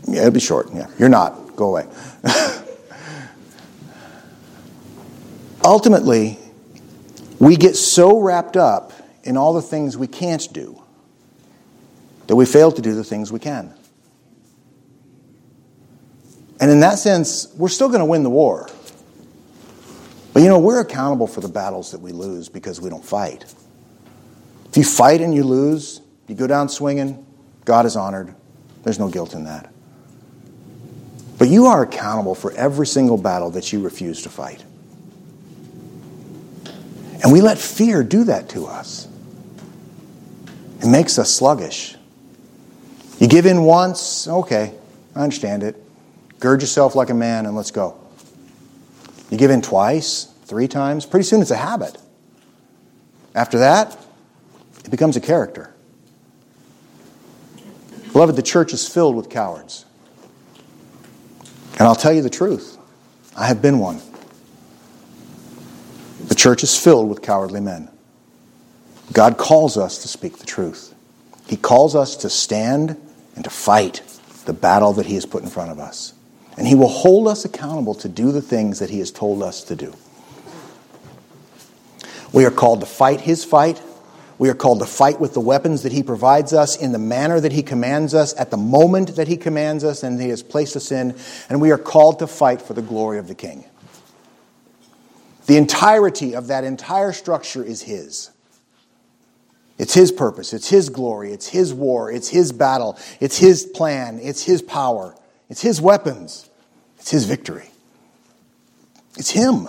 Yeah, 0.06 0.20
it'll 0.20 0.32
be 0.32 0.40
short. 0.40 0.68
Yeah, 0.74 0.88
you're 0.98 1.08
not. 1.08 1.56
Go 1.56 1.68
away. 1.68 1.86
Ultimately, 5.64 6.38
we 7.38 7.56
get 7.56 7.74
so 7.74 8.20
wrapped 8.20 8.56
up 8.56 8.92
in 9.22 9.38
all 9.38 9.54
the 9.54 9.62
things 9.62 9.96
we 9.96 10.06
can't 10.06 10.46
do 10.52 10.82
that 12.26 12.36
we 12.36 12.44
fail 12.44 12.70
to 12.70 12.82
do 12.82 12.94
the 12.94 13.04
things 13.04 13.32
we 13.32 13.38
can. 13.38 13.72
And 16.60 16.70
in 16.70 16.80
that 16.80 16.98
sense, 16.98 17.48
we're 17.56 17.68
still 17.68 17.88
going 17.88 18.00
to 18.00 18.06
win 18.06 18.22
the 18.22 18.30
war. 18.30 18.68
But 20.32 20.42
you 20.42 20.48
know, 20.48 20.58
we're 20.58 20.80
accountable 20.80 21.26
for 21.26 21.40
the 21.40 21.48
battles 21.48 21.92
that 21.92 22.00
we 22.00 22.12
lose 22.12 22.48
because 22.48 22.80
we 22.80 22.90
don't 22.90 23.04
fight. 23.04 23.44
If 24.68 24.76
you 24.76 24.84
fight 24.84 25.20
and 25.20 25.34
you 25.34 25.44
lose, 25.44 26.00
you 26.26 26.34
go 26.34 26.46
down 26.46 26.68
swinging, 26.68 27.24
God 27.64 27.86
is 27.86 27.96
honored. 27.96 28.34
There's 28.82 28.98
no 28.98 29.08
guilt 29.08 29.34
in 29.34 29.44
that. 29.44 29.72
But 31.38 31.48
you 31.48 31.66
are 31.66 31.82
accountable 31.82 32.34
for 32.34 32.52
every 32.52 32.86
single 32.86 33.16
battle 33.16 33.50
that 33.50 33.72
you 33.72 33.80
refuse 33.80 34.22
to 34.22 34.28
fight. 34.28 34.64
And 37.24 37.32
we 37.32 37.40
let 37.40 37.56
fear 37.56 38.02
do 38.02 38.24
that 38.24 38.50
to 38.50 38.66
us. 38.66 39.08
It 40.80 40.86
makes 40.86 41.18
us 41.18 41.34
sluggish. 41.34 41.96
You 43.18 43.28
give 43.28 43.46
in 43.46 43.62
once, 43.62 44.28
okay, 44.28 44.74
I 45.16 45.22
understand 45.22 45.62
it. 45.62 45.82
Gird 46.38 46.60
yourself 46.60 46.94
like 46.94 47.08
a 47.08 47.14
man 47.14 47.46
and 47.46 47.56
let's 47.56 47.70
go. 47.70 47.98
You 49.30 49.38
give 49.38 49.50
in 49.50 49.62
twice, 49.62 50.24
three 50.44 50.68
times, 50.68 51.06
pretty 51.06 51.24
soon 51.24 51.40
it's 51.40 51.50
a 51.50 51.56
habit. 51.56 51.96
After 53.34 53.60
that, 53.60 53.96
it 54.84 54.90
becomes 54.90 55.16
a 55.16 55.20
character. 55.20 55.72
Beloved, 58.12 58.36
the 58.36 58.42
church 58.42 58.74
is 58.74 58.86
filled 58.86 59.16
with 59.16 59.30
cowards. 59.30 59.86
And 61.78 61.88
I'll 61.88 61.96
tell 61.96 62.12
you 62.12 62.20
the 62.20 62.28
truth 62.28 62.76
I 63.34 63.46
have 63.46 63.62
been 63.62 63.78
one. 63.78 64.02
Church 66.44 66.62
is 66.62 66.78
filled 66.78 67.08
with 67.08 67.22
cowardly 67.22 67.62
men. 67.62 67.88
God 69.14 69.38
calls 69.38 69.78
us 69.78 70.02
to 70.02 70.08
speak 70.08 70.36
the 70.36 70.44
truth. 70.44 70.94
He 71.46 71.56
calls 71.56 71.96
us 71.96 72.16
to 72.16 72.28
stand 72.28 73.00
and 73.34 73.44
to 73.44 73.48
fight 73.48 74.02
the 74.44 74.52
battle 74.52 74.92
that 74.92 75.06
He 75.06 75.14
has 75.14 75.24
put 75.24 75.42
in 75.42 75.48
front 75.48 75.70
of 75.70 75.78
us. 75.78 76.12
And 76.58 76.66
He 76.66 76.74
will 76.74 76.90
hold 76.90 77.28
us 77.28 77.46
accountable 77.46 77.94
to 77.94 78.10
do 78.10 78.30
the 78.30 78.42
things 78.42 78.80
that 78.80 78.90
He 78.90 78.98
has 78.98 79.10
told 79.10 79.42
us 79.42 79.64
to 79.64 79.74
do. 79.74 79.94
We 82.30 82.44
are 82.44 82.50
called 82.50 82.80
to 82.80 82.86
fight 82.86 83.22
His 83.22 83.42
fight. 83.42 83.80
We 84.36 84.50
are 84.50 84.54
called 84.54 84.80
to 84.80 84.86
fight 84.86 85.18
with 85.18 85.32
the 85.32 85.40
weapons 85.40 85.82
that 85.84 85.92
He 85.92 86.02
provides 86.02 86.52
us 86.52 86.76
in 86.76 86.92
the 86.92 86.98
manner 86.98 87.40
that 87.40 87.52
He 87.52 87.62
commands 87.62 88.12
us, 88.12 88.34
at 88.38 88.50
the 88.50 88.58
moment 88.58 89.16
that 89.16 89.28
He 89.28 89.38
commands 89.38 89.82
us 89.82 90.02
and 90.02 90.20
He 90.20 90.28
has 90.28 90.42
placed 90.42 90.76
us 90.76 90.92
in. 90.92 91.16
And 91.48 91.62
we 91.62 91.70
are 91.70 91.78
called 91.78 92.18
to 92.18 92.26
fight 92.26 92.60
for 92.60 92.74
the 92.74 92.82
glory 92.82 93.16
of 93.16 93.28
the 93.28 93.34
King. 93.34 93.64
The 95.46 95.56
entirety 95.56 96.34
of 96.34 96.46
that 96.46 96.64
entire 96.64 97.12
structure 97.12 97.62
is 97.62 97.82
His. 97.82 98.30
It's 99.76 99.94
His 99.94 100.12
purpose, 100.12 100.52
it's 100.52 100.68
His 100.68 100.88
glory, 100.88 101.32
it's 101.32 101.48
His 101.48 101.74
war, 101.74 102.10
it's 102.10 102.28
His 102.28 102.52
battle, 102.52 102.98
it's 103.20 103.38
His 103.38 103.64
plan, 103.64 104.20
it's 104.22 104.42
His 104.44 104.62
power, 104.62 105.16
it's 105.50 105.60
His 105.60 105.80
weapons, 105.80 106.48
it's 106.98 107.10
His 107.10 107.24
victory. 107.24 107.70
It's 109.16 109.30
Him. 109.30 109.68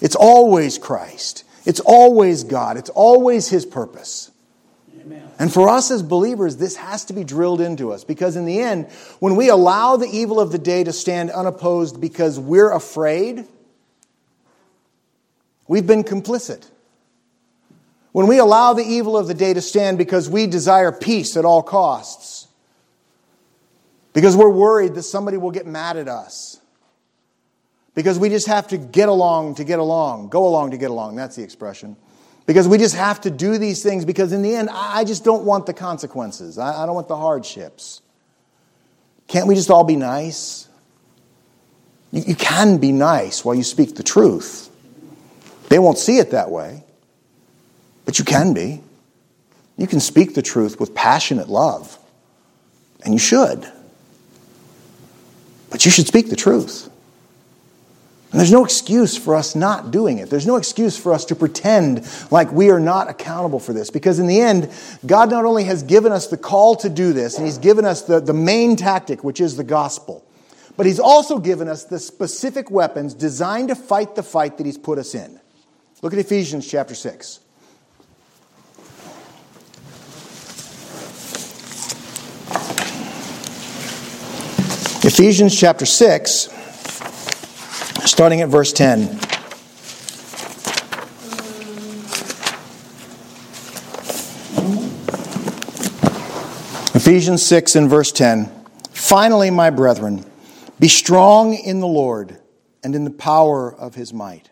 It's 0.00 0.16
always 0.16 0.78
Christ. 0.78 1.44
It's 1.64 1.80
always 1.80 2.44
God. 2.44 2.76
It's 2.76 2.90
always 2.90 3.48
His 3.48 3.64
purpose. 3.64 4.30
Amen. 5.00 5.28
And 5.38 5.52
for 5.52 5.68
us 5.68 5.90
as 5.90 6.02
believers, 6.02 6.56
this 6.56 6.76
has 6.76 7.04
to 7.06 7.12
be 7.12 7.24
drilled 7.24 7.60
into 7.60 7.92
us 7.92 8.04
because, 8.04 8.36
in 8.36 8.44
the 8.44 8.60
end, 8.60 8.86
when 9.18 9.36
we 9.36 9.48
allow 9.48 9.96
the 9.96 10.06
evil 10.06 10.38
of 10.38 10.52
the 10.52 10.58
day 10.58 10.84
to 10.84 10.92
stand 10.92 11.30
unopposed 11.30 12.00
because 12.00 12.38
we're 12.38 12.70
afraid, 12.72 13.46
we've 15.68 15.86
been 15.86 16.04
complicit. 16.04 16.68
When 18.12 18.26
we 18.26 18.38
allow 18.38 18.74
the 18.74 18.84
evil 18.84 19.16
of 19.16 19.26
the 19.26 19.34
day 19.34 19.54
to 19.54 19.62
stand 19.62 19.96
because 19.98 20.28
we 20.28 20.46
desire 20.46 20.92
peace 20.92 21.36
at 21.36 21.44
all 21.44 21.62
costs, 21.62 22.46
because 24.12 24.36
we're 24.36 24.50
worried 24.50 24.94
that 24.94 25.04
somebody 25.04 25.38
will 25.38 25.50
get 25.50 25.66
mad 25.66 25.96
at 25.96 26.08
us, 26.08 26.60
because 27.94 28.18
we 28.18 28.28
just 28.28 28.46
have 28.46 28.68
to 28.68 28.78
get 28.78 29.08
along 29.08 29.54
to 29.56 29.64
get 29.64 29.78
along, 29.78 30.28
go 30.28 30.46
along 30.46 30.72
to 30.72 30.76
get 30.76 30.90
along, 30.90 31.16
that's 31.16 31.36
the 31.36 31.42
expression. 31.42 31.96
Because 32.44 32.66
we 32.66 32.76
just 32.76 32.96
have 32.96 33.20
to 33.22 33.30
do 33.30 33.56
these 33.56 33.82
things 33.82 34.04
because 34.04 34.32
in 34.32 34.42
the 34.42 34.54
end, 34.54 34.68
I 34.72 35.04
just 35.04 35.24
don't 35.24 35.44
want 35.44 35.66
the 35.66 35.72
consequences. 35.72 36.58
I 36.58 36.84
don't 36.86 36.94
want 36.94 37.06
the 37.06 37.16
hardships. 37.16 38.02
Can't 39.28 39.46
we 39.46 39.54
just 39.54 39.70
all 39.70 39.84
be 39.84 39.94
nice? 39.94 40.68
You 42.10 42.34
can 42.34 42.78
be 42.78 42.92
nice 42.92 43.44
while 43.44 43.54
you 43.54 43.62
speak 43.62 43.94
the 43.94 44.02
truth. 44.02 44.71
They 45.72 45.78
won't 45.78 45.96
see 45.96 46.18
it 46.18 46.32
that 46.32 46.50
way. 46.50 46.84
But 48.04 48.18
you 48.18 48.26
can 48.26 48.52
be. 48.52 48.82
You 49.78 49.86
can 49.86 50.00
speak 50.00 50.34
the 50.34 50.42
truth 50.42 50.78
with 50.78 50.94
passionate 50.94 51.48
love. 51.48 51.98
And 53.02 53.14
you 53.14 53.18
should. 53.18 53.66
But 55.70 55.86
you 55.86 55.90
should 55.90 56.06
speak 56.06 56.28
the 56.28 56.36
truth. 56.36 56.90
And 58.32 58.38
there's 58.38 58.52
no 58.52 58.66
excuse 58.66 59.16
for 59.16 59.34
us 59.34 59.54
not 59.54 59.90
doing 59.90 60.18
it. 60.18 60.28
There's 60.28 60.46
no 60.46 60.56
excuse 60.56 60.98
for 60.98 61.14
us 61.14 61.24
to 61.24 61.34
pretend 61.34 62.06
like 62.30 62.52
we 62.52 62.68
are 62.68 62.78
not 62.78 63.08
accountable 63.08 63.58
for 63.58 63.72
this. 63.72 63.88
Because 63.88 64.18
in 64.18 64.26
the 64.26 64.42
end, 64.42 64.70
God 65.06 65.30
not 65.30 65.46
only 65.46 65.64
has 65.64 65.82
given 65.82 66.12
us 66.12 66.26
the 66.26 66.36
call 66.36 66.76
to 66.76 66.90
do 66.90 67.14
this, 67.14 67.38
and 67.38 67.46
He's 67.46 67.56
given 67.56 67.86
us 67.86 68.02
the, 68.02 68.20
the 68.20 68.34
main 68.34 68.76
tactic, 68.76 69.24
which 69.24 69.40
is 69.40 69.56
the 69.56 69.64
gospel, 69.64 70.22
but 70.76 70.84
He's 70.84 71.00
also 71.00 71.38
given 71.38 71.66
us 71.66 71.84
the 71.84 71.98
specific 71.98 72.70
weapons 72.70 73.14
designed 73.14 73.68
to 73.68 73.74
fight 73.74 74.16
the 74.16 74.22
fight 74.22 74.58
that 74.58 74.66
He's 74.66 74.76
put 74.76 74.98
us 74.98 75.14
in. 75.14 75.38
Look 76.02 76.12
at 76.12 76.18
Ephesians 76.18 76.68
chapter 76.68 76.96
6. 76.96 77.38
Ephesians 85.04 85.56
chapter 85.56 85.86
6, 85.86 86.48
starting 88.04 88.40
at 88.40 88.48
verse 88.48 88.72
10. 88.72 89.02
Ephesians 96.94 97.46
6 97.46 97.76
and 97.76 97.88
verse 97.88 98.10
10. 98.10 98.50
Finally, 98.90 99.50
my 99.52 99.70
brethren, 99.70 100.24
be 100.80 100.88
strong 100.88 101.54
in 101.54 101.78
the 101.78 101.86
Lord 101.86 102.40
and 102.82 102.96
in 102.96 103.04
the 103.04 103.10
power 103.10 103.72
of 103.72 103.94
his 103.94 104.12
might. 104.12 104.51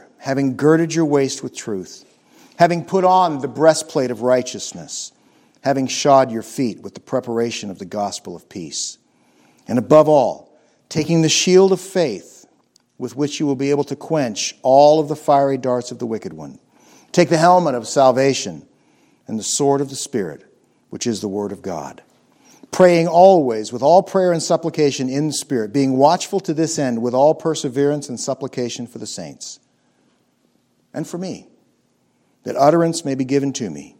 having 0.21 0.55
girded 0.55 0.93
your 0.93 1.05
waist 1.05 1.41
with 1.41 1.55
truth, 1.55 2.05
having 2.57 2.85
put 2.85 3.03
on 3.03 3.39
the 3.39 3.47
breastplate 3.47 4.11
of 4.11 4.21
righteousness, 4.21 5.11
having 5.61 5.87
shod 5.87 6.31
your 6.31 6.43
feet 6.43 6.79
with 6.81 6.93
the 6.93 6.99
preparation 6.99 7.71
of 7.71 7.79
the 7.79 7.85
gospel 7.85 8.35
of 8.35 8.47
peace, 8.47 8.99
and 9.67 9.79
above 9.79 10.07
all, 10.07 10.55
taking 10.89 11.23
the 11.23 11.29
shield 11.29 11.71
of 11.71 11.81
faith 11.81 12.45
with 12.99 13.15
which 13.15 13.39
you 13.39 13.47
will 13.47 13.55
be 13.55 13.71
able 13.71 13.83
to 13.83 13.95
quench 13.95 14.55
all 14.61 14.99
of 14.99 15.07
the 15.07 15.15
fiery 15.15 15.57
darts 15.57 15.89
of 15.89 15.97
the 15.97 16.05
wicked 16.05 16.33
one. 16.33 16.59
Take 17.11 17.29
the 17.29 17.37
helmet 17.37 17.73
of 17.73 17.87
salvation 17.87 18.67
and 19.27 19.39
the 19.39 19.43
sword 19.43 19.81
of 19.81 19.89
the 19.89 19.95
Spirit, 19.95 20.45
which 20.91 21.07
is 21.07 21.21
the 21.21 21.27
word 21.27 21.51
of 21.51 21.63
God. 21.63 22.03
Praying 22.71 23.07
always 23.07 23.73
with 23.73 23.81
all 23.81 24.03
prayer 24.03 24.31
and 24.31 24.41
supplication 24.41 25.09
in 25.09 25.27
the 25.27 25.33
Spirit, 25.33 25.73
being 25.73 25.97
watchful 25.97 26.39
to 26.41 26.53
this 26.53 26.77
end 26.77 27.01
with 27.01 27.15
all 27.15 27.33
perseverance 27.33 28.07
and 28.07 28.19
supplication 28.19 28.85
for 28.85 28.99
the 28.99 29.07
saints 29.07 29.60
and 30.93 31.07
for 31.07 31.17
me, 31.17 31.47
that 32.43 32.55
utterance 32.55 33.05
may 33.05 33.15
be 33.15 33.25
given 33.25 33.53
to 33.53 33.69
me, 33.69 33.95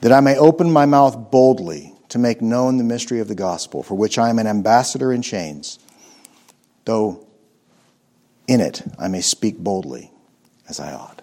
that 0.00 0.12
I 0.12 0.20
may 0.20 0.36
open 0.36 0.70
my 0.70 0.86
mouth 0.86 1.30
boldly 1.30 1.94
to 2.08 2.18
make 2.18 2.40
known 2.40 2.78
the 2.78 2.84
mystery 2.84 3.20
of 3.20 3.28
the 3.28 3.34
gospel, 3.34 3.82
for 3.82 3.94
which 3.94 4.18
I 4.18 4.30
am 4.30 4.38
an 4.38 4.46
ambassador 4.46 5.12
in 5.12 5.22
chains, 5.22 5.78
though 6.84 7.26
in 8.46 8.60
it 8.60 8.82
I 8.98 9.08
may 9.08 9.20
speak 9.20 9.58
boldly 9.58 10.10
as 10.68 10.80
I 10.80 10.92
ought. 10.92 11.22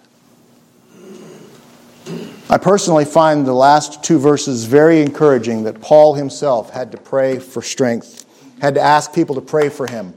I 2.48 2.58
personally 2.58 3.04
find 3.04 3.44
the 3.44 3.52
last 3.52 4.04
two 4.04 4.20
verses 4.20 4.64
very 4.64 5.02
encouraging 5.02 5.64
that 5.64 5.80
Paul 5.80 6.14
himself 6.14 6.70
had 6.70 6.92
to 6.92 6.98
pray 6.98 7.40
for 7.40 7.60
strength, 7.60 8.24
had 8.60 8.74
to 8.74 8.80
ask 8.80 9.12
people 9.12 9.34
to 9.34 9.40
pray 9.40 9.68
for 9.68 9.88
him. 9.88 10.14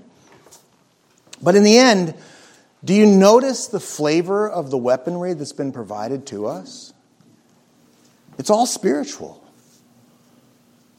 But 1.42 1.56
in 1.56 1.64
the 1.64 1.78
end, 1.78 2.14
do 2.84 2.94
you 2.94 3.06
notice 3.06 3.68
the 3.68 3.80
flavor 3.80 4.50
of 4.50 4.72
the 4.72 4.78
weaponry 4.78 5.34
that's 5.34 5.54
been 5.54 5.72
provided 5.72 6.26
to 6.28 6.48
us? 6.48 6.94
It's 8.38 8.50
all 8.50 8.66
spiritual. 8.66 9.44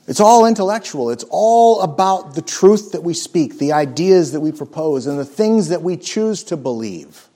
It's 0.06 0.20
all 0.20 0.44
intellectual. 0.44 1.10
It's 1.10 1.24
all 1.30 1.80
about 1.80 2.34
the 2.34 2.42
truth 2.42 2.92
that 2.92 3.02
we 3.02 3.14
speak, 3.14 3.58
the 3.58 3.72
ideas 3.72 4.32
that 4.32 4.40
we 4.40 4.52
propose, 4.52 5.06
and 5.06 5.18
the 5.18 5.24
things 5.24 5.68
that 5.68 5.82
we 5.82 5.96
choose 5.96 6.44
to 6.44 6.56
believe. 6.56 7.28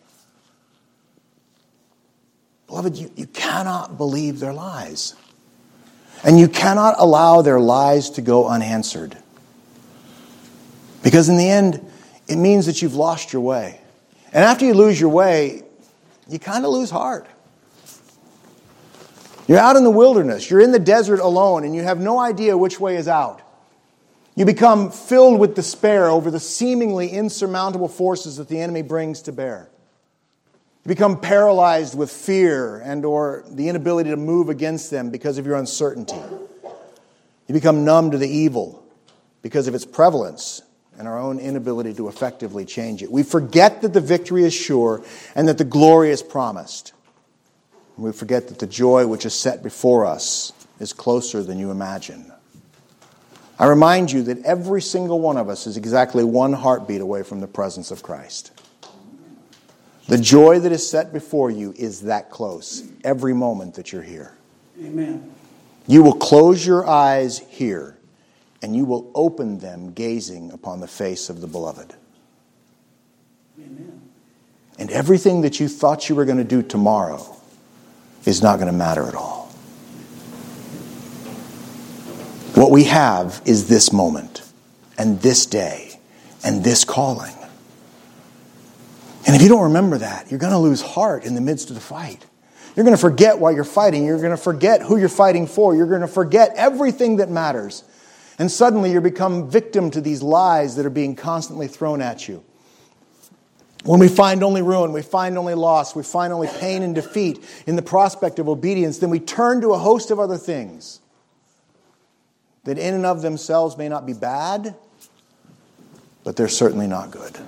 Beloved, 2.67 2.97
you, 2.97 3.11
you 3.17 3.27
cannot 3.29 3.97
believe 3.97 4.41
their 4.41 4.53
lies. 4.53 5.15
And 6.23 6.39
you 6.39 6.49
cannot 6.49 6.97
allow 6.99 7.43
their 7.43 7.61
lies 7.61 8.11
to 8.11 8.23
go 8.23 8.49
unanswered. 8.49 9.17
Because 11.03 11.29
in 11.29 11.37
the 11.37 11.49
end, 11.49 11.81
it 12.27 12.37
means 12.37 12.67
that 12.67 12.83
you've 12.83 12.95
lost 12.95 13.33
your 13.33 13.43
way. 13.43 13.81
And 14.35 14.43
after 14.43 14.67
you 14.67 14.75
lose 14.75 15.01
your 15.01 15.11
way, 15.11 15.63
you 16.29 16.41
kind 16.41 16.65
of 16.65 16.73
lose 16.73 16.91
heart. 16.91 17.27
You're 19.47 19.59
out 19.59 19.77
in 19.77 19.85
the 19.85 19.91
wilderness, 19.91 20.51
you're 20.51 20.61
in 20.61 20.73
the 20.73 20.79
desert 20.79 21.21
alone, 21.21 21.65
and 21.65 21.75
you 21.75 21.83
have 21.83 22.01
no 22.01 22.19
idea 22.19 22.59
which 22.59 22.81
way 22.81 22.97
is 22.97 23.07
out. 23.07 23.43
You 24.35 24.45
become 24.45 24.91
filled 24.91 25.39
with 25.39 25.55
despair 25.55 26.09
over 26.09 26.31
the 26.31 26.41
seemingly 26.41 27.09
insurmountable 27.11 27.87
forces 27.89 28.39
that 28.39 28.49
the 28.49 28.61
enemy 28.61 28.83
brings 28.83 29.23
to 29.23 29.33
bear. 29.33 29.69
You 30.85 30.89
become 30.89 31.21
paralyzed 31.21 31.97
with 31.97 32.11
fear 32.11 32.81
and 32.81 33.05
or 33.05 33.45
the 33.49 33.69
inability 33.69 34.11
to 34.11 34.17
move 34.17 34.49
against 34.49 34.91
them 34.91 35.11
because 35.11 35.39
of 35.39 35.47
your 35.47 35.57
uncertainty. 35.57 36.21
You 37.47 37.53
become 37.53 37.85
numb 37.85 38.11
to 38.11 38.19
the 38.19 38.29
evil 38.29 38.85
because 39.43 39.69
of 39.69 39.75
its 39.75 39.85
prevalence 39.85 40.63
and 40.99 41.09
our 41.09 41.19
own 41.19 41.39
inability 41.39 41.95
to 41.95 42.09
effectively 42.09 42.65
change 42.65 43.03
it. 43.03 43.11
We 43.11 43.23
forget 43.23 43.83
that 43.83 43.93
the 43.93 44.01
victory 44.01 44.45
is 44.45 44.55
sure 44.55 45.03
and 45.35 45.49
that 45.49 45.59
the 45.59 45.65
glory 45.65 46.11
is 46.11 46.23
promised. 46.23 46.93
We 47.97 48.13
forget 48.13 48.49
that 48.49 48.59
the 48.59 48.67
joy 48.67 49.07
which 49.07 49.25
is 49.25 49.35
set 49.35 49.63
before 49.63 50.05
us 50.05 50.53
is 50.81 50.93
closer 50.93 51.43
than 51.43 51.59
you 51.59 51.71
imagine. 51.71 52.33
I 53.59 53.67
remind 53.67 54.11
you 54.11 54.23
that 54.25 54.45
every 54.45 54.83
single 54.83 55.21
one 55.21 55.37
of 55.37 55.49
us 55.49 55.67
is 55.67 55.77
exactly 55.77 56.25
one 56.25 56.53
heartbeat 56.53 57.01
away 57.01 57.23
from 57.23 57.41
the 57.41 57.47
presence 57.47 57.93
of 57.93 58.03
Christ. 58.03 58.51
The 60.09 60.19
joy 60.19 60.59
that 60.59 60.73
is 60.73 60.89
set 60.89 61.13
before 61.13 61.51
you 61.51 61.73
is 61.77 62.03
that 62.03 62.31
close 62.31 62.87
every 63.05 63.33
moment 63.33 63.75
that 63.75 63.93
you're 63.93 64.03
here. 64.03 64.35
Amen. 64.83 65.33
You 65.87 66.03
will 66.03 66.15
close 66.15 66.67
your 66.67 66.87
eyes 66.87 67.39
here 67.39 67.94
and 68.65 68.75
you 68.75 68.87
will 68.87 69.11
open 69.15 69.59
them 69.59 69.93
gazing 69.93 70.51
upon 70.51 70.81
the 70.81 70.89
face 70.89 71.29
of 71.29 71.43
the 71.43 71.47
beloved. 71.47 71.95
Amen. 73.59 74.01
And 74.79 74.91
everything 74.91 75.43
that 75.43 75.61
you 75.61 75.69
thought 75.69 76.09
you 76.09 76.15
were 76.15 76.25
going 76.25 76.39
to 76.39 76.45
do 76.45 76.63
tomorrow 76.63 77.37
is 78.25 78.43
not 78.43 78.57
going 78.57 78.73
to 78.73 78.77
matter 78.77 79.07
at 79.07 79.15
all. 79.15 79.49
What 82.55 82.71
we 82.71 82.85
have 82.85 83.43
is 83.45 83.69
this 83.69 83.93
moment 83.93 84.41
and 84.97 85.21
this 85.21 85.45
day 85.45 86.01
and 86.43 86.65
this 86.65 86.87
calling. 86.87 87.35
And 89.27 89.37
if 89.37 89.43
you 89.43 89.51
don't 89.51 89.65
remember 89.65 89.99
that, 89.99 90.31
you're 90.31 90.41
going 90.41 90.53
to 90.55 90.59
lose 90.59 90.81
heart 90.81 91.27
in 91.27 91.35
the 91.35 91.43
midst 91.43 91.69
of 91.69 91.75
the 91.75 91.83
fight. 91.83 92.25
You're 92.75 92.85
going 92.85 92.97
to 92.97 93.01
forget 93.01 93.39
why 93.39 93.51
you're 93.51 93.65
fighting. 93.65 94.07
You're 94.07 94.21
going 94.21 94.31
to 94.31 94.39
forget 94.39 94.81
who 94.81 94.97
you're 94.97 95.11
fighting 95.11 95.47
for. 95.47 95.77
You're 95.77 95.87
going 95.87 96.01
to 96.01 96.09
forget 96.09 96.55
everything 96.57 97.17
that 97.17 97.29
matters. 97.29 97.85
And 98.39 98.51
suddenly 98.51 98.93
you 98.93 99.01
become 99.01 99.49
victim 99.49 99.91
to 99.93 100.01
these 100.01 100.23
lies 100.23 100.77
that 100.77 100.87
are 100.87 100.91
being 100.91 101.15
constantly 101.15 101.69
thrown 101.69 102.03
at 102.03 102.29
you. 102.29 102.45
When 103.85 104.01
we 104.01 104.09
find 104.09 104.43
only 104.43 104.63
ruin, 104.63 104.93
we 104.93 105.03
find 105.03 105.37
only 105.37 105.55
loss, 105.55 105.95
we 105.95 106.03
find 106.03 106.33
only 106.33 106.49
pain 106.49 106.83
and 106.83 106.95
defeat 106.95 107.45
in 107.67 107.77
the 107.77 107.83
prospect 107.83 108.39
of 108.39 108.49
obedience, 108.49 108.99
then 108.99 109.11
we 109.11 109.21
turn 109.21 109.61
to 109.61 109.73
a 109.73 109.79
host 109.79 110.11
of 110.11 110.19
other 110.19 110.39
things 110.39 111.01
that 112.65 112.79
in 112.79 112.95
and 112.95 113.05
of 113.05 113.21
themselves 113.21 113.77
may 113.77 113.91
not 113.91 114.07
be 114.07 114.15
bad, 114.15 114.75
but 116.25 116.35
they're 116.35 116.49
certainly 116.49 116.87
not 116.87 117.11
good. 117.11 117.39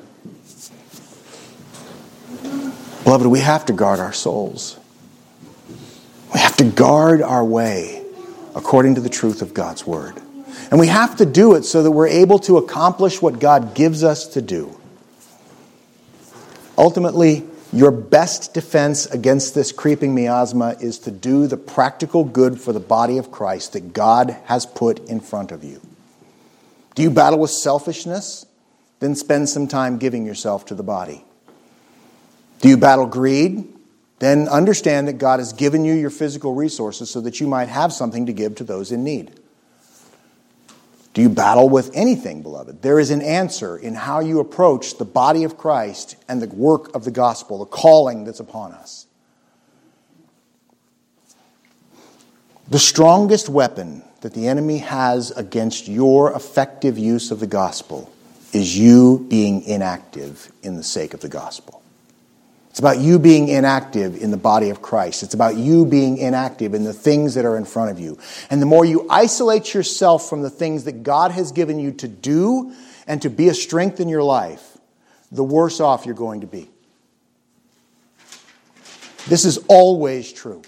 Beloved, 3.04 3.26
we 3.26 3.40
have 3.40 3.64
to 3.66 3.72
guard 3.72 3.98
our 3.98 4.12
souls. 4.12 4.78
We 6.34 6.40
have 6.40 6.56
to 6.56 6.64
guard 6.64 7.22
our 7.22 7.44
way 7.44 8.04
according 8.54 8.96
to 8.96 9.00
the 9.00 9.08
truth 9.08 9.40
of 9.40 9.54
God's 9.54 9.86
Word. 9.86 10.20
And 10.70 10.80
we 10.80 10.88
have 10.88 11.16
to 11.16 11.26
do 11.26 11.54
it 11.54 11.64
so 11.64 11.82
that 11.82 11.90
we're 11.90 12.08
able 12.08 12.38
to 12.40 12.56
accomplish 12.58 13.22
what 13.22 13.38
God 13.38 13.74
gives 13.74 14.02
us 14.02 14.26
to 14.28 14.42
do. 14.42 14.78
Ultimately, 16.76 17.44
your 17.72 17.90
best 17.90 18.54
defense 18.54 19.06
against 19.06 19.54
this 19.54 19.72
creeping 19.72 20.14
miasma 20.14 20.76
is 20.80 20.98
to 21.00 21.10
do 21.10 21.46
the 21.46 21.56
practical 21.56 22.24
good 22.24 22.60
for 22.60 22.72
the 22.72 22.80
body 22.80 23.18
of 23.18 23.30
Christ 23.30 23.72
that 23.74 23.92
God 23.92 24.36
has 24.44 24.66
put 24.66 24.98
in 25.08 25.20
front 25.20 25.52
of 25.52 25.64
you. 25.64 25.80
Do 26.94 27.02
you 27.02 27.10
battle 27.10 27.38
with 27.38 27.50
selfishness? 27.50 28.46
Then 29.00 29.14
spend 29.14 29.48
some 29.48 29.68
time 29.68 29.98
giving 29.98 30.24
yourself 30.24 30.64
to 30.66 30.74
the 30.74 30.82
body. 30.82 31.24
Do 32.60 32.68
you 32.68 32.76
battle 32.76 33.06
greed? 33.06 33.64
Then 34.18 34.48
understand 34.48 35.08
that 35.08 35.18
God 35.18 35.40
has 35.40 35.52
given 35.52 35.84
you 35.84 35.92
your 35.92 36.10
physical 36.10 36.54
resources 36.54 37.10
so 37.10 37.20
that 37.20 37.38
you 37.40 37.46
might 37.46 37.68
have 37.68 37.92
something 37.92 38.26
to 38.26 38.32
give 38.32 38.54
to 38.56 38.64
those 38.64 38.90
in 38.90 39.04
need. 39.04 39.38
Do 41.16 41.22
you 41.22 41.30
battle 41.30 41.70
with 41.70 41.92
anything, 41.94 42.42
beloved? 42.42 42.82
There 42.82 43.00
is 43.00 43.10
an 43.10 43.22
answer 43.22 43.78
in 43.78 43.94
how 43.94 44.20
you 44.20 44.38
approach 44.38 44.98
the 44.98 45.06
body 45.06 45.44
of 45.44 45.56
Christ 45.56 46.14
and 46.28 46.42
the 46.42 46.46
work 46.46 46.94
of 46.94 47.04
the 47.06 47.10
gospel, 47.10 47.60
the 47.60 47.64
calling 47.64 48.24
that's 48.24 48.38
upon 48.38 48.72
us. 48.72 49.06
The 52.68 52.78
strongest 52.78 53.48
weapon 53.48 54.02
that 54.20 54.34
the 54.34 54.46
enemy 54.46 54.76
has 54.76 55.30
against 55.30 55.88
your 55.88 56.34
effective 56.34 56.98
use 56.98 57.30
of 57.30 57.40
the 57.40 57.46
gospel 57.46 58.12
is 58.52 58.78
you 58.78 59.24
being 59.30 59.62
inactive 59.62 60.52
in 60.62 60.76
the 60.76 60.82
sake 60.82 61.14
of 61.14 61.20
the 61.20 61.30
gospel. 61.30 61.82
It's 62.76 62.80
about 62.80 62.98
you 62.98 63.18
being 63.18 63.48
inactive 63.48 64.22
in 64.22 64.30
the 64.30 64.36
body 64.36 64.68
of 64.68 64.82
Christ. 64.82 65.22
It's 65.22 65.32
about 65.32 65.56
you 65.56 65.86
being 65.86 66.18
inactive 66.18 66.74
in 66.74 66.84
the 66.84 66.92
things 66.92 67.32
that 67.32 67.46
are 67.46 67.56
in 67.56 67.64
front 67.64 67.90
of 67.90 67.98
you. 67.98 68.18
And 68.50 68.60
the 68.60 68.66
more 68.66 68.84
you 68.84 69.06
isolate 69.08 69.72
yourself 69.72 70.28
from 70.28 70.42
the 70.42 70.50
things 70.50 70.84
that 70.84 71.02
God 71.02 71.30
has 71.30 71.52
given 71.52 71.78
you 71.78 71.92
to 71.92 72.06
do 72.06 72.74
and 73.06 73.22
to 73.22 73.30
be 73.30 73.48
a 73.48 73.54
strength 73.54 73.98
in 73.98 74.10
your 74.10 74.22
life, 74.22 74.76
the 75.32 75.42
worse 75.42 75.80
off 75.80 76.04
you're 76.04 76.14
going 76.14 76.42
to 76.42 76.46
be. 76.46 76.68
This 79.26 79.46
is 79.46 79.56
always 79.68 80.30
true. 80.30 80.60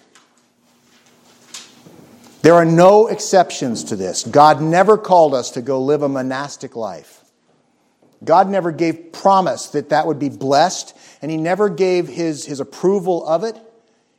There 2.40 2.54
are 2.54 2.64
no 2.64 3.08
exceptions 3.08 3.84
to 3.84 3.96
this. 3.96 4.24
God 4.24 4.62
never 4.62 4.96
called 4.96 5.34
us 5.34 5.50
to 5.50 5.60
go 5.60 5.82
live 5.82 6.00
a 6.00 6.08
monastic 6.08 6.74
life. 6.74 7.22
God 8.24 8.48
never 8.48 8.72
gave 8.72 9.12
promise 9.12 9.68
that 9.68 9.90
that 9.90 10.06
would 10.06 10.18
be 10.18 10.28
blessed, 10.28 10.96
and 11.22 11.30
He 11.30 11.36
never 11.36 11.68
gave 11.68 12.08
his, 12.08 12.44
his 12.44 12.60
approval 12.60 13.26
of 13.26 13.44
it. 13.44 13.56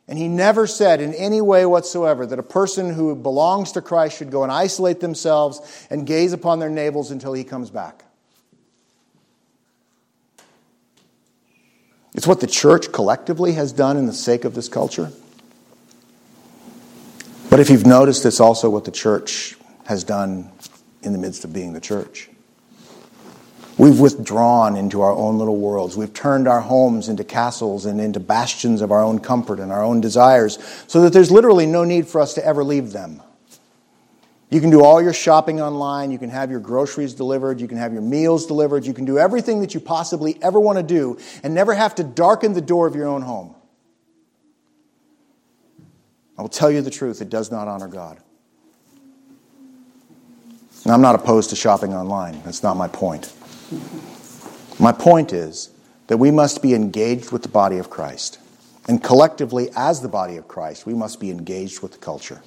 And 0.08 0.18
He 0.18 0.26
never 0.26 0.66
said 0.66 1.00
in 1.00 1.14
any 1.14 1.40
way 1.40 1.64
whatsoever 1.66 2.26
that 2.26 2.38
a 2.38 2.42
person 2.42 2.92
who 2.92 3.14
belongs 3.14 3.72
to 3.72 3.80
Christ 3.80 4.18
should 4.18 4.30
go 4.30 4.42
and 4.42 4.50
isolate 4.50 5.00
themselves 5.00 5.86
and 5.88 6.06
gaze 6.06 6.32
upon 6.32 6.58
their 6.58 6.70
navels 6.70 7.10
until 7.10 7.32
He 7.32 7.44
comes 7.44 7.70
back. 7.70 8.04
It's 12.14 12.26
what 12.26 12.40
the 12.40 12.46
church 12.46 12.90
collectively 12.92 13.52
has 13.52 13.72
done 13.72 13.96
in 13.96 14.06
the 14.06 14.12
sake 14.12 14.44
of 14.44 14.54
this 14.54 14.68
culture. 14.68 15.12
But 17.50 17.60
if 17.60 17.70
you've 17.70 17.86
noticed, 17.86 18.24
it's 18.26 18.40
also 18.40 18.70
what 18.70 18.84
the 18.84 18.90
church 18.90 19.56
has 19.84 20.04
done 20.04 20.50
in 21.02 21.12
the 21.12 21.18
midst 21.18 21.44
of 21.44 21.52
being 21.52 21.72
the 21.72 21.80
church. 21.80 22.29
We've 23.80 23.98
withdrawn 23.98 24.76
into 24.76 25.00
our 25.00 25.12
own 25.12 25.38
little 25.38 25.56
worlds. 25.56 25.96
We've 25.96 26.12
turned 26.12 26.46
our 26.46 26.60
homes 26.60 27.08
into 27.08 27.24
castles 27.24 27.86
and 27.86 27.98
into 27.98 28.20
bastions 28.20 28.82
of 28.82 28.92
our 28.92 29.02
own 29.02 29.20
comfort 29.20 29.58
and 29.58 29.72
our 29.72 29.82
own 29.82 30.02
desires 30.02 30.58
so 30.86 31.00
that 31.00 31.14
there's 31.14 31.30
literally 31.30 31.64
no 31.64 31.84
need 31.84 32.06
for 32.06 32.20
us 32.20 32.34
to 32.34 32.44
ever 32.44 32.62
leave 32.62 32.92
them. 32.92 33.22
You 34.50 34.60
can 34.60 34.68
do 34.68 34.84
all 34.84 35.00
your 35.00 35.14
shopping 35.14 35.62
online. 35.62 36.10
You 36.10 36.18
can 36.18 36.28
have 36.28 36.50
your 36.50 36.60
groceries 36.60 37.14
delivered. 37.14 37.58
You 37.58 37.68
can 37.68 37.78
have 37.78 37.94
your 37.94 38.02
meals 38.02 38.44
delivered. 38.44 38.84
You 38.84 38.92
can 38.92 39.06
do 39.06 39.18
everything 39.18 39.62
that 39.62 39.72
you 39.72 39.80
possibly 39.80 40.36
ever 40.42 40.60
want 40.60 40.76
to 40.76 40.82
do 40.82 41.18
and 41.42 41.54
never 41.54 41.72
have 41.72 41.94
to 41.94 42.04
darken 42.04 42.52
the 42.52 42.60
door 42.60 42.86
of 42.86 42.94
your 42.94 43.06
own 43.06 43.22
home. 43.22 43.54
I 46.36 46.42
will 46.42 46.50
tell 46.50 46.70
you 46.70 46.82
the 46.82 46.90
truth, 46.90 47.22
it 47.22 47.30
does 47.30 47.50
not 47.50 47.66
honor 47.66 47.88
God. 47.88 48.18
And 50.84 50.92
I'm 50.92 51.00
not 51.00 51.14
opposed 51.14 51.48
to 51.48 51.56
shopping 51.56 51.94
online. 51.94 52.42
That's 52.44 52.62
not 52.62 52.76
my 52.76 52.86
point. 52.86 53.32
My 54.78 54.92
point 54.92 55.32
is 55.32 55.70
that 56.08 56.16
we 56.16 56.30
must 56.30 56.62
be 56.62 56.74
engaged 56.74 57.30
with 57.30 57.42
the 57.42 57.48
body 57.48 57.78
of 57.78 57.90
Christ. 57.90 58.38
And 58.88 59.02
collectively, 59.02 59.68
as 59.76 60.00
the 60.00 60.08
body 60.08 60.36
of 60.36 60.48
Christ, 60.48 60.86
we 60.86 60.94
must 60.94 61.20
be 61.20 61.30
engaged 61.30 61.80
with 61.82 61.92
the 61.92 61.98
culture. 61.98 62.42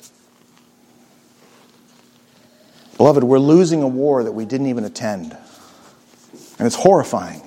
Beloved, 2.98 3.24
we're 3.24 3.40
losing 3.40 3.82
a 3.82 3.88
war 3.88 4.24
that 4.24 4.34
we 4.34 4.46
didn't 4.46 4.68
even 4.68 4.84
attend. 4.84 5.38
And 6.60 6.68
it's 6.68 6.76
horrifying. 6.76 7.42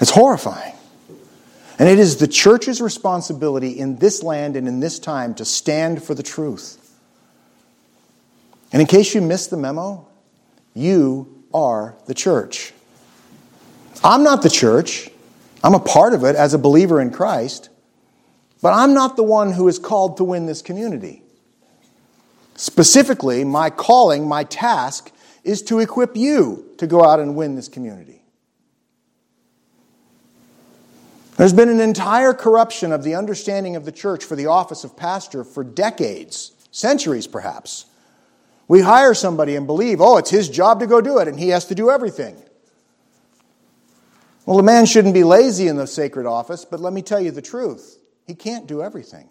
It's 0.00 0.10
horrifying. 0.10 0.74
And 1.78 1.88
it 1.88 1.98
is 1.98 2.16
the 2.16 2.26
church's 2.26 2.80
responsibility 2.80 3.78
in 3.78 3.98
this 3.98 4.22
land 4.22 4.56
and 4.56 4.66
in 4.66 4.80
this 4.80 4.98
time 4.98 5.34
to 5.34 5.44
stand 5.44 6.02
for 6.02 6.14
the 6.14 6.22
truth. 6.22 6.82
And 8.72 8.80
in 8.80 8.88
case 8.88 9.14
you 9.14 9.20
missed 9.20 9.50
the 9.50 9.56
memo, 9.56 10.06
you 10.74 11.35
are 11.56 11.96
the 12.06 12.12
church. 12.12 12.74
I'm 14.04 14.22
not 14.22 14.42
the 14.42 14.50
church. 14.50 15.10
I'm 15.64 15.72
a 15.74 15.80
part 15.80 16.12
of 16.12 16.22
it 16.22 16.36
as 16.36 16.52
a 16.52 16.58
believer 16.58 17.00
in 17.00 17.10
Christ, 17.10 17.70
but 18.60 18.74
I'm 18.74 18.92
not 18.92 19.16
the 19.16 19.22
one 19.22 19.52
who 19.52 19.66
is 19.66 19.78
called 19.78 20.18
to 20.18 20.24
win 20.24 20.44
this 20.44 20.60
community. 20.60 21.22
Specifically, 22.56 23.42
my 23.42 23.70
calling, 23.70 24.28
my 24.28 24.44
task, 24.44 25.10
is 25.44 25.62
to 25.62 25.78
equip 25.78 26.14
you 26.14 26.66
to 26.76 26.86
go 26.86 27.02
out 27.02 27.20
and 27.20 27.34
win 27.34 27.56
this 27.56 27.68
community. 27.68 28.22
There's 31.38 31.54
been 31.54 31.70
an 31.70 31.80
entire 31.80 32.34
corruption 32.34 32.92
of 32.92 33.02
the 33.02 33.14
understanding 33.14 33.76
of 33.76 33.86
the 33.86 33.92
church 33.92 34.24
for 34.24 34.36
the 34.36 34.46
office 34.46 34.84
of 34.84 34.96
pastor 34.96 35.42
for 35.42 35.64
decades, 35.64 36.52
centuries 36.70 37.26
perhaps. 37.26 37.86
We 38.68 38.80
hire 38.80 39.14
somebody 39.14 39.54
and 39.54 39.66
believe, 39.66 40.00
oh, 40.00 40.16
it's 40.16 40.30
his 40.30 40.48
job 40.48 40.80
to 40.80 40.86
go 40.86 41.00
do 41.00 41.18
it, 41.18 41.28
and 41.28 41.38
he 41.38 41.50
has 41.50 41.66
to 41.66 41.74
do 41.74 41.90
everything. 41.90 42.36
Well, 44.44 44.58
a 44.58 44.62
man 44.62 44.86
shouldn't 44.86 45.14
be 45.14 45.24
lazy 45.24 45.68
in 45.68 45.76
the 45.76 45.86
sacred 45.86 46.26
office, 46.26 46.64
but 46.64 46.80
let 46.80 46.92
me 46.92 47.02
tell 47.02 47.20
you 47.20 47.30
the 47.30 47.42
truth. 47.42 47.98
He 48.26 48.34
can't 48.34 48.66
do 48.66 48.82
everything. 48.82 49.28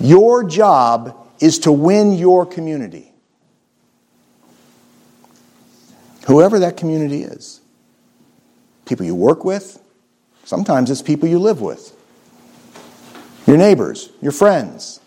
Your 0.00 0.44
job 0.44 1.28
is 1.40 1.60
to 1.60 1.72
win 1.72 2.12
your 2.12 2.46
community. 2.46 3.12
Whoever 6.26 6.58
that 6.60 6.76
community 6.76 7.22
is. 7.22 7.60
People 8.84 9.06
you 9.06 9.14
work 9.14 9.44
with, 9.44 9.82
sometimes 10.44 10.90
it's 10.90 11.02
people 11.02 11.28
you 11.28 11.38
live 11.38 11.60
with. 11.60 11.94
Your 13.46 13.56
neighbors, 13.56 14.10
your 14.20 14.32
friends, 14.32 15.00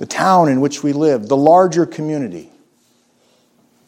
the 0.00 0.06
town 0.06 0.48
in 0.48 0.62
which 0.62 0.82
we 0.82 0.94
live, 0.94 1.28
the 1.28 1.36
larger 1.36 1.84
community. 1.84 2.48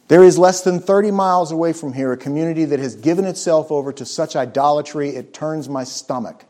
There 0.08 0.22
is 0.22 0.36
less 0.36 0.60
than 0.60 0.78
30 0.78 1.10
miles 1.10 1.50
away 1.50 1.72
from 1.72 1.94
here 1.94 2.12
a 2.12 2.18
community 2.18 2.66
that 2.66 2.78
has 2.80 2.94
given 2.96 3.24
itself 3.24 3.72
over 3.72 3.94
to 3.94 4.04
such 4.04 4.36
idolatry 4.36 5.16
it 5.16 5.32
turns 5.32 5.70
my 5.70 5.84
stomach. 5.84 6.44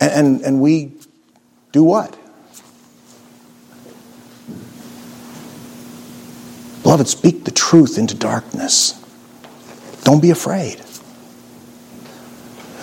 And, 0.00 0.12
and, 0.12 0.40
and 0.40 0.60
we 0.62 0.94
do 1.72 1.84
what? 1.84 2.16
Beloved, 6.84 7.06
speak 7.06 7.44
the 7.44 7.50
truth 7.50 7.98
into 7.98 8.14
darkness. 8.14 8.98
Don't 10.04 10.22
be 10.22 10.30
afraid. 10.30 10.80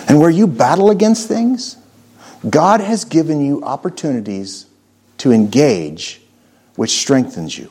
And 0.07 0.19
where 0.19 0.29
you 0.29 0.45
battle 0.45 0.91
against 0.91 1.27
things, 1.27 1.77
God 2.49 2.81
has 2.81 3.05
given 3.05 3.45
you 3.45 3.61
opportunities 3.63 4.65
to 5.19 5.31
engage, 5.31 6.21
which 6.75 6.91
strengthens 6.91 7.57
you. 7.57 7.69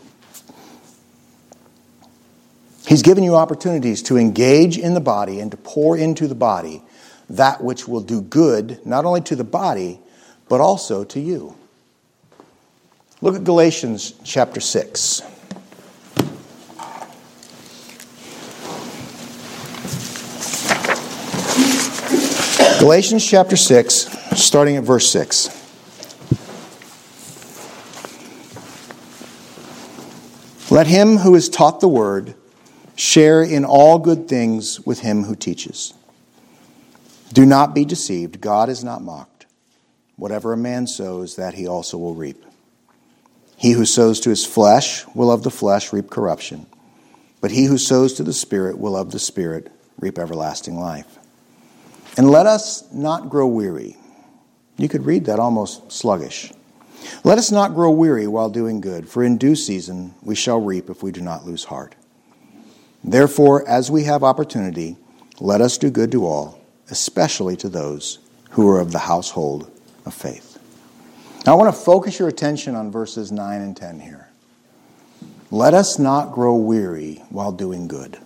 He's 2.86 3.02
given 3.02 3.24
you 3.24 3.36
opportunities 3.36 4.02
to 4.04 4.16
engage 4.16 4.78
in 4.78 4.94
the 4.94 5.00
body 5.00 5.40
and 5.40 5.50
to 5.50 5.56
pour 5.56 5.96
into 5.96 6.28
the 6.28 6.34
body 6.34 6.82
that 7.28 7.62
which 7.62 7.86
will 7.86 8.00
do 8.00 8.20
good, 8.20 8.84
not 8.84 9.04
only 9.04 9.20
to 9.22 9.36
the 9.36 9.44
body, 9.44 10.00
but 10.48 10.60
also 10.60 11.04
to 11.04 11.20
you. 11.20 11.54
Look 13.20 13.36
at 13.36 13.44
Galatians 13.44 14.14
chapter 14.24 14.60
6. 14.60 15.22
Galatians 22.80 23.24
chapter 23.24 23.56
6 23.56 24.19
starting 24.36 24.76
at 24.76 24.84
verse 24.84 25.10
6. 25.10 25.48
Let 30.70 30.86
him 30.86 31.16
who 31.18 31.34
is 31.34 31.48
taught 31.48 31.80
the 31.80 31.88
word 31.88 32.34
share 32.94 33.42
in 33.42 33.64
all 33.64 33.98
good 33.98 34.28
things 34.28 34.80
with 34.80 35.00
him 35.00 35.24
who 35.24 35.34
teaches. 35.34 35.94
Do 37.32 37.44
not 37.44 37.74
be 37.74 37.84
deceived, 37.84 38.40
God 38.40 38.68
is 38.68 38.84
not 38.84 39.02
mocked. 39.02 39.46
Whatever 40.16 40.52
a 40.52 40.56
man 40.56 40.86
sows, 40.86 41.36
that 41.36 41.54
he 41.54 41.66
also 41.66 41.98
will 41.98 42.14
reap. 42.14 42.44
He 43.56 43.72
who 43.72 43.84
sows 43.84 44.20
to 44.20 44.30
his 44.30 44.46
flesh 44.46 45.06
will 45.14 45.30
of 45.30 45.42
the 45.42 45.50
flesh 45.50 45.92
reap 45.92 46.08
corruption, 46.08 46.66
but 47.40 47.50
he 47.50 47.64
who 47.64 47.78
sows 47.78 48.14
to 48.14 48.22
the 48.22 48.32
Spirit 48.32 48.78
will 48.78 48.96
of 48.96 49.10
the 49.10 49.18
Spirit 49.18 49.72
reap 49.98 50.18
everlasting 50.18 50.78
life. 50.78 51.18
And 52.16 52.30
let 52.30 52.46
us 52.46 52.90
not 52.92 53.28
grow 53.28 53.46
weary 53.46 53.96
you 54.82 54.88
could 54.88 55.04
read 55.04 55.24
that 55.26 55.38
almost 55.38 55.92
sluggish. 55.92 56.52
Let 57.24 57.38
us 57.38 57.50
not 57.50 57.74
grow 57.74 57.90
weary 57.90 58.26
while 58.26 58.50
doing 58.50 58.80
good, 58.80 59.08
for 59.08 59.22
in 59.22 59.38
due 59.38 59.56
season 59.56 60.14
we 60.22 60.34
shall 60.34 60.60
reap 60.60 60.90
if 60.90 61.02
we 61.02 61.10
do 61.12 61.20
not 61.20 61.46
lose 61.46 61.64
heart. 61.64 61.94
Therefore, 63.02 63.66
as 63.68 63.90
we 63.90 64.04
have 64.04 64.22
opportunity, 64.22 64.96
let 65.40 65.60
us 65.60 65.78
do 65.78 65.90
good 65.90 66.12
to 66.12 66.26
all, 66.26 66.60
especially 66.90 67.56
to 67.56 67.68
those 67.68 68.18
who 68.50 68.68
are 68.68 68.80
of 68.80 68.92
the 68.92 68.98
household 68.98 69.70
of 70.04 70.12
faith. 70.12 70.58
Now, 71.46 71.52
I 71.52 71.56
want 71.56 71.74
to 71.74 71.80
focus 71.80 72.18
your 72.18 72.28
attention 72.28 72.74
on 72.74 72.90
verses 72.90 73.32
9 73.32 73.60
and 73.62 73.76
10 73.76 74.00
here. 74.00 74.28
Let 75.50 75.72
us 75.72 75.98
not 75.98 76.32
grow 76.32 76.54
weary 76.54 77.22
while 77.30 77.52
doing 77.52 77.88
good, 77.88 78.18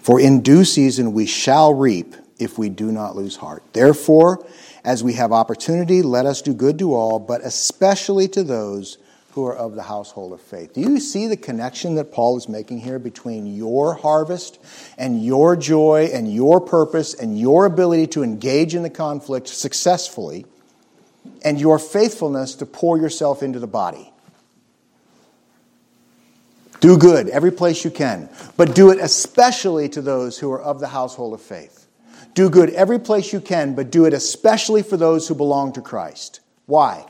for 0.00 0.20
in 0.20 0.40
due 0.40 0.64
season 0.64 1.12
we 1.12 1.26
shall 1.26 1.74
reap 1.74 2.14
if 2.38 2.56
we 2.56 2.68
do 2.68 2.92
not 2.92 3.16
lose 3.16 3.36
heart. 3.36 3.62
Therefore, 3.72 4.46
as 4.84 5.02
we 5.02 5.14
have 5.14 5.32
opportunity, 5.32 6.02
let 6.02 6.26
us 6.26 6.42
do 6.42 6.52
good 6.52 6.78
to 6.78 6.94
all, 6.94 7.18
but 7.18 7.40
especially 7.42 8.28
to 8.28 8.42
those 8.42 8.98
who 9.32 9.44
are 9.46 9.56
of 9.56 9.74
the 9.74 9.82
household 9.82 10.32
of 10.32 10.40
faith. 10.40 10.74
Do 10.74 10.80
you 10.80 11.00
see 11.00 11.26
the 11.26 11.36
connection 11.36 11.96
that 11.96 12.12
Paul 12.12 12.36
is 12.36 12.48
making 12.48 12.78
here 12.78 13.00
between 13.00 13.46
your 13.46 13.94
harvest 13.94 14.60
and 14.96 15.24
your 15.24 15.56
joy 15.56 16.10
and 16.12 16.32
your 16.32 16.60
purpose 16.60 17.14
and 17.14 17.38
your 17.38 17.64
ability 17.64 18.06
to 18.08 18.22
engage 18.22 18.74
in 18.76 18.84
the 18.84 18.90
conflict 18.90 19.48
successfully 19.48 20.46
and 21.42 21.60
your 21.60 21.80
faithfulness 21.80 22.54
to 22.56 22.66
pour 22.66 22.96
yourself 22.96 23.42
into 23.42 23.58
the 23.58 23.66
body? 23.66 24.12
Do 26.78 26.98
good 26.98 27.28
every 27.30 27.50
place 27.50 27.84
you 27.84 27.90
can, 27.90 28.28
but 28.56 28.74
do 28.74 28.90
it 28.90 28.98
especially 29.00 29.88
to 29.88 30.02
those 30.02 30.38
who 30.38 30.52
are 30.52 30.60
of 30.60 30.78
the 30.78 30.88
household 30.88 31.32
of 31.32 31.40
faith. 31.40 31.83
Do 32.34 32.50
good 32.50 32.70
every 32.70 32.98
place 32.98 33.32
you 33.32 33.40
can, 33.40 33.74
but 33.74 33.90
do 33.90 34.04
it 34.04 34.12
especially 34.12 34.82
for 34.82 34.96
those 34.96 35.26
who 35.28 35.34
belong 35.34 35.72
to 35.74 35.80
Christ. 35.80 36.40
Why? 36.66 37.06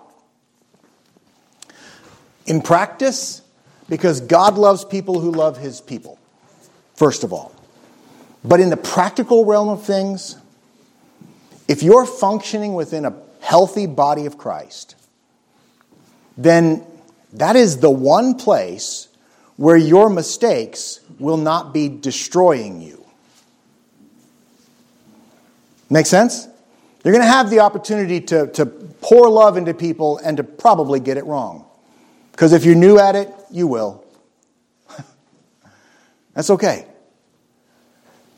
In 2.46 2.60
practice, 2.60 3.40
because 3.88 4.20
God 4.20 4.58
loves 4.58 4.84
people 4.84 5.20
who 5.20 5.30
love 5.30 5.56
his 5.56 5.80
people, 5.80 6.18
first 6.94 7.24
of 7.24 7.32
all. 7.32 7.54
But 8.44 8.60
in 8.60 8.68
the 8.68 8.76
practical 8.76 9.46
realm 9.46 9.70
of 9.70 9.84
things, 9.84 10.36
if 11.66 11.82
you're 11.82 12.04
functioning 12.04 12.74
within 12.74 13.06
a 13.06 13.14
healthy 13.40 13.86
body 13.86 14.26
of 14.26 14.36
Christ, 14.36 14.94
then 16.36 16.84
that 17.32 17.56
is 17.56 17.78
the 17.78 17.90
one 17.90 18.34
place 18.34 19.08
where 19.56 19.76
your 19.76 20.10
mistakes 20.10 21.00
will 21.18 21.36
not 21.36 21.72
be 21.72 21.88
destroying 21.88 22.82
you. 22.82 23.03
Make 25.90 26.06
sense? 26.06 26.48
You're 27.04 27.12
going 27.12 27.24
to 27.24 27.30
have 27.30 27.50
the 27.50 27.60
opportunity 27.60 28.20
to, 28.22 28.46
to 28.52 28.66
pour 28.66 29.28
love 29.28 29.56
into 29.56 29.74
people 29.74 30.18
and 30.18 30.38
to 30.38 30.44
probably 30.44 31.00
get 31.00 31.16
it 31.16 31.24
wrong. 31.26 31.66
Because 32.32 32.52
if 32.52 32.64
you're 32.64 32.74
new 32.74 32.98
at 32.98 33.14
it, 33.14 33.32
you 33.50 33.66
will. 33.66 34.04
That's 36.34 36.50
okay. 36.50 36.86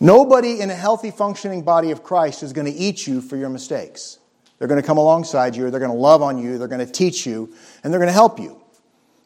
Nobody 0.01 0.61
in 0.61 0.70
a 0.70 0.74
healthy, 0.74 1.11
functioning 1.11 1.62
body 1.62 1.90
of 1.90 2.03
Christ 2.03 2.42
is 2.42 2.53
going 2.53 2.66
to 2.66 2.72
eat 2.72 3.07
you 3.07 3.20
for 3.20 3.36
your 3.36 3.49
mistakes. 3.49 4.18
They're 4.59 4.68
going 4.68 4.80
to 4.80 4.86
come 4.86 4.99
alongside 4.99 5.55
you, 5.55 5.70
they're 5.70 5.80
going 5.80 5.92
to 5.92 5.97
love 5.97 6.22
on 6.22 6.38
you, 6.38 6.59
they're 6.59 6.68
going 6.68 6.84
to 6.84 6.92
teach 6.92 7.26
you, 7.26 7.55
and 7.82 7.92
they're 7.92 8.01
going 8.01 8.09
to 8.09 8.12
help 8.12 8.38
you. 8.38 8.61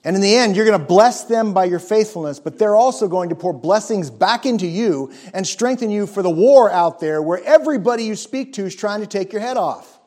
And 0.03 0.17
in 0.17 0.23
the 0.23 0.35
end, 0.35 0.57
you're 0.57 0.65
going 0.65 0.79
to 0.79 0.85
bless 0.85 1.25
them 1.25 1.53
by 1.53 1.67
your 1.67 1.79
faithfulness, 1.79 2.41
but 2.41 2.59
they're 2.59 2.77
also 2.77 3.07
going 3.07 3.29
to 3.29 3.35
pour 3.35 3.53
blessings 3.53 4.11
back 4.11 4.47
into 4.47 4.67
you 4.67 5.13
and 5.35 5.47
strengthen 5.47 5.91
you 5.91 6.07
for 6.07 6.23
the 6.23 6.31
war 6.31 6.71
out 6.71 7.01
there 7.01 7.21
where 7.21 7.43
everybody 7.45 8.05
you 8.05 8.17
speak 8.17 8.55
to 8.55 8.65
is 8.65 8.75
trying 8.75 9.01
to 9.01 9.07
take 9.07 9.33
your 9.33 9.43
head 9.43 9.59
off. 9.59 9.99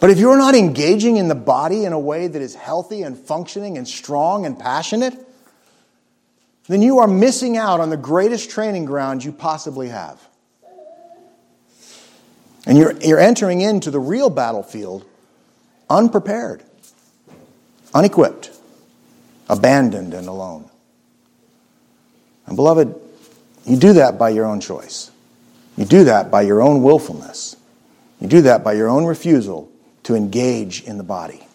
But 0.00 0.08
if 0.08 0.18
you're 0.18 0.38
not 0.38 0.54
engaging 0.54 1.18
in 1.18 1.28
the 1.28 1.34
body 1.34 1.84
in 1.84 1.92
a 1.92 1.98
way 1.98 2.26
that 2.26 2.40
is 2.40 2.54
healthy 2.54 3.02
and 3.02 3.18
functioning 3.18 3.76
and 3.76 3.86
strong 3.86 4.46
and 4.46 4.58
passionate, 4.58 5.14
then 6.68 6.80
you 6.80 7.00
are 7.00 7.06
missing 7.06 7.58
out 7.58 7.80
on 7.80 7.90
the 7.90 7.98
greatest 7.98 8.48
training 8.48 8.86
ground 8.86 9.22
you 9.22 9.30
possibly 9.32 9.88
have. 9.88 10.26
And 12.64 12.78
you're, 12.78 12.92
you're 13.00 13.18
entering 13.18 13.60
into 13.60 13.90
the 13.90 14.00
real 14.00 14.30
battlefield 14.30 15.04
unprepared, 15.90 16.62
unequipped, 17.94 18.50
abandoned, 19.48 20.14
and 20.14 20.28
alone. 20.28 20.68
And 22.46 22.56
beloved, 22.56 22.94
you 23.66 23.76
do 23.76 23.92
that 23.94 24.18
by 24.18 24.30
your 24.30 24.46
own 24.46 24.60
choice. 24.60 25.10
You 25.76 25.84
do 25.84 26.04
that 26.04 26.30
by 26.30 26.42
your 26.42 26.60
own 26.60 26.82
willfulness. 26.82 27.56
You 28.20 28.28
do 28.28 28.42
that 28.42 28.64
by 28.64 28.74
your 28.74 28.88
own 28.88 29.04
refusal 29.04 29.70
to 30.04 30.14
engage 30.14 30.82
in 30.82 30.98
the 30.98 31.04
body. 31.04 31.46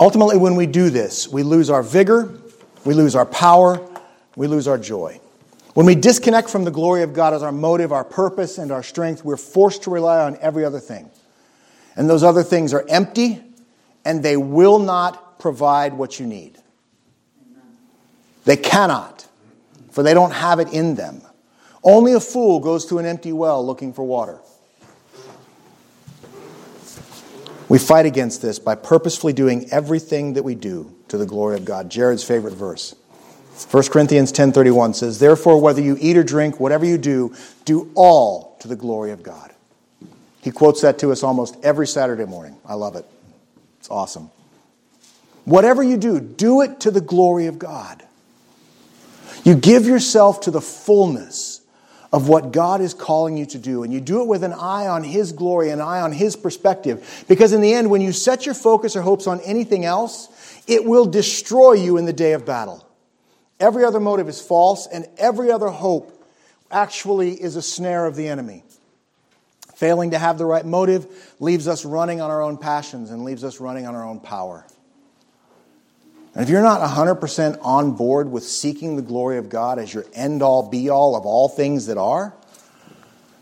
Ultimately, 0.00 0.36
when 0.36 0.56
we 0.56 0.66
do 0.66 0.90
this, 0.90 1.28
we 1.28 1.42
lose 1.42 1.70
our 1.70 1.82
vigor 1.82 2.38
we 2.88 2.94
lose 2.94 3.14
our 3.14 3.26
power, 3.26 3.86
we 4.34 4.46
lose 4.46 4.66
our 4.66 4.78
joy. 4.78 5.20
When 5.74 5.84
we 5.84 5.94
disconnect 5.94 6.48
from 6.48 6.64
the 6.64 6.70
glory 6.70 7.02
of 7.02 7.12
God 7.12 7.34
as 7.34 7.42
our 7.42 7.52
motive, 7.52 7.92
our 7.92 8.02
purpose, 8.02 8.56
and 8.56 8.72
our 8.72 8.82
strength, 8.82 9.24
we're 9.24 9.36
forced 9.36 9.82
to 9.82 9.90
rely 9.90 10.24
on 10.24 10.38
every 10.40 10.64
other 10.64 10.80
thing. 10.80 11.10
And 11.96 12.08
those 12.08 12.22
other 12.22 12.42
things 12.42 12.72
are 12.72 12.84
empty 12.88 13.42
and 14.08 14.22
they 14.22 14.38
will 14.38 14.78
not 14.78 15.38
provide 15.38 15.92
what 15.92 16.18
you 16.18 16.26
need. 16.26 16.56
They 18.46 18.56
cannot, 18.56 19.26
for 19.90 20.02
they 20.02 20.14
don't 20.14 20.30
have 20.30 20.60
it 20.60 20.72
in 20.72 20.94
them. 20.94 21.20
Only 21.84 22.14
a 22.14 22.20
fool 22.20 22.58
goes 22.58 22.86
to 22.86 22.96
an 22.96 23.04
empty 23.04 23.32
well 23.34 23.64
looking 23.64 23.92
for 23.92 24.02
water. 24.04 24.38
We 27.68 27.78
fight 27.78 28.06
against 28.06 28.40
this 28.40 28.58
by 28.58 28.76
purposefully 28.76 29.34
doing 29.34 29.68
everything 29.70 30.32
that 30.32 30.42
we 30.42 30.54
do 30.54 30.90
to 31.08 31.18
the 31.18 31.26
glory 31.26 31.56
of 31.56 31.66
God. 31.66 31.90
Jared's 31.90 32.24
favorite 32.24 32.54
verse. 32.54 32.94
1 33.70 33.90
Corinthians 33.90 34.32
10:31 34.32 34.94
says, 34.94 35.18
"Therefore 35.18 35.60
whether 35.60 35.82
you 35.82 35.98
eat 36.00 36.16
or 36.16 36.24
drink, 36.24 36.58
whatever 36.58 36.86
you 36.86 36.96
do, 36.96 37.34
do 37.66 37.90
all 37.94 38.56
to 38.60 38.68
the 38.68 38.76
glory 38.76 39.10
of 39.10 39.22
God." 39.22 39.52
He 40.40 40.50
quotes 40.50 40.80
that 40.80 40.98
to 41.00 41.12
us 41.12 41.22
almost 41.22 41.56
every 41.62 41.86
Saturday 41.86 42.24
morning. 42.24 42.56
I 42.64 42.72
love 42.72 42.96
it. 42.96 43.04
It's 43.78 43.90
awesome. 43.90 44.30
Whatever 45.44 45.82
you 45.82 45.96
do, 45.96 46.20
do 46.20 46.60
it 46.60 46.80
to 46.80 46.90
the 46.90 47.00
glory 47.00 47.46
of 47.46 47.58
God. 47.58 48.02
You 49.44 49.54
give 49.54 49.86
yourself 49.86 50.42
to 50.42 50.50
the 50.50 50.60
fullness 50.60 51.62
of 52.12 52.28
what 52.28 52.52
God 52.52 52.80
is 52.80 52.94
calling 52.94 53.36
you 53.36 53.46
to 53.46 53.58
do. 53.58 53.82
And 53.82 53.92
you 53.92 54.00
do 54.00 54.22
it 54.22 54.28
with 54.28 54.42
an 54.42 54.52
eye 54.52 54.86
on 54.86 55.04
His 55.04 55.32
glory, 55.32 55.70
an 55.70 55.80
eye 55.80 56.00
on 56.00 56.12
His 56.12 56.36
perspective. 56.36 57.24
Because 57.28 57.52
in 57.52 57.60
the 57.60 57.72
end, 57.72 57.90
when 57.90 58.00
you 58.00 58.12
set 58.12 58.46
your 58.46 58.54
focus 58.54 58.96
or 58.96 59.02
hopes 59.02 59.26
on 59.26 59.40
anything 59.40 59.84
else, 59.84 60.28
it 60.66 60.84
will 60.84 61.06
destroy 61.06 61.72
you 61.72 61.96
in 61.96 62.04
the 62.04 62.12
day 62.12 62.32
of 62.32 62.44
battle. 62.46 62.86
Every 63.60 63.84
other 63.84 64.00
motive 64.00 64.28
is 64.28 64.40
false, 64.40 64.86
and 64.86 65.06
every 65.18 65.50
other 65.50 65.68
hope 65.68 66.24
actually 66.70 67.32
is 67.32 67.56
a 67.56 67.62
snare 67.62 68.06
of 68.06 68.16
the 68.16 68.28
enemy. 68.28 68.64
Failing 69.78 70.10
to 70.10 70.18
have 70.18 70.38
the 70.38 70.44
right 70.44 70.66
motive 70.66 71.06
leaves 71.38 71.68
us 71.68 71.84
running 71.84 72.20
on 72.20 72.32
our 72.32 72.42
own 72.42 72.56
passions 72.58 73.12
and 73.12 73.22
leaves 73.22 73.44
us 73.44 73.60
running 73.60 73.86
on 73.86 73.94
our 73.94 74.04
own 74.04 74.18
power. 74.18 74.66
And 76.34 76.42
if 76.42 76.48
you're 76.48 76.62
not 76.62 76.80
100% 76.80 77.60
on 77.62 77.92
board 77.92 78.28
with 78.28 78.42
seeking 78.42 78.96
the 78.96 79.02
glory 79.02 79.38
of 79.38 79.48
God 79.48 79.78
as 79.78 79.94
your 79.94 80.04
end 80.14 80.42
all 80.42 80.68
be 80.68 80.90
all 80.90 81.14
of 81.14 81.24
all 81.24 81.48
things 81.48 81.86
that 81.86 81.96
are, 81.96 82.34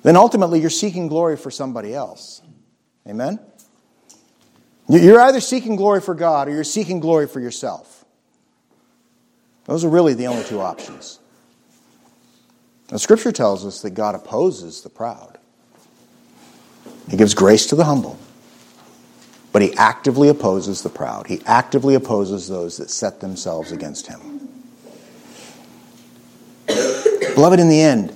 then 0.03 0.15
ultimately 0.15 0.61
you're 0.61 0.69
seeking 0.69 1.09
glory 1.09 1.39
for 1.39 1.51
somebody 1.51 1.95
else. 1.95 2.43
Amen? 3.09 3.41
You're 4.91 5.23
either 5.23 5.41
seeking 5.41 5.77
glory 5.77 6.03
for 6.03 6.15
God 6.15 6.49
or 6.49 6.51
you're 6.51 6.65
seeking 6.65 7.01
glory 7.01 7.29
for 7.29 7.41
yourself. 7.41 8.05
Those 9.65 9.87
are 9.87 9.89
really 9.89 10.13
the 10.13 10.27
only 10.27 10.45
two 10.45 10.61
options. 10.61 11.19
The 12.89 12.99
scripture 12.99 13.33
tells 13.33 13.65
us 13.65 13.81
that 13.81 13.93
God 13.93 14.15
opposes 14.15 14.83
the 14.83 14.91
proud. 14.91 15.36
He 17.09 17.17
gives 17.17 17.35
grace 17.35 17.67
to 17.67 17.77
the 17.77 17.85
humble. 17.85 18.19
But 19.53 19.63
he 19.63 19.75
actively 19.75 20.29
opposes 20.29 20.83
the 20.83 20.89
proud. 20.89 21.27
He 21.27 21.41
actively 21.47 21.95
opposes 21.95 22.49
those 22.49 22.77
that 22.77 22.91
set 22.91 23.21
themselves 23.21 23.73
against 23.73 24.07
him. 24.07 24.49
Beloved, 27.35 27.61
in 27.61 27.69
the 27.69 27.81
end, 27.81 28.15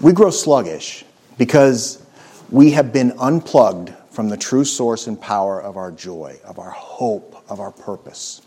we 0.00 0.12
grow 0.12 0.30
sluggish 0.30 1.04
because 1.38 2.04
we 2.50 2.72
have 2.72 2.92
been 2.92 3.12
unplugged 3.18 3.92
from 4.10 4.28
the 4.28 4.36
true 4.36 4.64
source 4.64 5.06
and 5.06 5.20
power 5.20 5.60
of 5.60 5.76
our 5.76 5.90
joy, 5.90 6.38
of 6.44 6.58
our 6.58 6.70
hope, 6.70 7.42
of 7.48 7.60
our 7.60 7.70
purpose. 7.70 8.42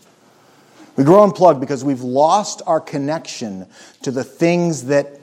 We 0.95 1.03
grow 1.03 1.23
unplugged 1.23 1.59
because 1.59 1.83
we've 1.83 2.01
lost 2.01 2.61
our 2.67 2.79
connection 2.79 3.67
to 4.03 4.11
the 4.11 4.23
things 4.23 4.85
that, 4.85 5.19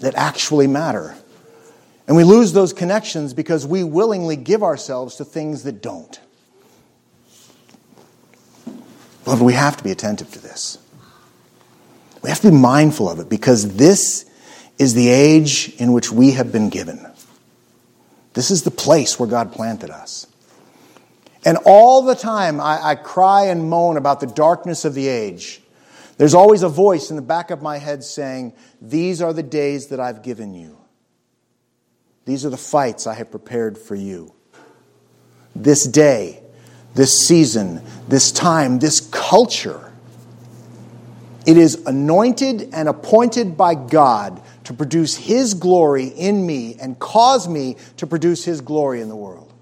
that 0.00 0.14
actually 0.14 0.66
matter. 0.66 1.16
And 2.06 2.16
we 2.16 2.24
lose 2.24 2.52
those 2.52 2.72
connections 2.72 3.34
because 3.34 3.66
we 3.66 3.82
willingly 3.82 4.36
give 4.36 4.62
ourselves 4.62 5.16
to 5.16 5.24
things 5.24 5.64
that 5.64 5.82
don't. 5.82 6.20
Beloved, 9.24 9.42
we 9.42 9.54
have 9.54 9.76
to 9.76 9.84
be 9.84 9.90
attentive 9.90 10.30
to 10.32 10.38
this. 10.40 10.78
We 12.22 12.28
have 12.28 12.40
to 12.40 12.50
be 12.50 12.56
mindful 12.56 13.08
of 13.08 13.18
it 13.18 13.28
because 13.28 13.76
this 13.76 14.30
is 14.78 14.94
the 14.94 15.08
age 15.08 15.74
in 15.78 15.92
which 15.92 16.12
we 16.12 16.32
have 16.32 16.52
been 16.52 16.68
given. 16.68 17.04
This 18.34 18.50
is 18.50 18.62
the 18.62 18.70
place 18.70 19.18
where 19.18 19.28
God 19.28 19.52
planted 19.52 19.90
us. 19.90 20.26
And 21.44 21.58
all 21.64 22.02
the 22.02 22.14
time 22.14 22.60
I, 22.60 22.80
I, 22.82 22.94
cry 22.96 23.46
and 23.46 23.70
moan 23.70 23.96
about 23.96 24.20
the 24.20 24.26
darkness 24.26 24.84
of 24.84 24.94
the 24.94 25.06
age. 25.06 25.60
There's 26.18 26.34
always 26.34 26.62
a 26.62 26.68
voice 26.68 27.10
in 27.10 27.16
the 27.16 27.22
back 27.22 27.50
of 27.50 27.62
my 27.62 27.78
head 27.78 28.02
saying, 28.02 28.52
These 28.82 29.22
are 29.22 29.32
the 29.32 29.42
days 29.42 29.88
that 29.88 30.00
I've 30.00 30.22
given 30.22 30.54
you. 30.54 30.75
These 32.26 32.44
are 32.44 32.50
the 32.50 32.56
fights 32.56 33.06
I 33.06 33.14
have 33.14 33.30
prepared 33.30 33.78
for 33.78 33.94
you. 33.94 34.34
This 35.54 35.86
day, 35.86 36.42
this 36.94 37.26
season, 37.26 37.80
this 38.08 38.32
time, 38.32 38.80
this 38.80 39.00
culture, 39.00 39.92
it 41.46 41.56
is 41.56 41.86
anointed 41.86 42.74
and 42.74 42.88
appointed 42.88 43.56
by 43.56 43.76
God 43.76 44.42
to 44.64 44.74
produce 44.74 45.14
His 45.14 45.54
glory 45.54 46.08
in 46.08 46.44
me 46.44 46.74
and 46.80 46.98
cause 46.98 47.48
me 47.48 47.76
to 47.98 48.06
produce 48.06 48.44
His 48.44 48.60
glory 48.60 49.00
in 49.00 49.08
the 49.08 49.16
world. 49.16 49.52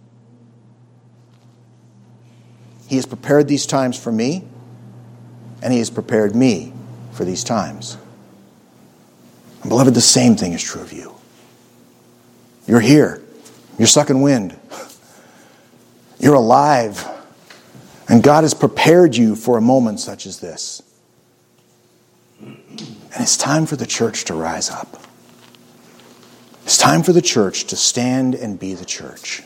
He 2.89 2.97
has 2.97 3.05
prepared 3.05 3.47
these 3.47 3.67
times 3.67 3.99
for 3.99 4.11
me, 4.11 4.45
and 5.63 5.71
He 5.71 5.81
has 5.81 5.91
prepared 5.91 6.35
me 6.35 6.73
for 7.13 7.27
these 7.27 7.45
times. 7.45 7.99
And 9.61 9.69
beloved, 9.69 9.95
the 9.95 10.01
same 10.01 10.37
thing 10.37 10.55
is 10.55 10.63
true 10.63 10.81
of 10.81 10.93
you. 10.93 11.14
You're 12.67 12.81
here. 12.81 13.23
You're 13.79 13.89
sucking 13.89 14.23
wind. 14.23 14.59
You're 16.19 16.35
alive. 16.35 17.07
And 18.09 18.23
God 18.23 18.45
has 18.45 18.55
prepared 18.55 19.17
you 19.17 19.35
for 19.35 19.57
a 19.59 19.61
moment 19.61 20.01
such 20.01 20.27
as 20.27 20.41
this. 20.41 20.83
And 22.41 23.23
it's 23.23 23.37
time 23.37 23.67
for 23.67 23.77
the 23.77 23.87
church 23.87 24.25
to 24.25 24.35
rise 24.35 24.71
up. 24.71 25.01
It's 26.65 26.79
time 26.79 27.03
for 27.03 27.13
the 27.13 27.23
church 27.23 27.65
to 27.65 27.77
stand 27.77 28.35
and 28.35 28.59
be 28.59 28.75
the 28.75 28.85
church. 28.85 29.43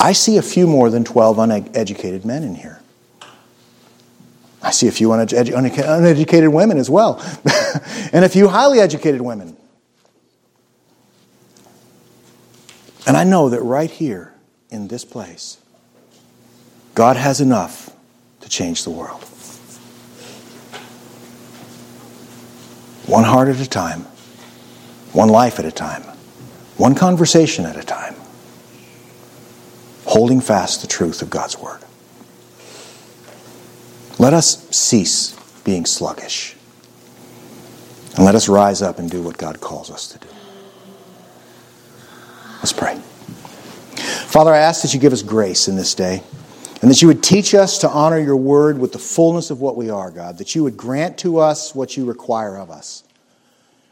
I 0.00 0.12
see 0.12 0.38
a 0.38 0.42
few 0.42 0.66
more 0.66 0.90
than 0.90 1.04
12 1.04 1.38
uneducated 1.38 2.24
men 2.24 2.42
in 2.42 2.54
here. 2.54 2.80
I 4.62 4.70
see 4.70 4.88
a 4.88 4.92
few 4.92 5.12
uneducated 5.12 6.48
women 6.48 6.78
as 6.78 6.88
well, 6.88 7.20
and 8.12 8.24
a 8.24 8.28
few 8.28 8.48
highly 8.48 8.80
educated 8.80 9.20
women. 9.20 9.56
And 13.06 13.16
I 13.16 13.24
know 13.24 13.48
that 13.48 13.60
right 13.62 13.90
here 13.90 14.34
in 14.70 14.88
this 14.88 15.04
place, 15.04 15.58
God 16.94 17.16
has 17.16 17.40
enough 17.40 17.90
to 18.40 18.48
change 18.48 18.84
the 18.84 18.90
world. 18.90 19.24
one 23.12 23.24
heart 23.24 23.48
at 23.48 23.60
a 23.60 23.68
time, 23.68 24.00
one 25.12 25.28
life 25.28 25.58
at 25.58 25.66
a 25.66 25.70
time, 25.70 26.02
one 26.78 26.94
conversation 26.94 27.66
at 27.66 27.76
a 27.76 27.82
time, 27.82 28.14
holding 30.06 30.40
fast 30.40 30.80
the 30.80 30.86
truth 30.86 31.20
of 31.20 31.28
God's 31.28 31.58
Word. 31.58 31.80
Let 34.18 34.32
us 34.32 34.66
cease 34.70 35.36
being 35.62 35.84
sluggish. 35.84 36.56
And 38.16 38.24
let 38.24 38.34
us 38.34 38.48
rise 38.48 38.80
up 38.82 38.98
and 38.98 39.10
do 39.10 39.22
what 39.22 39.36
God 39.36 39.60
calls 39.60 39.90
us 39.90 40.08
to 40.08 40.18
do. 40.18 40.28
Let's 42.62 42.72
pray. 42.72 42.96
Father, 44.28 44.54
I 44.54 44.58
ask 44.58 44.82
that 44.82 44.94
you 44.94 45.00
give 45.00 45.12
us 45.12 45.22
grace 45.22 45.66
in 45.66 45.74
this 45.74 45.96
day 45.96 46.22
and 46.80 46.88
that 46.88 47.02
you 47.02 47.08
would 47.08 47.20
teach 47.20 47.56
us 47.56 47.78
to 47.78 47.88
honor 47.88 48.20
your 48.20 48.36
word 48.36 48.78
with 48.78 48.92
the 48.92 49.00
fullness 49.00 49.50
of 49.50 49.60
what 49.60 49.76
we 49.76 49.90
are, 49.90 50.12
God, 50.12 50.38
that 50.38 50.54
you 50.54 50.62
would 50.62 50.76
grant 50.76 51.18
to 51.18 51.38
us 51.38 51.74
what 51.74 51.96
you 51.96 52.04
require 52.04 52.56
of 52.56 52.70
us. 52.70 53.02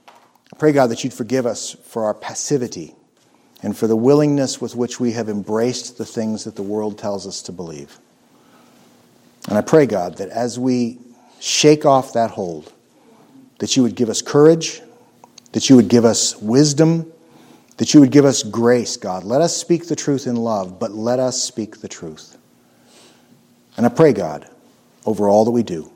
I 0.06 0.56
pray, 0.56 0.70
God, 0.70 0.86
that 0.90 1.02
you'd 1.02 1.12
forgive 1.12 1.46
us 1.46 1.72
for 1.72 2.04
our 2.04 2.14
passivity 2.14 2.94
and 3.60 3.76
for 3.76 3.88
the 3.88 3.96
willingness 3.96 4.60
with 4.60 4.76
which 4.76 5.00
we 5.00 5.12
have 5.12 5.28
embraced 5.28 5.98
the 5.98 6.06
things 6.06 6.44
that 6.44 6.54
the 6.54 6.62
world 6.62 6.96
tells 6.96 7.26
us 7.26 7.42
to 7.42 7.52
believe. 7.52 7.98
And 9.48 9.58
I 9.58 9.62
pray, 9.62 9.86
God, 9.86 10.18
that 10.18 10.28
as 10.28 10.60
we 10.60 10.98
shake 11.40 11.84
off 11.84 12.12
that 12.12 12.30
hold, 12.30 12.72
that 13.58 13.76
you 13.76 13.82
would 13.82 13.96
give 13.96 14.08
us 14.08 14.22
courage, 14.22 14.80
that 15.52 15.68
you 15.68 15.74
would 15.74 15.88
give 15.88 16.04
us 16.04 16.36
wisdom, 16.36 17.12
that 17.80 17.94
you 17.94 18.00
would 18.00 18.10
give 18.10 18.26
us 18.26 18.42
grace, 18.42 18.98
God. 18.98 19.24
Let 19.24 19.40
us 19.40 19.56
speak 19.56 19.88
the 19.88 19.96
truth 19.96 20.26
in 20.26 20.36
love, 20.36 20.78
but 20.78 20.90
let 20.90 21.18
us 21.18 21.42
speak 21.42 21.80
the 21.80 21.88
truth. 21.88 22.36
And 23.74 23.86
I 23.86 23.88
pray, 23.88 24.12
God, 24.12 24.46
over 25.06 25.30
all 25.30 25.46
that 25.46 25.50
we 25.50 25.62
do, 25.62 25.90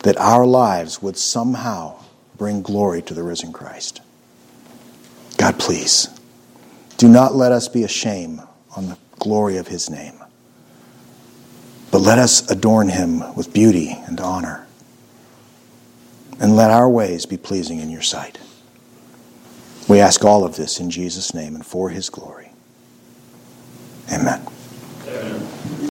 that 0.00 0.18
our 0.18 0.44
lives 0.44 1.00
would 1.00 1.16
somehow 1.16 1.98
bring 2.36 2.60
glory 2.60 3.00
to 3.00 3.14
the 3.14 3.22
risen 3.22 3.50
Christ. 3.50 4.02
God, 5.38 5.58
please, 5.58 6.10
do 6.98 7.08
not 7.08 7.34
let 7.34 7.50
us 7.50 7.66
be 7.66 7.82
ashamed 7.82 8.40
on 8.76 8.90
the 8.90 8.98
glory 9.18 9.56
of 9.56 9.68
his 9.68 9.88
name, 9.88 10.20
but 11.90 12.02
let 12.02 12.18
us 12.18 12.50
adorn 12.50 12.90
him 12.90 13.34
with 13.34 13.54
beauty 13.54 13.96
and 14.06 14.20
honor 14.20 14.66
and 16.38 16.56
let 16.56 16.70
our 16.70 16.90
ways 16.90 17.24
be 17.24 17.38
pleasing 17.38 17.78
in 17.78 17.88
your 17.88 18.02
sight. 18.02 18.38
We 19.90 19.98
ask 19.98 20.24
all 20.24 20.44
of 20.44 20.54
this 20.54 20.78
in 20.78 20.88
Jesus' 20.88 21.34
name 21.34 21.56
and 21.56 21.66
for 21.66 21.90
his 21.90 22.10
glory. 22.10 22.52
Amen. 24.12 24.40
Amen. 25.08 25.59